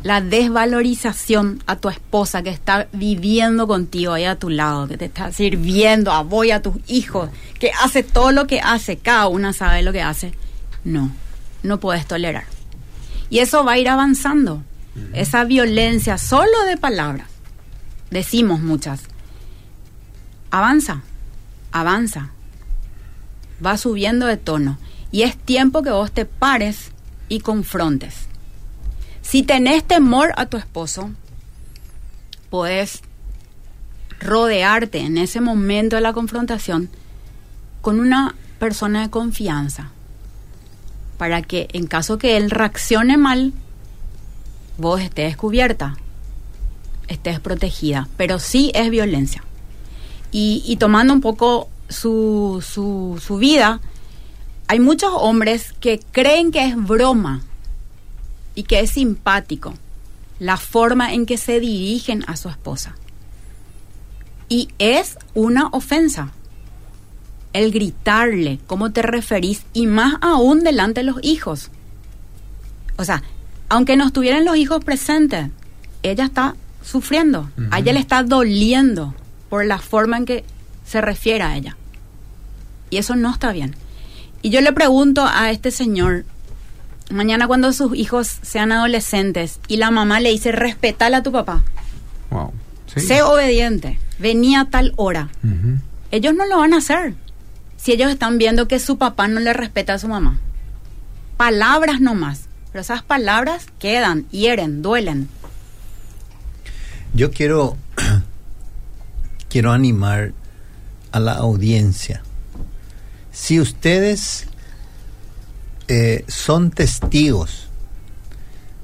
la 0.04 0.22
desvalorización 0.22 1.64
a 1.68 1.76
tu 1.76 1.90
esposa 1.90 2.44
que 2.44 2.50
está 2.50 2.88
viviendo 2.92 3.68
contigo 3.68 4.14
ahí 4.14 4.26
a 4.26 4.38
tu 4.38 4.50
lado, 4.50 4.88
que 4.88 4.98
te 4.98 5.06
está 5.06 5.32
sirviendo 5.32 6.12
a 6.12 6.24
vos 6.24 6.46
y 6.46 6.52
a 6.52 6.62
tus 6.62 6.76
hijos, 6.88 7.30
que 7.60 7.72
hace 7.82 8.04
todo 8.04 8.32
lo 8.32 8.48
que 8.48 8.60
hace, 8.60 8.98
cada 8.98 9.28
una 9.28 9.54
sabe 9.54 9.82
lo 9.82 9.92
que 9.92 10.02
hace. 10.02 10.34
No, 10.84 11.12
no 11.64 11.80
puedes 11.80 12.06
tolerar. 12.06 12.46
Y 13.30 13.40
eso 13.40 13.64
va 13.64 13.74
a 13.74 13.78
ir 13.78 13.90
avanzando. 13.90 14.64
Esa 15.14 15.46
violencia 15.46 16.18
solo 16.18 16.66
de 16.68 16.76
palabras, 16.76 17.28
decimos 18.12 18.60
muchas, 18.60 19.04
avanza, 20.52 21.02
avanza, 21.72 22.32
va 23.66 23.78
subiendo 23.78 24.26
de 24.26 24.38
tono. 24.38 24.78
Y 25.12 25.24
es 25.24 25.38
tiempo 25.38 25.82
que 25.82 25.90
vos 25.90 26.12
te 26.12 26.26
pares 26.26 26.92
y 27.28 27.40
confrontes. 27.40 28.28
Si 29.22 29.44
tenés 29.44 29.84
temor 29.84 30.34
a 30.38 30.46
tu 30.46 30.58
esposo, 30.58 31.12
puedes 32.50 33.02
rodearte 34.20 35.00
en 35.00 35.18
ese 35.18 35.42
momento 35.42 35.96
de 35.96 36.02
la 36.02 36.14
confrontación 36.14 36.90
con 37.82 38.00
una 38.00 38.36
persona 38.60 39.02
de 39.04 39.10
confianza 39.10 39.92
para 41.20 41.42
que 41.42 41.68
en 41.74 41.86
caso 41.86 42.18
que 42.18 42.38
él 42.38 42.50
reaccione 42.50 43.18
mal, 43.18 43.52
vos 44.78 45.02
estés 45.02 45.28
descubierta, 45.28 45.98
estés 47.10 47.42
protegida, 47.42 48.08
pero 48.16 48.40
sí 48.40 48.72
es 48.74 48.90
violencia. 48.90 49.44
Y, 50.32 50.64
y 50.66 50.78
tomando 50.78 51.14
un 51.14 51.22
poco 51.22 51.70
su, 51.90 52.64
su, 52.66 53.22
su 53.26 53.38
vida, 53.38 53.82
hay 54.68 54.80
muchos 54.80 55.12
hombres 55.14 55.74
que 55.80 56.00
creen 56.12 56.52
que 56.52 56.66
es 56.66 56.76
broma 56.76 57.42
y 58.56 58.64
que 58.64 58.80
es 58.82 58.92
simpático 58.92 59.74
la 60.40 60.58
forma 60.58 61.14
en 61.14 61.26
que 61.26 61.38
se 61.38 61.60
dirigen 61.60 62.24
a 62.28 62.38
su 62.38 62.50
esposa. 62.50 62.96
Y 64.48 64.70
es 64.80 65.18
una 65.34 65.68
ofensa 65.68 66.32
el 67.54 67.72
gritarle 67.72 68.60
cómo 68.68 68.92
te 68.92 69.02
referís 69.02 69.64
y 69.74 69.88
más 69.88 70.16
aún 70.22 70.64
delante 70.64 71.02
de 71.02 71.06
los 71.06 71.18
hijos. 71.24 71.72
O 72.98 73.04
sea, 73.04 73.24
aunque 73.70 73.96
no 73.96 74.06
estuvieran 74.06 74.46
los 74.46 74.58
hijos 74.58 74.84
presentes, 74.84 75.50
ella 76.04 76.26
está 76.26 76.56
sufriendo, 76.84 77.50
a 77.72 77.80
ella 77.80 77.94
le 77.94 78.00
está 78.00 78.24
doliendo 78.24 79.14
por 79.50 79.66
la 79.66 79.80
forma 79.80 80.18
en 80.18 80.26
que 80.26 80.44
se 80.86 81.02
refiere 81.02 81.44
a 81.44 81.56
ella. 81.58 81.76
Y 82.90 82.98
eso 82.98 83.16
no 83.16 83.32
está 83.32 83.52
bien. 83.52 83.76
Y 84.42 84.50
yo 84.52 84.62
le 84.62 84.72
pregunto 84.74 85.26
a 85.28 85.52
este 85.52 85.72
señor, 85.72 86.26
mañana 87.10 87.48
cuando 87.48 87.74
sus 87.74 87.96
hijos 87.96 88.28
sean 88.42 88.72
adolescentes 88.72 89.60
y 89.68 89.78
la 89.78 89.92
mamá 89.92 90.20
le 90.20 90.30
dice, 90.32 90.52
respetale 90.52 91.16
a 91.18 91.24
tu 91.24 91.32
papá, 91.32 91.64
Wow. 92.32 92.54
Sí. 92.94 93.02
sé 93.02 93.22
obediente, 93.24 94.00
venía 94.20 94.62
a 94.62 94.66
tal 94.70 94.94
hora. 94.96 95.30
Ellos 96.12 96.34
no 96.34 96.46
lo 96.46 96.58
van 96.60 96.74
a 96.74 96.78
hacer 96.78 97.14
si 97.78 97.92
ellos 97.92 98.10
están 98.12 98.38
viendo 98.38 98.68
que 98.68 98.80
su 98.80 98.98
papá 98.98 99.28
no 99.28 99.40
le 99.40 99.54
respeta 99.54 99.94
a 99.94 100.00
su 100.00 100.08
mamá. 100.08 100.40
Palabras 101.38 102.02
nomás. 102.02 102.46
Pero 102.72 102.82
esas 102.82 103.02
palabras 103.02 103.66
quedan, 103.80 104.28
hieren, 104.30 104.82
duelen. 104.82 105.28
Yo 107.14 107.32
quiero, 107.32 107.78
quiero 109.50 109.72
animar 109.72 110.32
a 111.12 111.20
la 111.20 111.34
audiencia. 111.34 112.22
Si 113.32 113.60
ustedes 113.60 114.48
eh, 115.88 116.24
son 116.28 116.72
testigos 116.72 117.68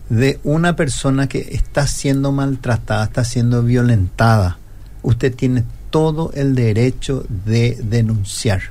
de 0.09 0.39
una 0.43 0.75
persona 0.75 1.27
que 1.27 1.39
está 1.51 1.87
siendo 1.87 2.31
maltratada, 2.31 3.05
está 3.05 3.23
siendo 3.23 3.63
violentada, 3.63 4.57
usted 5.01 5.33
tiene 5.33 5.63
todo 5.89 6.31
el 6.33 6.55
derecho 6.55 7.25
de 7.45 7.77
denunciar. 7.81 8.61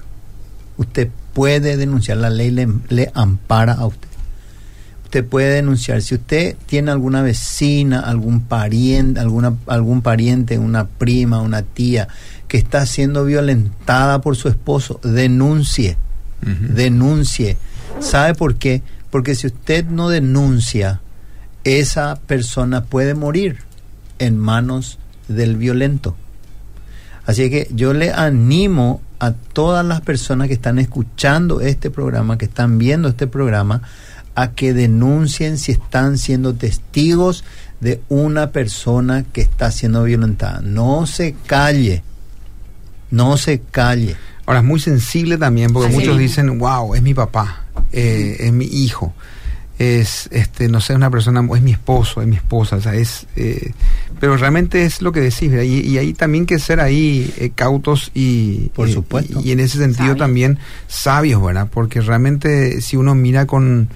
Usted 0.77 1.11
puede 1.33 1.77
denunciar, 1.77 2.19
la 2.19 2.31
ley 2.31 2.51
le, 2.51 2.69
le 2.89 3.11
ampara 3.15 3.75
a 3.75 3.87
usted. 3.87 4.09
Usted 5.15 5.29
puede 5.29 5.55
denunciar. 5.55 6.03
Si 6.03 6.17
usted 6.17 6.57
tiene 6.67 6.91
alguna 6.91 7.23
vecina, 7.23 8.01
algún 8.01 8.41
pariente, 8.41 9.21
alguna, 9.21 9.55
algún 9.69 10.03
pariente, 10.03 10.59
una 10.59 10.89
prima, 10.89 11.41
una 11.41 11.63
tía 11.63 12.09
que 12.49 12.57
está 12.57 12.85
siendo 12.85 13.25
violentada 13.25 14.21
por 14.21 14.35
su 14.35 14.49
esposo, 14.49 14.99
denuncie. 15.05 15.97
Denuncie. 16.41 17.57
¿Sabe 18.01 18.35
por 18.35 18.57
qué? 18.57 18.83
Porque 19.11 19.37
si 19.37 19.47
usted 19.47 19.85
no 19.85 20.09
denuncia, 20.09 21.01
esa 21.63 22.17
persona 22.27 22.83
puede 22.83 23.15
morir 23.15 23.59
en 24.19 24.37
manos 24.37 24.99
del 25.29 25.57
violento. 25.57 26.17
Así 27.25 27.51
que 27.51 27.69
yo 27.71 27.93
le 27.93 28.11
animo 28.11 29.01
a 29.21 29.31
todas 29.31 29.87
las 29.87 30.01
personas 30.01 30.49
que 30.49 30.55
están 30.55 30.81
escuchando 30.81 31.61
este 31.61 31.89
programa, 31.89 32.37
que 32.37 32.47
están 32.47 32.79
viendo 32.79 33.07
este 33.07 33.29
programa, 33.29 33.83
a 34.35 34.53
que 34.53 34.73
denuncien 34.75 35.59
si 35.59 35.73
están 35.73 36.19
siendo 36.19 36.55
testigos 36.55 37.45
de 37.81 38.01
una 38.09 38.51
persona 38.51 39.25
que 39.33 39.43
está 39.43 39.71
siendo 39.71 40.05
violentada. 40.05 40.61
No 40.61 41.07
se 41.07 41.35
calle, 41.47 42.03
no 43.11 43.37
se 43.37 43.61
calle. 43.61 44.17
Ahora 44.47 44.61
es 44.61 44.65
muy 44.65 44.81
sensible 44.81 45.39
también 45.39 45.73
porque 45.73 45.89
Así 45.89 45.97
muchos 45.97 46.19
dicen, 46.19 46.59
wow, 46.59 46.95
es 46.95 47.03
mi 47.03 47.15
papá, 47.15 47.65
eh, 47.93 48.37
es 48.41 48.53
mi 48.53 48.67
hijo, 48.67 49.15
es, 49.79 50.29
este, 50.33 50.69
no 50.69 50.81
sé, 50.81 50.95
una 50.95 51.11
persona, 51.11 51.47
es 51.55 51.63
mi 51.63 51.73
esposo, 51.73 52.21
es 52.21 52.29
mi 52.29 52.37
esposa, 52.37 52.77
o 52.77 52.81
sea, 52.81 52.95
es, 52.95 53.27
eh, 53.37 53.73
pero 54.21 54.37
realmente 54.37 54.85
es 54.85 55.01
lo 55.01 55.13
que 55.13 55.21
decís, 55.21 55.51
¿verdad? 55.51 55.65
y, 55.65 55.81
y 55.81 55.99
hay 55.99 56.13
también 56.13 56.45
que 56.47 56.59
ser 56.59 56.81
ahí 56.81 57.33
eh, 57.39 57.51
cautos 57.55 58.11
y, 58.15 58.69
Por 58.75 58.91
supuesto. 58.91 59.41
y, 59.43 59.49
y 59.49 59.53
en 59.53 59.61
ese 59.61 59.79
sentido 59.79 60.09
Sabios. 60.09 60.19
también 60.19 60.59
sabios, 60.89 61.43
¿verdad? 61.43 61.69
Porque 61.73 62.01
realmente 62.03 62.81
si 62.83 62.97
uno 62.97 63.15
mira 63.15 63.47
con 63.47 63.89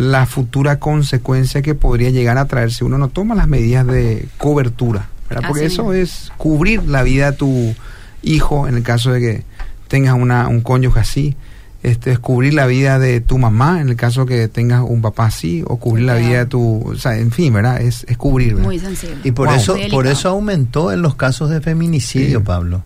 la 0.00 0.24
futura 0.24 0.78
consecuencia 0.78 1.60
que 1.60 1.74
podría 1.74 2.08
llegar 2.08 2.38
a 2.38 2.46
traer 2.46 2.72
si 2.72 2.84
uno 2.84 2.96
no 2.96 3.08
toma 3.08 3.34
las 3.34 3.48
medidas 3.48 3.86
de 3.86 4.28
cobertura, 4.38 5.08
¿verdad? 5.28 5.48
Porque 5.48 5.66
Así 5.66 5.74
eso 5.74 5.92
es 5.92 6.32
cubrir 6.38 6.84
la 6.84 7.02
vida 7.02 7.32
de 7.32 7.36
tu 7.36 7.74
hijo 8.22 8.66
en 8.66 8.76
el 8.76 8.82
caso 8.82 9.12
de 9.12 9.20
que 9.20 9.44
tengas 9.88 10.14
una, 10.14 10.48
un 10.48 10.62
cónyuge 10.62 11.00
así, 11.00 11.36
este, 11.82 12.12
es 12.12 12.18
cubrir 12.18 12.54
la 12.54 12.66
vida 12.66 12.98
de 12.98 13.20
tu 13.20 13.36
mamá 13.38 13.80
en 13.82 13.88
el 13.90 13.96
caso 13.96 14.24
que 14.24 14.48
tengas 14.48 14.82
un 14.86 15.02
papá 15.02 15.26
así, 15.26 15.62
o 15.66 15.76
cubrir 15.76 16.06
la 16.06 16.14
vida 16.14 16.38
de 16.38 16.46
tu, 16.46 16.82
o 16.86 16.94
sea, 16.96 17.18
en 17.18 17.30
fin, 17.30 17.52
¿verdad? 17.52 17.80
Es, 17.82 18.04
es 18.08 18.16
cubrir, 18.16 18.54
¿verdad? 18.54 18.66
Muy 18.68 18.78
sensible. 18.78 19.16
Y 19.24 19.32
por 19.32 19.48
Wow. 19.48 19.56
eso, 19.56 19.76
por 19.90 20.06
eso 20.06 20.28
aumentó 20.30 20.92
en 20.92 21.02
los 21.02 21.14
casos 21.14 21.50
de 21.50 21.60
feminicidio, 21.60 22.38
Sí. 22.38 22.44
Pablo. 22.46 22.84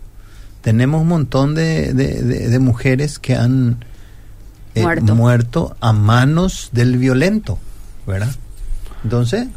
Tenemos 0.61 1.01
un 1.01 1.07
montón 1.09 1.55
de, 1.55 1.93
de- 1.93 2.21
de- 2.23 2.49
de 2.49 2.59
mujeres 2.59 3.19
que 3.19 3.35
han 3.35 3.77
eh, 4.75 4.81
Muerto. 4.83 5.15
muerto 5.15 5.75
a 5.79 5.91
manos 5.93 6.69
del 6.71 6.97
violento, 6.97 7.57
¿verdad? 8.05 8.33
Entonces, 9.03 9.47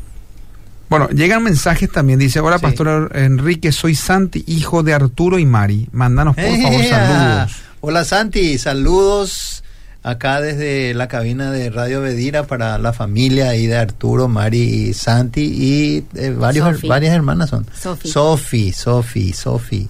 Bueno, 0.89 1.09
llegan 1.11 1.43
mensajes 1.43 1.91
también, 1.93 2.19
dice, 2.19 2.41
hola 2.41 2.57
Sí. 2.59 2.63
Pastor 2.63 3.11
Enrique, 3.15 3.73
soy 3.73 3.95
Santi, 3.95 4.43
hijo 4.47 4.83
de 4.83 4.95
Arturo 4.95 5.39
y 5.39 5.45
Mari, 5.45 5.89
mándanos 5.93 6.35
por 6.35 6.45
favor 6.63 6.85
saludos. 6.85 7.53
Hola 7.81 8.05
Santi, 8.05 8.59
saludos 8.59 9.63
acá 10.03 10.41
desde 10.41 10.95
la 10.95 11.07
cabina 11.09 11.51
de 11.51 11.69
Radio 11.71 12.01
Bedira 12.01 12.45
para 12.47 12.79
la 12.79 12.93
familia 12.95 13.51
ahí 13.51 13.67
de 13.67 13.77
Arturo, 13.77 14.29
Mari 14.29 14.61
y 14.63 14.95
Santi 14.95 15.43
y 15.43 16.05
eh, 16.15 16.31
varios, 16.31 16.81
varias 16.83 17.15
hermanas 17.15 17.51
son. 17.51 17.67
Sofi. 17.79 18.09
Sofi, 18.09 18.73
Sofi, 18.73 19.33
Sofi. 19.35 19.89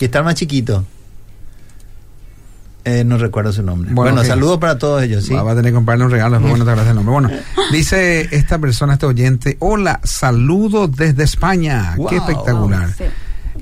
Y 0.00 0.04
está 0.04 0.18
el 0.18 0.24
más 0.24 0.34
chiquito. 0.34 0.84
Eh, 2.84 3.04
no 3.04 3.18
recuerdo 3.18 3.52
su 3.52 3.62
nombre. 3.62 3.90
Bueno, 3.92 4.24
saludos 4.24 4.58
para 4.58 4.78
todos 4.78 5.02
ellos, 5.02 5.24
¿sí? 5.26 5.34
Va, 5.34 5.42
va 5.42 5.52
a 5.52 5.54
tener 5.56 5.70
que 5.72 5.74
comprarle 5.76 6.04
un 6.06 6.10
regalo, 6.10 6.40
bueno, 6.40 6.64
te 6.64 6.70
agradece 6.70 6.90
el 6.90 6.96
nombre. 6.96 7.12
Bueno, 7.12 7.30
dice 7.72 8.28
esta 8.34 8.58
persona, 8.58 8.94
este 8.94 9.06
oyente, 9.06 9.56
hola, 9.60 10.00
saludos 10.02 10.96
desde 10.96 11.24
España. 11.24 11.92
Qué 11.94 12.00
Wow. 12.00 12.14
espectacular. 12.14 12.92
Sí. 12.96 13.04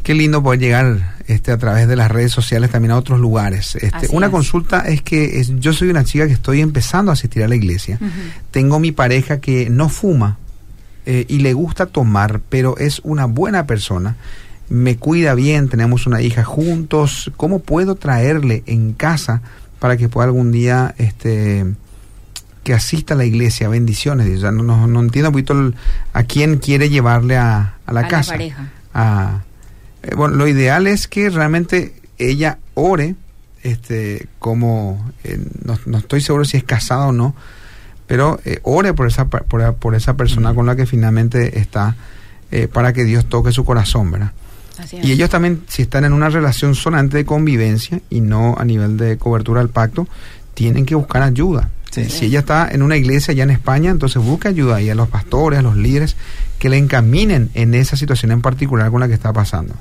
Qué 0.04 0.14
lindo 0.14 0.42
poder 0.42 0.60
llegar 0.60 1.16
este, 1.26 1.50
a 1.52 1.58
través 1.58 1.88
de 1.88 1.96
las 1.96 2.10
redes 2.10 2.30
sociales 2.32 2.70
también 2.70 2.92
a 2.92 2.96
otros 2.96 3.18
lugares. 3.20 3.74
Este, 3.76 4.08
una 4.10 4.26
es. 4.26 4.32
consulta 4.32 4.80
es 4.86 5.02
que 5.02 5.40
es- 5.40 5.52
yo 5.58 5.72
soy 5.72 5.88
una 5.90 6.04
chica 6.04 6.26
que 6.26 6.32
estoy 6.32 6.60
empezando 6.60 7.10
a 7.10 7.14
asistir 7.14 7.42
a 7.42 7.48
la 7.48 7.56
iglesia. 7.56 7.98
Tengo 8.52 8.78
mi 8.78 8.92
pareja 8.92 9.40
que 9.40 9.68
no 9.68 9.88
fuma 9.88 10.38
eh, 11.06 11.24
y 11.28 11.38
le 11.40 11.52
gusta 11.54 11.86
tomar, 11.86 12.40
pero 12.48 12.76
es 12.78 13.00
una 13.02 13.24
buena 13.26 13.66
persona. 13.66 14.16
Me 14.68 14.96
cuida 14.96 15.34
bien, 15.34 15.68
tenemos 15.68 16.06
una 16.06 16.20
hija 16.20 16.44
juntos. 16.44 17.30
¿Cómo 17.36 17.60
puedo 17.60 17.94
traerle 17.94 18.62
en 18.66 18.92
casa 18.92 19.40
para 19.78 19.96
que 19.96 20.08
pueda 20.08 20.26
algún 20.26 20.52
día 20.52 20.94
este, 20.98 21.64
que 22.64 22.74
asista 22.74 23.14
a 23.14 23.16
la 23.16 23.24
iglesia? 23.24 23.68
Bendiciones. 23.68 24.40
Sea, 24.40 24.52
no, 24.52 24.62
no- 24.62 24.86
no 24.86 25.00
entiendo 25.00 25.30
un 25.30 25.32
poquito 25.32 25.52
el- 25.54 25.74
a 26.12 26.24
quién 26.24 26.58
quiere 26.58 26.90
llevarle 26.90 27.36
a, 27.38 27.76
a 27.86 27.92
la 27.92 28.00
A 28.00 28.02
la 28.02 28.08
casa. 28.08 28.32
pareja. 28.32 28.68
a- 28.94 29.42
eh, 30.02 30.14
bueno, 30.14 30.34
lo 30.36 30.46
ideal 30.48 30.86
es 30.86 31.08
que 31.08 31.30
realmente 31.30 31.94
ella 32.18 32.58
ore, 32.74 33.14
este, 33.62 34.26
como 34.38 35.10
eh, 35.24 35.40
no, 35.64 35.78
no 35.86 35.98
estoy 35.98 36.20
seguro 36.20 36.44
si 36.44 36.56
es 36.56 36.64
casada 36.64 37.06
o 37.06 37.12
no, 37.12 37.34
pero 38.06 38.38
eh, 38.44 38.60
ore 38.64 38.92
por 38.94 39.06
esa 39.06 39.26
por, 39.28 39.74
por 39.74 39.94
esa 39.94 40.14
persona 40.14 40.52
con 40.54 40.66
la 40.66 40.76
que 40.76 40.86
finalmente 40.86 41.58
está 41.58 41.96
eh, 42.50 42.68
para 42.68 42.92
que 42.92 43.04
Dios 43.04 43.28
toque 43.28 43.50
su 43.52 43.64
corazón, 43.64 44.10
¿verdad? 44.10 44.32
Así 44.78 44.96
es. 44.96 45.04
Y 45.04 45.12
ellos 45.12 45.28
también, 45.30 45.62
si 45.68 45.82
están 45.82 46.04
en 46.04 46.12
una 46.12 46.28
relación 46.28 46.74
solamente 46.74 47.16
de 47.16 47.24
convivencia 47.24 48.00
y 48.10 48.20
no 48.20 48.56
a 48.58 48.64
nivel 48.64 48.96
de 48.96 49.18
cobertura 49.18 49.60
del 49.60 49.70
pacto, 49.70 50.06
tienen 50.54 50.86
que 50.86 50.94
buscar 50.94 51.22
ayuda. 51.22 51.70
Sí. 51.90 52.04
Si 52.10 52.26
ella 52.26 52.40
está 52.40 52.68
en 52.70 52.82
una 52.82 52.96
iglesia 52.96 53.32
allá 53.32 53.44
en 53.44 53.50
España, 53.50 53.90
entonces 53.90 54.22
busca 54.22 54.50
ayuda 54.50 54.80
y 54.82 54.90
a 54.90 54.94
los 54.94 55.08
pastores, 55.08 55.58
a 55.58 55.62
los 55.62 55.76
líderes, 55.76 56.16
que 56.58 56.68
le 56.68 56.76
encaminen 56.76 57.50
en 57.54 57.74
esa 57.74 57.96
situación 57.96 58.30
en 58.32 58.42
particular 58.42 58.90
con 58.90 59.00
la 59.00 59.08
que 59.08 59.14
está 59.14 59.32
pasando. 59.32 59.74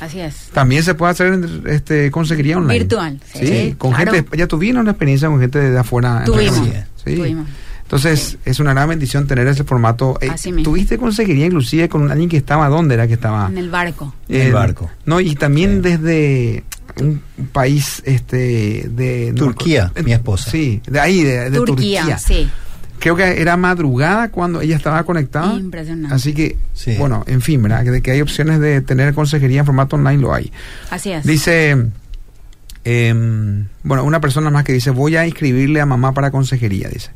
Así 0.00 0.20
es. 0.20 0.48
También 0.52 0.82
se 0.82 0.94
puede 0.94 1.12
hacer 1.12 1.38
este, 1.66 2.10
consejería 2.10 2.58
online. 2.58 2.80
Virtual, 2.80 3.20
Sí, 3.32 3.46
sí, 3.46 3.74
con 3.78 3.92
claro. 3.92 4.12
gente, 4.12 4.36
ya 4.36 4.46
tuvieron 4.48 4.82
una 4.82 4.90
experiencia 4.90 5.28
con 5.28 5.40
gente 5.40 5.58
de 5.58 5.78
afuera. 5.78 6.18
en 6.18 6.24
Tuvimos. 6.24 6.58
realidad. 6.58 6.86
Sí. 7.02 7.14
Tuvimos. 7.14 7.46
Entonces, 7.94 8.38
es 8.44 8.58
una 8.58 8.72
gran 8.74 8.88
bendición 8.88 9.26
tener 9.28 9.46
ese 9.46 9.62
formato. 9.62 10.18
Eh, 10.20 10.28
Así 10.28 10.50
mismo. 10.50 10.64
¿Tuviste 10.72 10.98
consejería 10.98 11.46
inclusive 11.46 11.88
con 11.88 12.10
alguien 12.10 12.28
que 12.28 12.36
estaba, 12.36 12.68
¿dónde 12.68 12.94
era 12.94 13.06
que 13.06 13.14
estaba? 13.14 13.46
En 13.48 13.56
el 13.56 13.70
barco. 13.70 14.12
En 14.28 14.40
el 14.42 14.52
barco. 14.52 14.90
No, 15.06 15.20
y 15.20 15.34
también 15.36 15.76
Sí. 15.82 15.90
desde 15.90 16.64
un 17.00 17.22
país 17.52 18.02
este 18.04 18.88
de 18.88 19.32
Turquía, 19.36 19.86
acuerdo. 19.86 20.04
mi 20.06 20.12
esposa. 20.12 20.50
Sí, 20.50 20.80
de 20.86 20.98
ahí, 21.00 21.22
de, 21.22 21.50
de 21.50 21.56
Turquía, 21.58 22.00
Turquía. 22.00 22.18
sí. 22.18 22.50
Creo 22.98 23.16
que 23.16 23.40
era 23.40 23.56
madrugada 23.56 24.30
cuando 24.30 24.60
ella 24.60 24.76
estaba 24.76 25.02
conectada. 25.04 25.54
Impresionante. 25.54 26.14
Así 26.14 26.32
que, 26.32 26.56
Sí. 26.72 26.96
bueno, 26.98 27.22
en 27.26 27.42
fin, 27.42 27.62
¿verdad? 27.62 27.84
Que, 27.84 27.90
de 27.90 28.02
que 28.02 28.10
hay 28.12 28.20
opciones 28.22 28.60
de 28.60 28.80
tener 28.80 29.12
consejería 29.14 29.60
en 29.60 29.66
formato 29.66 29.96
online, 29.96 30.22
lo 30.22 30.32
hay. 30.34 30.50
Así 30.90 31.10
es. 31.12 31.24
Dice, 31.24 31.76
em, 32.84 33.66
bueno, 33.82 34.04
una 34.04 34.20
persona 34.20 34.50
más 34.50 34.64
que 34.64 34.72
dice, 34.72 34.90
voy 34.90 35.16
a 35.16 35.26
inscribirle 35.26 35.80
a 35.80 35.86
mamá 35.86 36.12
para 36.12 36.30
consejería, 36.30 36.88
dice. 36.88 37.10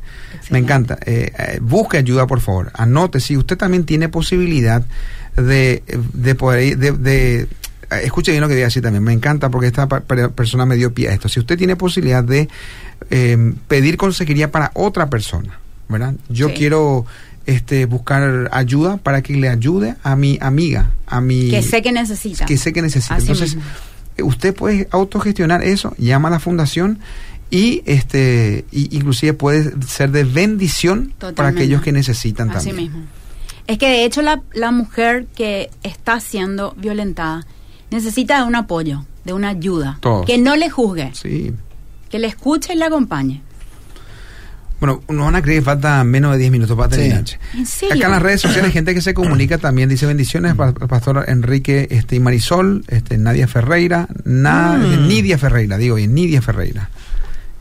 Me 0.49 0.59
encanta. 0.59 0.97
Eh, 1.05 1.31
eh, 1.37 1.59
busque 1.61 1.97
ayuda, 1.97 2.25
por 2.27 2.41
favor. 2.41 2.71
Anote, 2.73 3.19
si 3.19 3.37
usted 3.37 3.57
también 3.57 3.85
tiene 3.85 4.09
posibilidad 4.09 4.83
de, 5.35 5.83
de 6.13 6.35
poder, 6.35 6.77
de, 6.77 6.91
de- 6.93 7.41
eh, 7.91 8.01
escuche 8.03 8.31
bien 8.31 8.41
lo 8.41 8.47
que 8.47 8.55
diga 8.55 8.67
así 8.67 8.81
también. 8.81 9.03
Me 9.03 9.13
encanta 9.13 9.49
porque 9.49 9.67
esta 9.67 9.87
persona 9.87 10.65
me 10.65 10.75
dio 10.75 10.93
pie 10.93 11.09
a 11.09 11.13
esto. 11.13 11.29
Si 11.29 11.39
usted 11.39 11.57
tiene 11.57 11.75
posibilidad 11.75 12.23
de 12.23 12.49
em, 13.11 13.53
pedir 13.67 13.97
consejería 13.97 14.51
para 14.51 14.71
otra 14.73 15.09
persona, 15.09 15.59
¿verdad? 15.87 16.13
Yo 16.29 16.49
Sí. 16.49 16.55
quiero 16.55 17.05
este 17.45 17.85
buscar 17.85 18.49
ayuda 18.51 18.97
para 18.97 19.21
que 19.23 19.33
le 19.35 19.49
ayude 19.49 19.95
a 20.03 20.15
mi 20.15 20.37
amiga, 20.41 20.91
a 21.07 21.19
mi 21.19 21.49
Que 21.49 21.63
sé 21.63 21.81
que 21.81 21.91
necesita. 21.91 22.45
que 22.45 22.57
sé 22.57 22.73
que 22.73 22.81
necesita. 22.83 23.15
Así 23.15 23.23
Entonces, 23.23 23.55
mismo. 23.55 23.69
Usted 24.23 24.53
puede 24.55 24.87
autogestionar 24.91 25.63
eso, 25.63 25.93
llama 25.97 26.27
a 26.29 26.31
la 26.31 26.39
fundación 26.39 26.99
y 27.51 27.81
este 27.85 28.65
y 28.71 28.95
inclusive 28.95 29.33
puede 29.33 29.73
ser 29.87 30.11
de 30.11 30.23
bendición 30.23 31.13
para 31.35 31.49
aquellos 31.49 31.81
que 31.81 31.91
necesitan 31.91 32.49
Así 32.51 32.69
también. 32.69 32.91
mismo. 32.91 33.05
Es 33.67 33.77
que 33.77 33.87
de 33.87 34.05
hecho 34.05 34.21
la, 34.21 34.41
la 34.53 34.71
mujer 34.71 35.27
que 35.35 35.69
está 35.83 36.19
siendo 36.19 36.73
violentada 36.77 37.45
necesita 37.91 38.37
de 38.41 38.43
un 38.47 38.55
apoyo, 38.55 39.05
de 39.25 39.33
una 39.33 39.49
ayuda. 39.49 39.97
Todos. 40.01 40.25
Que 40.25 40.37
no 40.37 40.55
le 40.55 40.69
juzgue, 40.69 41.11
Sí. 41.13 41.53
que 42.09 42.19
le 42.19 42.27
escuche 42.27 42.73
y 42.73 42.77
le 42.77 42.85
acompañe. 42.85 43.41
Bueno, 44.79 45.01
nos 45.09 45.25
van 45.25 45.35
a 45.35 45.41
creer 45.41 45.59
que 45.59 45.65
falta 45.65 46.03
menos 46.03 46.31
de 46.33 46.37
10 46.39 46.51
minutos 46.51 46.77
para 46.77 46.89
Sí. 46.89 46.97
terminar. 47.01 47.25
¿En 47.53 47.65
serio? 47.65 47.95
Acá 47.95 48.05
en 48.05 48.11
las 48.11 48.21
redes 48.21 48.41
sociales 48.41 48.65
hay 48.67 48.71
gente 48.71 48.93
que 48.93 49.01
se 49.01 49.13
comunica 49.13 49.57
también, 49.57 49.89
dice 49.89 50.05
bendiciones 50.05 50.55
para 50.55 50.69
el 50.71 50.87
pastor 50.87 51.25
Enrique 51.27 51.87
este, 51.91 52.15
y 52.15 52.19
Marisol, 52.19 52.83
este, 52.87 53.17
Nadia 53.17 53.47
Ferreira, 53.47 54.07
Na- 54.23 54.77
Mm. 54.77 55.07
Nidia 55.07 55.37
Ferreira, 55.37 55.77
digo 55.77 55.95
bien, 55.95 56.13
Nidia 56.13 56.41
Ferreira. 56.41 56.89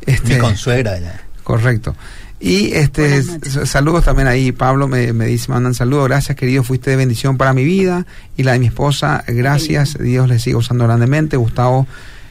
Este, 0.06 0.34
Mi 0.34 0.40
consuegra 0.40 0.98
ya. 0.98 1.20
Correcto. 1.42 1.96
Y 2.40 2.72
este 2.74 3.20
saludos 3.66 4.04
también 4.04 4.28
ahí, 4.28 4.52
Pablo 4.52 4.86
me, 4.86 5.12
me 5.12 5.26
dice, 5.26 5.50
mandan 5.50 5.74
saludos, 5.74 6.06
gracias 6.06 6.36
querido, 6.36 6.62
fuiste 6.62 6.90
de 6.90 6.96
bendición 6.96 7.36
para 7.36 7.52
mi 7.52 7.64
vida 7.64 8.06
y 8.36 8.44
la 8.44 8.52
de 8.52 8.60
mi 8.60 8.66
esposa, 8.66 9.24
gracias, 9.26 9.98
Dios 9.98 10.28
le 10.28 10.38
siga 10.38 10.56
usando 10.58 10.84
grandemente, 10.84 11.36
Gustavo 11.36 11.88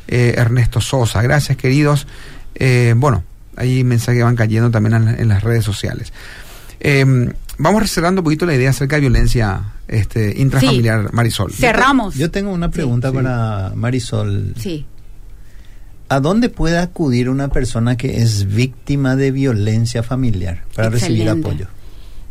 eh, 0.08 0.36
Ernesto 0.38 0.80
Sosa, 0.80 1.22
gracias 1.22 1.58
queridos. 1.58 2.08
Eh, 2.56 2.94
bueno, 2.96 3.26
hay 3.58 3.84
mensajes 3.84 4.20
que 4.20 4.24
van 4.24 4.36
cayendo 4.36 4.72
también 4.72 4.93
en, 4.95 5.08
en 5.20 5.28
las 5.28 5.43
redes 5.43 5.66
sociales. 5.66 6.14
Eh, 6.80 7.05
vamos 7.58 7.89
cerrando 7.89 8.22
un 8.22 8.24
poquito 8.24 8.45
la 8.45 8.53
idea 8.55 8.70
acerca 8.70 8.95
de 8.97 9.01
violencia 9.01 9.74
este, 9.88 10.39
intrafamiliar, 10.39 11.12
Marisol. 11.14 11.51
Cerramos. 11.53 12.16
Yo 12.16 12.30
tengo 12.32 12.51
una 12.51 12.70
pregunta 12.70 13.10
Sí. 13.10 13.16
para 13.16 13.72
Marisol. 13.76 14.53
Sí. 14.60 14.86
¿A 16.10 16.20
dónde 16.22 16.49
puede 16.49 16.78
acudir 16.78 17.30
una 17.30 17.49
persona 17.49 17.97
que 17.97 18.22
es 18.22 18.53
víctima 18.53 19.16
de 19.18 19.32
violencia 19.32 20.03
familiar 20.03 20.64
para 20.76 20.89
recibir 20.89 21.28
apoyo? 21.30 21.68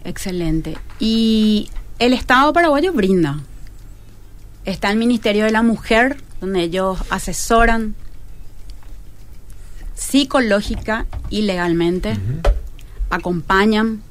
Excelente. 0.05 0.79
Y 0.99 1.69
el 1.99 2.13
Estado 2.15 2.53
paraguayo 2.53 2.93
brinda. 2.93 3.41
Está 4.65 4.91
el 4.91 4.97
Ministerio 4.97 5.45
de 5.45 5.51
la 5.51 5.63
Mujer, 5.63 6.17
donde 6.41 6.63
ellos 6.63 6.99
asesoran 7.11 7.95
psicológica 10.09 11.07
y 11.31 11.43
legalmente, 11.43 12.17
acompañan, 13.11 14.03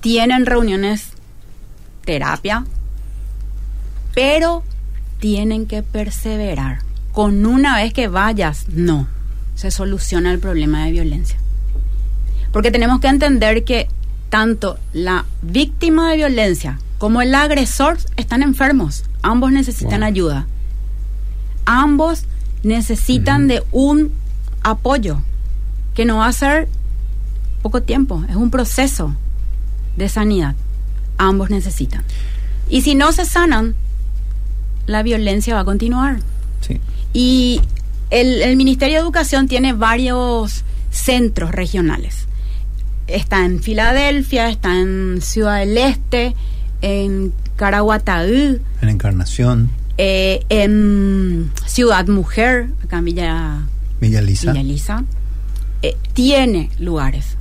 tienen 0.00 0.44
reuniones, 0.44 1.10
terapia, 2.04 2.64
pero 4.14 4.64
tienen 5.20 5.66
que 5.66 5.82
perseverar. 5.82 6.80
Con 7.12 7.46
una 7.46 7.76
vez 7.76 7.92
que 7.92 8.08
vayas, 8.08 8.66
no, 8.68 9.06
se 9.54 9.70
soluciona 9.70 10.32
el 10.32 10.38
problema 10.38 10.84
de 10.84 10.92
violencia. 10.92 11.38
Porque 12.52 12.70
tenemos 12.70 13.00
que 13.00 13.08
entender 13.08 13.64
que 13.64 13.88
tanto 14.28 14.78
la 14.92 15.24
víctima 15.42 16.10
de 16.10 16.16
violencia 16.16 16.80
como 16.98 17.22
el 17.22 17.34
agresor 17.34 17.98
están 18.16 18.42
enfermos. 18.42 19.04
Ambos 19.22 19.52
necesitan 19.52 20.00
Wow. 20.00 20.08
ayuda. 20.08 20.46
Ambos 21.64 22.24
necesitan 22.62 23.48
de 23.48 23.62
un 23.70 24.12
apoyo 24.62 25.22
que 25.96 26.04
no 26.04 26.18
va 26.18 26.28
a 26.28 26.32
ser 26.32 26.68
poco 27.62 27.82
tiempo, 27.82 28.22
es 28.28 28.36
un 28.36 28.50
proceso 28.50 29.16
de 29.96 30.08
sanidad. 30.08 30.54
Ambos 31.18 31.50
necesitan. 31.50 32.02
Y 32.68 32.82
si 32.82 32.94
no 32.94 33.10
se 33.12 33.24
sanan, 33.24 33.74
la 34.86 35.02
violencia 35.02 35.54
va 35.54 35.60
a 35.60 35.64
continuar. 35.64 36.18
Sí. 36.60 36.80
Y 37.12 37.60
el, 38.10 38.42
el 38.42 38.56
Ministerio 38.56 38.96
de 38.96 39.02
Educación 39.02 39.48
tiene 39.48 39.72
varios 39.72 40.64
centros 40.90 41.50
regionales. 41.50 42.26
Está 43.06 43.44
en 43.44 43.62
Filadelfia, 43.62 44.50
está 44.50 44.78
en 44.78 45.20
Ciudad 45.22 45.58
del 45.58 45.78
Este, 45.78 46.36
en 46.82 47.32
Caraguataú, 47.56 48.60
En 48.82 48.88
Encarnación, 48.88 49.70
eh, 49.96 50.44
en 50.50 51.50
Ciudad 51.64 52.06
Mujer, 52.06 52.68
acá 52.84 52.98
en 52.98 53.04
Villa, 53.06 53.62
Villa 54.00 54.20
Lisa. 54.20 54.52
Villa 54.52 54.60
Elisa. 54.60 55.04
Eh, 55.86 55.96
tiene 56.14 56.70
lugares. 56.80 57.36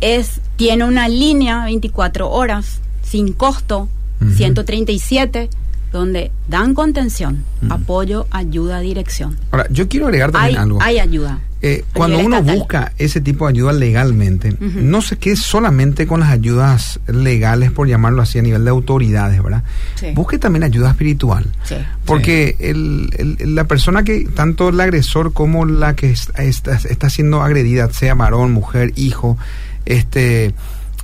Es, 0.00 0.40
tiene 0.56 0.84
una 0.84 1.08
línea 1.08 1.64
24 1.64 2.30
horas, 2.30 2.80
sin 3.02 3.32
costo, 3.32 3.88
Ujú. 4.20 4.32
137, 4.34 5.48
donde 5.92 6.30
dan 6.48 6.74
contención, 6.74 7.42
apoyo, 7.70 8.26
ayuda, 8.30 8.80
dirección. 8.80 9.38
Ahora, 9.50 9.66
yo 9.70 9.88
quiero 9.88 10.06
agregar 10.06 10.30
también 10.30 10.56
Hay, 10.56 10.62
algo. 10.62 10.78
hay 10.82 10.98
ayuda. 10.98 11.40
Eh, 11.62 11.84
cuando 11.92 12.18
uno 12.20 12.36
estatal. 12.38 12.58
busca 12.58 12.92
ese 12.96 13.20
tipo 13.20 13.44
de 13.46 13.50
ayuda 13.50 13.72
legalmente, 13.74 14.56
no 14.60 15.02
se 15.02 15.18
quede 15.18 15.36
solamente 15.36 16.06
con 16.06 16.20
las 16.20 16.30
ayudas 16.30 17.00
legales, 17.06 17.70
por 17.70 17.86
llamarlo 17.86 18.22
así, 18.22 18.38
a 18.38 18.42
nivel 18.42 18.64
de 18.64 18.70
autoridades, 18.70 19.42
¿verdad? 19.42 19.62
Sí. 19.96 20.06
Busque 20.14 20.38
también 20.38 20.62
ayuda 20.62 20.90
espiritual. 20.90 21.44
Sí. 21.64 21.74
Porque 22.06 22.56
el- 22.60 23.10
el- 23.40 23.54
la 23.54 23.64
persona 23.64 24.04
que, 24.04 24.26
tanto 24.34 24.70
el 24.70 24.80
agresor 24.80 25.34
como 25.34 25.66
la 25.66 25.94
que 25.94 26.10
es- 26.12 26.32
está, 26.38 26.76
está 26.76 27.10
siendo 27.10 27.42
agredida, 27.42 27.92
sea 27.92 28.14
varón, 28.14 28.52
mujer, 28.52 28.92
hijo, 28.96 29.36
este 29.84 30.54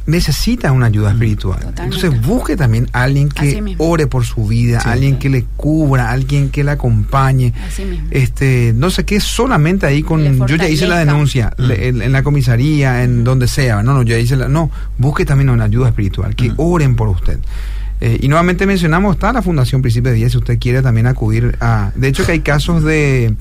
necesita 0.07 0.72
una 0.72 0.86
ayuda 0.86 1.11
espiritual. 1.11 1.59
Totalmente. 1.61 1.82
Entonces 1.96 2.26
busque 2.26 2.57
también 2.57 2.88
a 2.92 3.02
alguien 3.02 3.28
que 3.28 3.74
ore 3.78 4.07
por 4.07 4.24
su 4.24 4.46
vida, 4.46 4.80
Sí. 4.80 4.88
alguien 4.88 5.18
que 5.18 5.28
le 5.28 5.44
cubra, 5.57 6.11
alguien 6.11 6.50
que 6.50 6.62
le 6.64 6.70
acompañe. 6.70 7.52
Así 7.66 7.84
mismo. 7.84 8.07
Este, 8.11 8.72
no 8.74 8.90
sé 8.90 9.04
qué, 9.04 9.20
solamente 9.20 9.84
ahí 9.86 10.02
con, 10.02 10.46
yo 10.46 10.57
ya 10.57 10.68
hice 10.68 10.86
la 10.86 10.98
denuncia, 10.98 11.52
Mm. 11.59 11.62
le- 11.62 11.88
en, 11.88 12.02
en 12.02 12.12
la 12.12 12.22
comisaría, 12.22 13.02
en 13.04 13.24
donde 13.24 13.48
sea, 13.48 13.82
no, 13.82 13.94
no, 13.94 14.02
yo 14.02 14.16
ya 14.16 14.20
hice 14.22 14.36
la, 14.36 14.48
no, 14.48 14.70
busque 14.98 15.24
también 15.24 15.50
una 15.50 15.64
ayuda 15.64 15.88
espiritual, 15.88 16.34
que 16.36 16.50
Mm. 16.50 16.54
oren 16.59 16.96
por 16.96 17.09
usted. 17.09 17.38
Eh, 18.01 18.18
y 18.20 18.28
nuevamente 18.28 18.66
mencionamos, 18.66 19.14
está 19.16 19.32
la 19.32 19.42
Fundación 19.42 19.80
Príncipe 19.82 20.11
de 20.11 20.14
Día, 20.16 20.28
si 20.28 20.36
usted 20.36 20.59
quiere 20.59 20.82
también 20.82 21.07
acudir 21.07 21.57
a, 21.61 21.92
de 21.94 22.09
hecho 22.09 22.26
que 22.26 22.32
hay 22.32 22.40
casos 22.40 22.82
de, 22.84 23.34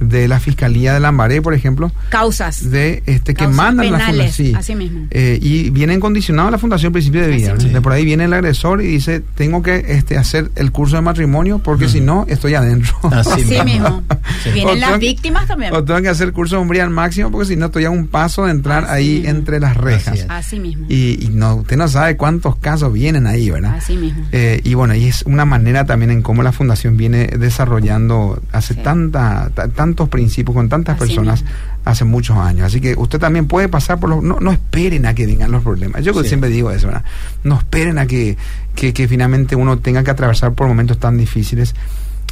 de 0.00 0.26
la 0.28 0.40
Fiscalía 0.40 0.94
de 0.94 1.00
Lambaré, 1.00 1.42
por 1.42 1.52
ejemplo, 1.54 1.92
Causas. 2.08 2.70
de 2.70 3.02
este 3.06 3.34
que 3.34 3.44
Causas 3.44 3.56
mandan 3.56 3.90
la 3.92 3.98
penales, 3.98 4.36
fundación, 4.36 4.56
así 4.56 4.74
mismo. 4.74 5.06
y 5.12 5.70
vienen 5.70 6.00
condicionados 6.00 6.48
a 6.48 6.52
la 6.52 6.58
Fundación 6.58 6.92
Principio 6.92 7.20
de 7.20 7.28
Vida. 7.28 7.54
mismo. 7.54 7.70
De 7.70 7.80
por 7.82 7.92
ahí 7.92 8.04
viene 8.04 8.24
el 8.24 8.32
agresor 8.32 8.80
y 8.82 8.86
dice, 8.86 9.20
tengo 9.34 9.62
que 9.62 9.84
este, 9.88 10.16
hacer 10.16 10.50
el 10.56 10.72
curso 10.72 10.96
de 10.96 11.02
matrimonio 11.02 11.58
porque 11.58 11.88
si 11.88 12.00
no, 12.00 12.24
estoy 12.28 12.54
adentro. 12.54 12.96
Así 13.10 13.30
Así 13.32 13.44
mismo. 13.44 13.64
mismo. 13.64 14.02
Sí. 14.42 14.50
Vienen 14.52 14.76
O 14.76 14.78
las 14.78 14.98
víctimas 14.98 15.46
también. 15.46 15.74
O 15.74 15.84
tengo 15.84 16.00
que 16.00 16.08
hacer 16.08 16.32
curso 16.32 16.56
de 16.56 16.62
hombría 16.62 16.84
al 16.84 16.90
máximo 16.90 17.30
porque 17.30 17.46
si 17.48 17.56
no 17.56 17.66
estoy 17.66 17.84
a 17.84 17.90
un 17.90 18.06
paso 18.06 18.46
de 18.46 18.52
entrar 18.52 18.84
Así 18.84 18.92
ahí 18.94 19.10
mismo. 19.16 19.28
entre 19.30 19.60
las 19.60 19.76
rejas. 19.76 20.24
Así 20.28 20.58
mismo. 20.58 20.86
Y, 20.88 21.18
y 21.24 21.28
no, 21.28 21.56
usted 21.56 21.76
no 21.76 21.86
sabe 21.88 22.16
cuántos 22.16 22.56
casos 22.56 22.92
vienen 22.92 23.26
ahí, 23.26 23.50
¿verdad? 23.50 23.74
Así 23.76 23.89
mismo. 23.96 24.24
Eh, 24.32 24.60
y 24.64 24.74
bueno, 24.74 24.94
y 24.94 25.04
es 25.06 25.22
una 25.22 25.44
manera 25.44 25.84
también 25.86 26.10
en 26.10 26.22
cómo 26.22 26.42
la 26.42 26.52
fundación 26.52 26.96
viene 26.96 27.26
desarrollando 27.26 28.42
hace 28.52 28.74
Sí. 28.74 28.80
tanta, 28.82 29.50
ta- 29.54 29.68
tantos 29.68 30.08
principios 30.08 30.54
con 30.54 30.68
tantas 30.68 30.96
Así 30.96 31.06
personas 31.06 31.42
mismo. 31.42 31.56
hace 31.84 32.04
muchos 32.04 32.36
años. 32.36 32.66
Así 32.66 32.80
que 32.80 32.94
usted 32.96 33.18
también 33.18 33.46
puede 33.46 33.68
pasar 33.68 33.98
por 34.00 34.10
los... 34.10 34.22
No, 34.22 34.38
no 34.40 34.52
esperen 34.52 35.06
a 35.06 35.14
que 35.14 35.26
vengan 35.26 35.50
los 35.50 35.62
problemas. 35.62 36.04
Yo 36.04 36.12
Sí. 36.22 36.28
siempre 36.28 36.50
digo 36.50 36.70
eso, 36.70 36.86
¿verdad? 36.88 37.04
No 37.44 37.56
esperen 37.58 37.98
a 37.98 38.06
que, 38.06 38.36
que, 38.74 38.92
que 38.92 39.08
finalmente 39.08 39.56
uno 39.56 39.78
tenga 39.78 40.02
que 40.04 40.10
atravesar 40.10 40.52
por 40.54 40.66
momentos 40.68 40.98
tan 40.98 41.16
difíciles. 41.16 41.74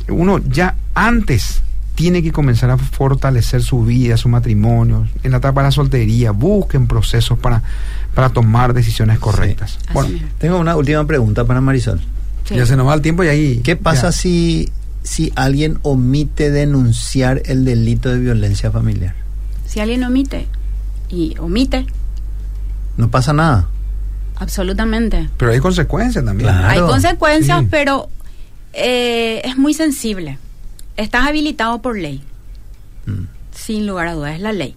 Uno 0.08 0.38
ya 0.38 0.74
antes 0.94 1.62
tiene 1.94 2.22
que 2.22 2.30
comenzar 2.30 2.70
a 2.70 2.76
fortalecer 2.78 3.60
su 3.60 3.84
vida, 3.84 4.16
su 4.16 4.28
matrimonio, 4.28 5.08
en 5.24 5.32
la 5.32 5.38
etapa 5.38 5.62
de 5.62 5.66
la 5.66 5.72
soltería, 5.72 6.30
busquen 6.30 6.86
procesos 6.86 7.36
para, 7.40 7.62
para 8.14 8.30
tomar 8.30 8.72
decisiones 8.74 9.18
correctas. 9.18 9.78
Bueno. 9.92 10.18
Tengo 10.38 10.58
una 10.58 10.76
última 10.76 11.06
pregunta 11.06 11.44
para 11.44 11.60
Marisol. 11.60 12.00
Sí. 12.44 12.54
ya 12.56 12.64
se 12.64 12.76
nos 12.76 12.86
va 12.86 12.94
el 12.94 13.02
tiempo 13.02 13.22
y 13.24 13.28
ahí... 13.28 13.60
¿Qué 13.62 13.76
pasa 13.76 14.08
ya. 14.08 14.12
si, 14.12 14.72
si 15.02 15.30
alguien 15.36 15.78
omite 15.82 16.50
denunciar 16.50 17.42
el 17.44 17.64
delito 17.66 18.08
de 18.08 18.18
violencia 18.18 18.70
familiar? 18.70 19.14
Si 19.66 19.80
alguien 19.80 20.02
omite, 20.02 20.46
y 21.10 21.36
omite, 21.38 21.86
No 22.96 23.10
pasa 23.10 23.32
nada. 23.34 23.68
absolutamente. 24.36 25.28
Pero 25.36 25.52
hay 25.52 25.58
consecuencias 25.60 26.24
también. 26.24 26.48
Claro. 26.50 26.68
Hay 26.68 26.80
consecuencias, 26.80 27.60
Sí. 27.60 27.68
pero 27.70 28.08
eh, 28.72 29.42
es 29.44 29.56
muy 29.58 29.74
sensible. 29.74 30.38
Estás 30.96 31.26
habilitado 31.26 31.82
por 31.82 31.98
ley, 31.98 32.22
Mm. 33.06 33.24
sin 33.54 33.86
lugar 33.86 34.08
a 34.08 34.14
dudas, 34.14 34.34
es 34.36 34.40
la 34.40 34.52
ley. 34.52 34.74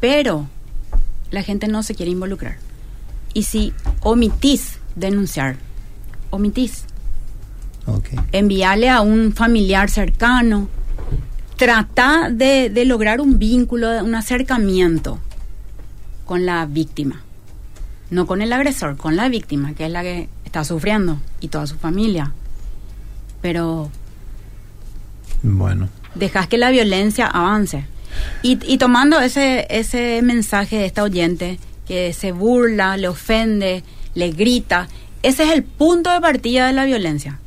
Pero 0.00 0.46
la 1.32 1.42
gente 1.42 1.66
no 1.66 1.82
se 1.82 1.94
quiere 1.96 2.12
involucrar. 2.12 2.56
Y 3.34 3.42
si 3.44 3.72
omitís 4.02 4.78
denunciar, 4.94 5.56
omitís, 6.30 6.84
Ok. 7.86 8.10
enviarle 8.30 8.88
a 8.88 9.00
un 9.00 9.32
familiar 9.32 9.90
cercano, 9.90 10.68
trata 11.56 12.28
de, 12.30 12.70
de 12.70 12.84
lograr 12.84 13.20
un 13.20 13.38
vínculo, 13.38 14.04
un 14.04 14.14
acercamiento 14.14 15.18
con 16.26 16.46
la 16.46 16.66
víctima. 16.66 17.22
No 18.10 18.26
con 18.26 18.42
el 18.42 18.52
agresor, 18.52 18.96
con 18.98 19.16
la 19.16 19.28
víctima, 19.28 19.72
que 19.74 19.86
es 19.86 19.90
la 19.90 20.02
que 20.02 20.28
está 20.44 20.64
sufriendo 20.64 21.18
y 21.40 21.48
toda 21.48 21.66
su 21.66 21.76
familia. 21.76 22.32
Pero 23.40 23.90
Bueno. 25.42 25.88
dejas 26.14 26.46
que 26.46 26.58
la 26.58 26.70
violencia 26.70 27.26
avance. 27.26 27.86
Y, 28.42 28.58
y 28.70 28.78
tomando 28.78 29.20
ese, 29.20 29.66
ese 29.70 30.20
mensaje 30.22 30.76
de 30.78 30.86
esta 30.86 31.02
oyente 31.02 31.58
que 31.86 32.12
se 32.12 32.32
burla, 32.32 32.96
le 32.96 33.08
ofende, 33.08 33.84
le 34.14 34.30
grita, 34.30 34.88
ese 35.22 35.44
es 35.44 35.50
el 35.50 35.62
punto 35.62 36.10
de 36.10 36.20
partida 36.20 36.66
de 36.66 36.72
la 36.72 36.84
violencia. 36.84 37.38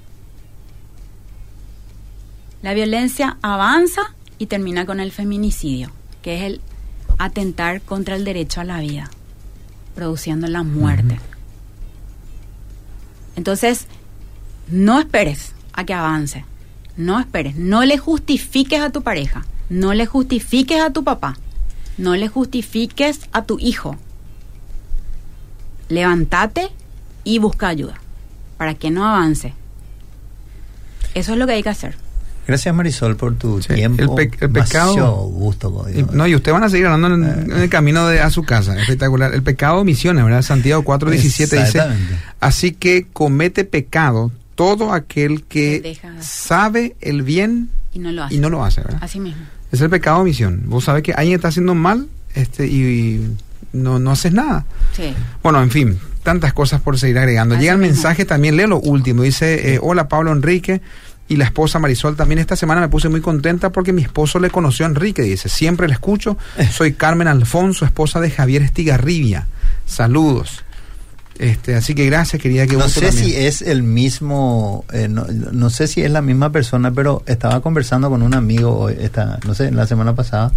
La 2.61 2.73
violencia 2.73 3.37
avanza 3.41 4.15
y 4.37 4.47
termina 4.47 4.85
con 4.85 4.99
el 4.99 5.11
feminicidio, 5.11 5.91
que 6.21 6.37
es 6.37 6.43
el 6.43 6.61
atentar 7.17 7.81
contra 7.81 8.15
el 8.15 8.25
derecho 8.25 8.61
a 8.61 8.63
la 8.63 8.79
vida. 8.79 9.09
produciendo 9.95 10.47
la 10.47 10.63
muerte. 10.63 11.19
Entonces, 13.37 13.87
no 14.67 14.99
esperes 14.99 15.53
a 15.71 15.85
que 15.85 15.93
avance. 15.93 16.43
No 16.97 17.19
esperes. 17.19 17.55
No 17.55 17.83
le 17.85 17.97
justifiques 17.97 18.81
a 18.81 18.89
tu 18.89 19.01
pareja. 19.01 19.45
No 19.69 19.93
le 19.93 20.05
justifiques 20.05 20.79
a 20.81 20.91
tu 20.91 21.03
papá. 21.03 21.37
No 21.97 22.15
le 22.15 22.27
justifiques 22.27 23.21
a 23.31 23.43
tu 23.43 23.57
hijo. 23.59 23.95
Levántate 25.89 26.69
y 27.23 27.39
busca 27.39 27.67
ayuda 27.67 27.95
para 28.57 28.73
que 28.75 28.91
no 28.91 29.05
avance. 29.05 29.53
Eso 31.13 31.33
es 31.33 31.39
lo 31.39 31.45
que 31.47 31.53
hay 31.53 31.63
que 31.63 31.69
hacer. 31.69 31.95
Gracias 32.47 32.75
Marisol 32.75 33.15
por 33.15 33.35
tu 33.35 33.61
Sí, 33.61 33.73
tiempo. 33.73 34.03
el 34.19 34.29
pe- 34.29 34.37
el 34.45 34.51
pecado- 34.51 35.15
gusto. 35.29 35.85
Y- 35.93 36.03
no, 36.15 36.27
y 36.27 36.35
usted 36.35 36.51
van 36.51 36.63
a 36.63 36.69
seguir 36.69 36.85
hablando 36.87 37.15
en, 37.15 37.23
Eh. 37.23 37.43
en 37.55 37.61
el 37.63 37.69
camino 37.69 38.07
de, 38.07 38.19
a 38.19 38.29
su 38.29 38.43
casa. 38.43 38.79
Espectacular. 38.79 39.33
El 39.33 39.41
pecado 39.41 39.83
misiones, 39.83 40.23
¿verdad? 40.23 40.41
Santiago 40.43 40.83
4.17 40.83 41.55
dice, 41.57 41.77
Exactamente. 41.79 42.15
así 42.39 42.71
que 42.73 43.07
comete 43.11 43.63
pecado 43.65 44.31
todo 44.53 44.93
aquel 44.93 45.43
que 45.43 45.81
Que 45.81 45.89
deja- 45.89 46.21
sabe 46.21 46.95
el 47.01 47.23
bien 47.23 47.69
Y 47.93 47.99
no 47.99 48.11
lo 48.11 48.23
hace. 48.25 48.35
y 48.35 48.39
no 48.39 48.49
lo 48.49 48.63
hace, 48.63 48.81
¿verdad? 48.81 48.99
Así 49.01 49.19
mismo. 49.19 49.41
Es 49.71 49.81
el 49.81 49.89
pecado 49.89 50.19
omisión. 50.19 50.63
Vos 50.65 50.85
sabés 50.85 51.03
que 51.03 51.13
alguien 51.13 51.35
está 51.35 51.49
haciendo 51.49 51.75
mal 51.75 52.07
este 52.33 52.67
y 52.67 53.35
no, 53.73 53.99
no 53.99 54.11
haces 54.11 54.33
nada. 54.33 54.65
Sí. 54.95 55.13
Bueno, 55.43 55.61
en 55.61 55.71
fin, 55.71 55.99
tantas 56.23 56.53
cosas 56.53 56.81
por 56.81 56.97
seguir 56.97 57.17
agregando. 57.17 57.55
Así 57.55 57.61
Llega 57.63 57.73
el 57.73 57.79
mismo. 57.79 57.93
mensaje 57.93 58.25
también, 58.25 58.57
lee 58.57 58.67
lo 58.67 58.79
último. 58.79 59.23
Dice, 59.23 59.73
eh, 59.73 59.79
hola 59.81 60.07
Pablo 60.07 60.31
Enrique 60.31 60.81
y 61.27 61.37
la 61.37 61.45
esposa 61.45 61.79
Marisol. 61.79 62.15
También 62.15 62.39
esta 62.39 62.55
semana 62.55 62.81
me 62.81 62.89
puse 62.89 63.09
muy 63.09 63.21
contenta 63.21 63.71
porque 63.71 63.93
mi 63.93 64.01
esposo 64.03 64.39
le 64.39 64.49
conoció 64.49 64.85
a 64.85 64.89
Enrique. 64.89 65.21
Dice, 65.23 65.49
siempre 65.49 65.87
le 65.87 65.93
escucho. 65.93 66.37
Soy 66.71 66.93
Carmen 66.93 67.27
Alfonso, 67.27 67.85
esposa 67.85 68.19
de 68.19 68.31
Javier 68.31 68.61
Estigarribia. 68.61 69.47
Saludos. 69.85 70.64
Este, 71.37 71.75
así 71.75 71.93
que 71.95 72.05
gracias, 72.05 72.41
querida 72.41 72.65
que 72.65 72.77
No 72.77 72.87
sé 72.87 73.01
también. 73.01 73.25
si 73.25 73.35
es 73.35 73.61
el 73.61 73.83
mismo, 73.83 74.85
eh, 74.93 75.07
no, 75.09 75.25
no 75.27 75.69
sé 75.69 75.87
si 75.87 76.01
es 76.01 76.09
la 76.09 76.21
misma 76.21 76.51
persona, 76.51 76.91
pero 76.91 77.23
estaba 77.25 77.59
conversando 77.61 78.09
con 78.09 78.21
un 78.21 78.33
amigo, 78.33 78.77
hoy, 78.77 78.95
esta, 78.99 79.39
no 79.45 79.53
sé, 79.53 79.69
la 79.71 79.85
semana 79.85 80.15
pasada, 80.15 80.53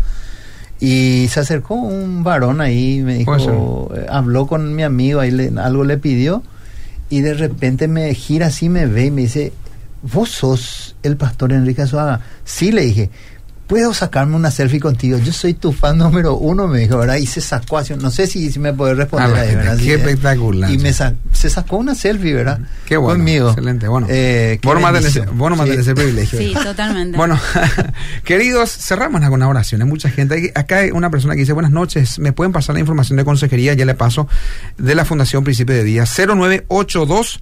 y 0.81 1.27
se 1.33 1.41
acercó 1.41 1.75
un 1.75 2.23
varón 2.23 2.61
ahí, 2.61 3.01
me 3.03 3.17
dijo, 3.17 3.91
eh, 3.97 4.07
habló 4.09 4.47
con 4.47 4.77
mi 4.77 4.85
amigo, 4.85 5.19
ahí 5.19 5.33
le- 5.33 5.53
algo 5.61 5.83
le 5.83 5.99
pidió, 5.99 6.45
y 7.11 7.23
de 7.23 7.35
repente 7.35 7.89
me 7.89 8.15
gira 8.15 8.47
así, 8.47 8.69
me 8.69 8.87
ve 8.87 9.07
y 9.07 9.11
me 9.11 9.23
dice, 9.23 9.53
vos 10.03 10.31
sos 10.31 10.95
el 11.03 11.17
pastor 11.17 11.53
Enrique 11.53 11.83
Azuaga. 11.83 12.21
Sí, 12.45 12.71
le 12.71 12.83
dije, 12.83 13.11
¿puedo 13.69 13.95
sacarme 13.95 14.35
una 14.35 14.51
selfie 14.51 14.81
contigo? 14.81 15.19
Yo 15.19 15.33
soy 15.33 15.55
tu 15.55 15.73
fan 15.73 15.99
número 15.99 16.35
uno, 16.37 16.67
me 16.67 16.81
dijo, 16.81 16.99
¿verdad? 16.99 17.17
Y 17.17 17.27
se 17.27 17.41
sacó 17.41 17.79
así, 17.79 17.95
no 17.95 18.11
sé 18.11 18.27
si, 18.27 18.51
si 18.51 18.59
me 18.59 18.73
puede 18.73 18.95
responder 18.95 19.37
Ah, 19.37 19.41
ahí, 19.43 19.55
¿verdad? 19.55 19.77
qué 19.77 19.83
Sí, 19.85 19.91
eh. 19.91 19.95
espectacular, 19.95 20.71
Y 20.71 20.79
me 20.79 20.93
sa- 20.93 21.15
se 21.33 21.51
sacó 21.51 21.77
una 21.77 21.95
selfie, 21.95 22.35
¿verdad? 22.35 22.59
Qué 22.87 22.97
bueno, 22.97 23.19
Conmigo. 23.19 23.49
excelente, 23.51 23.87
bueno. 23.87 24.07
Eh, 24.11 24.59
vos 24.63 24.75
nomás 24.75 24.93
tenés, 24.95 25.13
Sí. 25.13 25.21
tenés 25.21 25.87
el 25.87 25.95
privilegio. 25.95 26.39
Sí, 26.39 26.55
totalmente. 26.63 27.17
Bueno, 27.17 27.39
queridos, 28.25 28.71
cerramos 28.71 29.21
con 29.29 29.39
las 29.41 29.49
oraciones. 29.49 29.87
Mucha 29.87 30.11
gente. 30.11 30.35
Hay- 30.35 30.51
Acá 30.55 30.79
hay 30.79 30.91
una 30.91 31.11
persona 31.11 31.35
que 31.35 31.41
dice, 31.41 31.53
buenas 31.53 31.71
noches, 31.73 32.19
¿me 32.19 32.33
pueden 32.33 32.53
pasar 32.53 32.75
la 32.75 32.81
información 32.81 33.17
de 33.17 33.25
consejería? 33.25 33.75
Ya 33.75 33.85
le 33.85 33.95
paso 33.95 34.29
de 34.79 34.95
la 34.95 35.05
Fundación 35.05 35.45
Principio 35.45 35.75
de 35.75 35.85
Día. 35.85 36.05
0982 36.07 37.41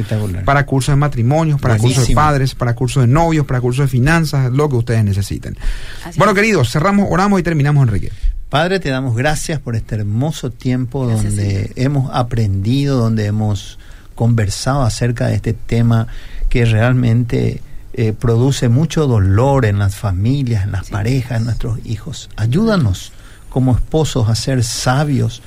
para 0.45 0.65
cursos 0.65 0.93
de 0.93 0.97
matrimonios, 0.97 1.59
para 1.61 1.75
cursos 1.77 1.97
de 1.97 2.01
Buenísimo. 2.01 2.21
padres, 2.21 2.55
para 2.55 2.75
cursos 2.75 3.03
de 3.03 3.07
novios, 3.07 3.45
para 3.45 3.61
cursos 3.61 3.85
de 3.85 3.89
finanzas, 3.89 4.51
lo 4.51 4.69
que 4.69 4.75
ustedes 4.75 5.03
necesiten. 5.03 5.57
Así 6.05 6.17
bueno, 6.17 6.31
es. 6.33 6.35
queridos, 6.35 6.71
cerramos, 6.71 7.07
oramos 7.09 7.39
y 7.39 7.43
terminamos, 7.43 7.87
Enrique. 7.87 8.11
Padre, 8.49 8.79
te 8.79 8.89
damos 8.89 9.15
gracias 9.15 9.59
por 9.59 9.75
este 9.75 9.95
hermoso 9.95 10.49
tiempo 10.49 11.05
Gracias, 11.05 11.35
donde 11.35 11.51
Señor. 11.51 11.69
hemos 11.75 12.11
aprendido, 12.13 12.97
donde 12.97 13.25
hemos 13.27 13.77
conversado 14.15 14.81
acerca 14.83 15.27
de 15.27 15.35
este 15.35 15.53
tema 15.53 16.07
que 16.49 16.65
realmente 16.65 17.61
eh, 17.93 18.13
produce 18.13 18.69
mucho 18.69 19.07
dolor 19.07 19.65
en 19.65 19.77
las 19.79 19.95
familias, 19.95 20.63
en 20.63 20.71
las 20.71 20.87
Sí. 20.87 20.91
parejas, 20.91 21.39
en 21.39 21.45
nuestros 21.45 21.79
hijos. 21.85 22.29
Ayúdanos 22.37 23.11
como 23.49 23.75
esposos 23.75 24.29
a 24.29 24.35
ser 24.35 24.63
sabios, 24.63 25.41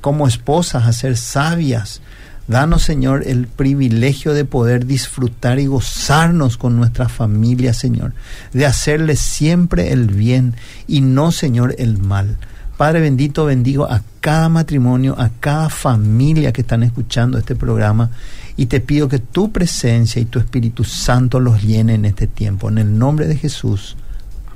como 0.00 0.26
esposas 0.28 0.86
a 0.86 0.92
ser 0.92 1.16
sabias. 1.16 2.00
Danos, 2.48 2.82
Señor, 2.82 3.24
el 3.26 3.48
privilegio 3.48 4.32
de 4.32 4.44
poder 4.44 4.86
disfrutar 4.86 5.58
y 5.58 5.66
gozarnos 5.66 6.56
con 6.56 6.76
nuestra 6.76 7.08
familia, 7.08 7.74
Señor, 7.74 8.12
de 8.52 8.66
hacerle 8.66 9.16
siempre 9.16 9.92
el 9.92 10.06
bien 10.08 10.54
y 10.86 11.00
no, 11.00 11.32
Señor, 11.32 11.74
el 11.78 11.98
mal. 11.98 12.36
Padre 12.76 13.00
bendito, 13.00 13.46
bendigo 13.46 13.90
a 13.90 14.02
cada 14.20 14.48
matrimonio, 14.48 15.16
a 15.18 15.30
cada 15.40 15.70
familia 15.70 16.52
que 16.52 16.60
están 16.60 16.82
escuchando 16.82 17.38
este 17.38 17.56
programa 17.56 18.10
y 18.56 18.66
te 18.66 18.80
pido 18.80 19.08
que 19.08 19.18
tu 19.18 19.50
presencia 19.50 20.20
y 20.20 20.26
tu 20.26 20.38
Espíritu 20.38 20.84
Santo 20.84 21.40
los 21.40 21.62
llene 21.62 21.94
en 21.94 22.04
este 22.04 22.26
tiempo. 22.26 22.68
En 22.68 22.78
el 22.78 22.98
nombre 22.98 23.26
de 23.26 23.36
Jesús. 23.36 23.96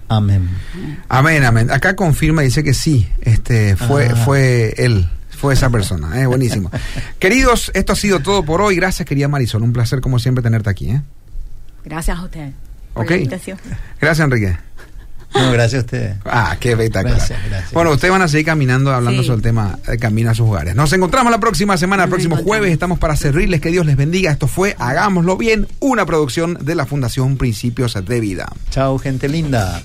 Amén. 0.09 0.49
Amén, 1.09 1.45
amén. 1.45 1.71
Acá 1.71 1.97
confirma, 1.97 2.43
dice 2.43 2.63
que 2.63 2.75
sí, 2.75 3.09
este 3.23 3.77
fue, 3.77 4.09
Ah. 4.09 4.17
fue 4.17 4.75
él, 4.77 5.09
fue 5.41 5.55
esa 5.55 5.71
persona. 5.71 6.21
Eh, 6.21 6.27
buenísimo. 6.27 6.71
Queridos, 7.19 7.71
esto 7.75 7.93
ha 7.95 7.97
sido 7.97 8.21
todo 8.21 8.45
por 8.45 8.61
hoy. 8.61 8.77
Gracias, 8.77 9.07
querida 9.09 9.29
Marisol. 9.29 9.63
Un 9.63 9.73
placer, 9.73 10.01
como 10.01 10.19
siempre, 10.19 10.43
tenerte 10.43 10.69
aquí. 10.71 10.91
¿eh? 10.91 11.03
Gracias 11.85 12.19
a 12.19 12.23
usted 12.25 12.51
por 12.93 13.05
Ok. 13.05 13.11
la 13.11 13.17
invitación. 13.17 13.59
Gracias, 14.01 14.25
Enrique. 14.25 14.57
No, 15.33 15.53
gracias 15.53 15.83
a 15.83 15.85
ustedes. 15.85 16.17
Ah, 16.25 16.57
qué 16.59 16.73
espectacular. 16.73 17.17
Gracias, 17.17 17.39
gracias. 17.49 17.73
Bueno, 17.73 17.93
ustedes 17.93 18.11
van 18.11 18.23
a 18.23 18.27
seguir 18.27 18.47
caminando 18.47 18.93
hablando 18.93 19.23
Sí. 19.23 19.29
sobre 19.29 19.37
el 19.37 19.43
tema 19.43 19.79
de 19.87 19.97
camino 19.97 20.29
a 20.31 20.35
sus 20.35 20.49
hogares. 20.49 20.75
Nos 20.75 20.93
encontramos 20.93 21.31
la 21.31 21.39
próxima 21.39 21.77
semana, 21.77 22.03
el 22.03 22.11
próximo 22.11 22.37
jueves. 22.37 22.73
Estamos 22.73 22.99
para 22.99 23.15
servirles. 23.15 23.61
Que 23.61 23.71
Dios 23.71 23.87
les 23.87 23.97
bendiga. 23.97 24.33
Esto 24.33 24.49
fue 24.49 24.75
Hagámoslo 24.77 25.37
Bien, 25.37 25.69
una 25.79 26.05
producción 26.05 26.59
de 26.61 26.75
la 26.75 26.85
Fundación 26.85 27.37
Principios 27.37 27.95
de 28.05 28.19
Vida. 28.21 28.51
Chao, 28.71 28.99
gente 28.99 29.29
linda. 29.29 29.79